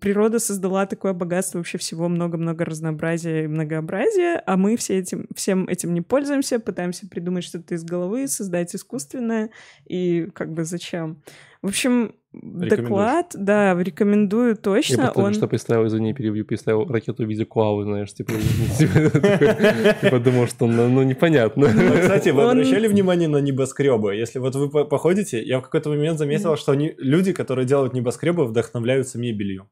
природа 0.00 0.38
создала 0.38 0.86
такое 0.86 1.12
богатство 1.12 1.58
вообще 1.58 1.78
всего, 1.78 2.08
много-много 2.08 2.64
разнообразия 2.64 3.44
и 3.44 3.48
многообразия, 3.48 4.42
а 4.46 4.56
мы 4.56 4.76
все 4.76 4.98
этим, 4.98 5.28
всем 5.34 5.68
этим 5.68 5.94
не 5.94 6.00
пользуемся, 6.00 6.58
пытаемся 6.58 7.06
придумать 7.06 7.44
что-то 7.44 7.74
из 7.74 7.84
головы, 7.84 8.28
создать 8.28 8.74
искусственное, 8.74 9.50
и 9.86 10.28
как 10.34 10.52
бы 10.52 10.64
зачем? 10.64 11.18
В 11.62 11.68
общем, 11.68 12.16
доклад, 12.32 13.32
да, 13.34 13.80
рекомендую 13.80 14.50
Я 14.50 14.54
точно. 14.56 14.96
просто 14.96 15.14
только 15.14 15.26
он... 15.26 15.34
что 15.34 15.46
представил, 15.46 15.86
извини, 15.86 16.12
перебью, 16.12 16.44
представил 16.44 16.86
ракету 16.86 17.24
в 17.24 17.28
виде 17.28 17.44
коалы, 17.44 17.84
знаешь, 17.84 18.12
типа, 18.12 18.32
типа, 18.78 19.96
типа, 20.00 20.18
думал, 20.18 20.48
что 20.48 20.66
ну 20.66 20.88
ну, 20.88 21.02
непонятно. 21.04 21.68
А, 21.68 22.00
кстати, 22.00 22.30
вы 22.30 22.42
обращали 22.42 22.88
внимание 22.88 23.28
на 23.28 23.36
небоскребы? 23.36 24.16
Если 24.16 24.40
вот 24.40 24.56
вы 24.56 24.70
по- 24.70 24.84
походите, 24.84 25.40
я 25.40 25.60
в 25.60 25.62
какой-то 25.62 25.90
момент 25.90 26.18
заметил, 26.18 26.56
что 26.56 26.72
люди, 26.74 27.32
которые 27.32 27.64
делают 27.64 27.92
небоскребы, 27.92 28.44
вдохновляются 28.44 29.18
мебелью. 29.18 29.68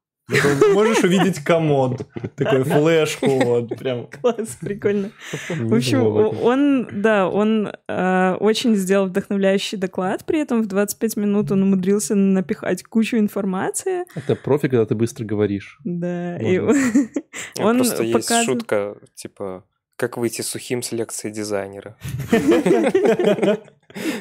Можешь 0.73 1.03
увидеть 1.03 1.41
комод, 1.41 2.07
такой 2.37 2.65
флешку, 2.65 3.27
вот 3.27 3.69
прям. 3.79 4.07
Класс, 4.07 4.59
прикольно. 4.61 5.11
В 5.49 5.75
общем, 5.75 6.05
он, 6.05 6.89
да, 6.93 7.29
он 7.29 7.73
э, 7.89 8.37
очень 8.41 8.77
сделал 8.77 9.07
вдохновляющий 9.07 9.79
доклад, 9.79 10.25
при 10.25 10.41
этом 10.41 10.63
в 10.63 10.67
25 10.67 11.17
минут 11.17 11.51
он 11.51 11.63
умудрился 11.63 12.15
напихать 12.15 12.83
кучу 12.85 13.17
информации, 13.19 14.05
Это 14.15 14.37
профи, 14.37 14.69
когда 14.69 14.87
ты 14.87 14.95
быстро 14.95 15.25
говоришь. 15.25 15.79
да, 15.85 16.39
он 17.59 17.77
Просто 17.77 18.03
есть 18.03 18.45
шутка, 18.45 18.97
типа, 19.15 19.65
как 19.97 20.17
выйти 20.17 20.43
сухим 20.43 20.83
с 20.83 20.93
лекции 20.93 21.31
дизайнера. 21.31 21.97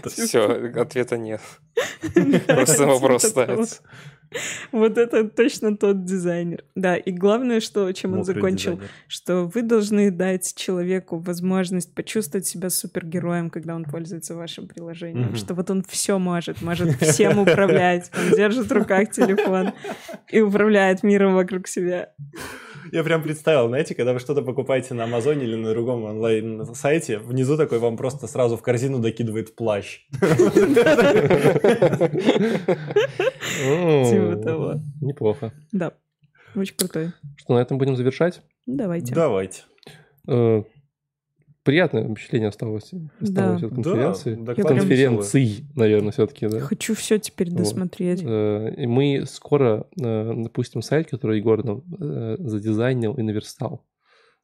Все, 0.05 0.71
ответа 0.75 1.17
нет. 1.17 1.41
Просто 2.47 2.85
вопрос 2.85 3.23
ставится. 3.23 3.81
Вот 4.71 4.97
это 4.97 5.27
точно 5.27 5.75
тот 5.75 6.05
дизайнер. 6.05 6.63
Да, 6.75 6.95
и 6.95 7.11
главное, 7.11 7.59
что, 7.59 7.91
чем 7.93 8.13
он 8.13 8.23
закончил, 8.23 8.73
дизайнер. 8.73 8.91
что 9.07 9.45
вы 9.45 9.61
должны 9.61 10.11
дать 10.11 10.53
человеку 10.55 11.17
возможность 11.17 11.93
почувствовать 11.93 12.45
себя 12.45 12.69
супергероем, 12.69 13.49
когда 13.49 13.75
он 13.75 13.85
пользуется 13.85 14.35
вашим 14.35 14.67
приложением. 14.67 15.35
Что 15.35 15.53
вот 15.53 15.69
он 15.69 15.83
все 15.87 16.19
может, 16.19 16.61
может 16.61 16.95
всем 17.01 17.39
управлять. 17.39 18.11
Он 18.17 18.35
держит 18.35 18.67
в 18.67 18.71
руках 18.71 19.11
телефон 19.11 19.73
и 20.29 20.41
управляет 20.41 21.03
миром 21.03 21.33
вокруг 21.33 21.67
себя. 21.67 22.09
Я 22.91 23.03
прям 23.03 23.23
представил, 23.23 23.67
знаете, 23.67 23.95
когда 23.95 24.13
вы 24.13 24.19
что-то 24.19 24.41
покупаете 24.41 24.93
на 24.93 25.03
Амазоне 25.05 25.43
или 25.43 25.55
на 25.55 25.71
другом 25.71 26.03
онлайн-сайте, 26.03 27.19
внизу 27.19 27.57
такой 27.57 27.79
вам 27.79 27.97
просто 27.97 28.27
сразу 28.27 28.57
в 28.57 28.61
корзину 28.61 28.99
докидывает 28.99 29.55
плащ. 29.55 30.01
Типа 33.59 34.35
того. 34.43 34.75
Неплохо. 35.01 35.51
Да, 35.71 35.93
очень 36.55 36.75
крутой. 36.75 37.11
Что, 37.37 37.55
на 37.55 37.59
этом 37.59 37.77
будем 37.77 37.95
завершать? 37.95 38.41
Давайте. 38.65 39.13
Давайте. 39.13 39.63
Э, 41.69 41.71
Приятное 41.71 42.09
впечатление 42.09 42.49
осталось, 42.49 42.89
Да. 42.91 43.53
осталось 43.55 43.63
от 43.63 43.73
конференции. 43.75 44.35
Да, 44.35 44.53
Я 44.57 44.63
прям- 44.65 44.79
Конференций, 44.79 45.65
наверное, 45.75 46.11
все-таки, 46.11 46.47
да? 46.47 46.59
Хочу 46.61 46.95
все 46.95 47.19
теперь 47.19 47.49
Вот. 47.49 47.57
досмотреть. 47.59 48.23
Э, 48.25 48.73
И 48.75 48.87
мы 48.87 49.23
скоро 49.27 49.85
э, 50.01 50.33
запустим 50.43 50.81
сайт, 50.81 51.09
который 51.09 51.37
Егор 51.37 51.63
нам 51.63 51.83
э, 51.99 52.35
задизайнил 52.39 53.13
и 53.15 53.21
наверстал. 53.21 53.85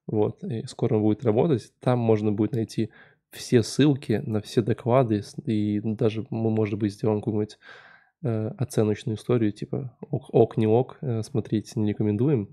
Вот. 0.08 0.44
И 0.44 0.64
скоро 0.68 0.96
он 0.96 1.02
будет 1.02 1.26
работать. 1.26 1.72
Там 1.80 1.98
можно 2.00 2.32
будет 2.32 2.54
найти 2.54 2.90
все 3.32 3.64
ссылки 3.64 4.22
на 4.26 4.40
все 4.42 4.62
доклады. 4.62 5.24
И 5.46 5.82
даже 5.84 6.26
мы, 6.30 6.52
может 6.52 6.78
быть, 6.80 6.94
сделаем 6.94 7.22
какую-нибудь 7.22 7.58
э, 8.24 8.52
оценочную 8.58 9.18
историю, 9.18 9.52
типа 9.52 9.98
ок, 10.12 10.30
ок, 10.32 10.58
не 10.58 10.68
ок, 10.68 10.98
э, 11.02 11.22
смотреть 11.24 11.76
не 11.76 11.90
рекомендуем. 11.90 12.50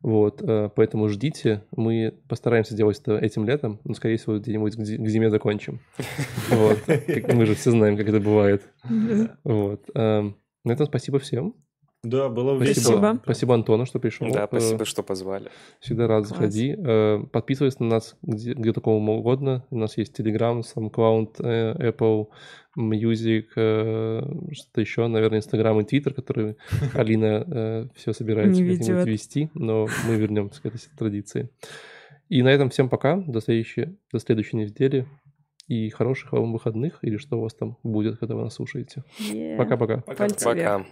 Вот, 0.00 0.40
э, 0.42 0.70
поэтому 0.76 1.08
ждите. 1.08 1.64
Мы 1.76 2.14
постараемся 2.28 2.72
сделать 2.74 3.00
это 3.00 3.18
этим 3.18 3.44
летом, 3.44 3.80
но, 3.84 3.94
скорее 3.94 4.16
всего, 4.16 4.38
где-нибудь 4.38 4.76
к 4.76 4.80
зи- 4.84 4.96
к 4.96 5.08
зиме 5.08 5.28
закончим. 5.30 5.80
Вот. 6.50 6.78
Мы 7.34 7.46
же 7.46 7.54
все 7.54 7.70
знаем, 7.72 7.96
как 7.96 8.08
это 8.08 8.20
бывает. 8.20 8.62
Вот. 9.44 9.90
эм, 9.94 10.36
На 10.64 10.72
этом 10.72 10.86
спасибо 10.86 11.18
всем. 11.18 11.54
Да, 12.04 12.28
было 12.28 12.56
весело. 12.56 12.82
Спасибо. 12.82 13.20
Спасибо 13.24 13.54
Антону, 13.54 13.84
что 13.84 13.98
пришел. 13.98 14.30
Да, 14.32 14.44
Э, 14.44 14.46
спасибо, 14.46 14.84
что 14.84 15.02
позвали. 15.02 15.50
Всегда 15.80 16.06
рад, 16.06 16.26
Класс. 16.26 16.38
заходи. 16.38 16.74
Э, 16.78 17.18
Подписывайся 17.32 17.82
на 17.82 17.88
нас 17.88 18.16
где, 18.22 18.52
где 18.54 18.72
только 18.72 18.88
угодно. 18.90 19.64
У 19.70 19.78
нас 19.78 19.98
есть 19.98 20.18
Telegram, 20.18 20.62
SoundCloud, 20.62 21.36
э, 21.40 21.90
Apple 21.90 22.28
Music, 22.78 23.46
что-то 24.52 24.80
еще, 24.80 25.06
наверное, 25.08 25.40
Instagram 25.40 25.80
и 25.80 25.82
Twitter, 25.84 26.12
который 26.14 26.56
Алина 26.94 27.88
все 27.96 28.12
собирается 28.12 28.62
как-нибудь 28.64 29.06
вести, 29.06 29.50
но 29.54 29.88
мы 30.06 30.14
вернемся 30.14 30.62
к 30.62 30.66
этой 30.66 30.78
традиции. 30.96 31.50
И 32.28 32.42
на 32.42 32.48
этом 32.48 32.70
всем 32.70 32.88
пока. 32.88 33.16
До 33.16 33.40
следующей, 33.40 33.98
до 34.12 34.20
следующей 34.20 34.56
недели. 34.58 35.06
И 35.66 35.90
хороших 35.90 36.32
вам 36.32 36.52
выходных, 36.52 36.98
или 37.02 37.16
что 37.16 37.38
у 37.38 37.42
вас 37.42 37.54
там 37.54 37.76
будет, 37.82 38.18
когда 38.18 38.36
вы 38.36 38.44
нас 38.44 38.54
слушаете. 38.54 39.02
Yeah. 39.32 39.56
Пока-пока. 39.56 39.98
Пальцы 40.02 40.44
Пока. 40.44 40.54
вверх. 40.54 40.86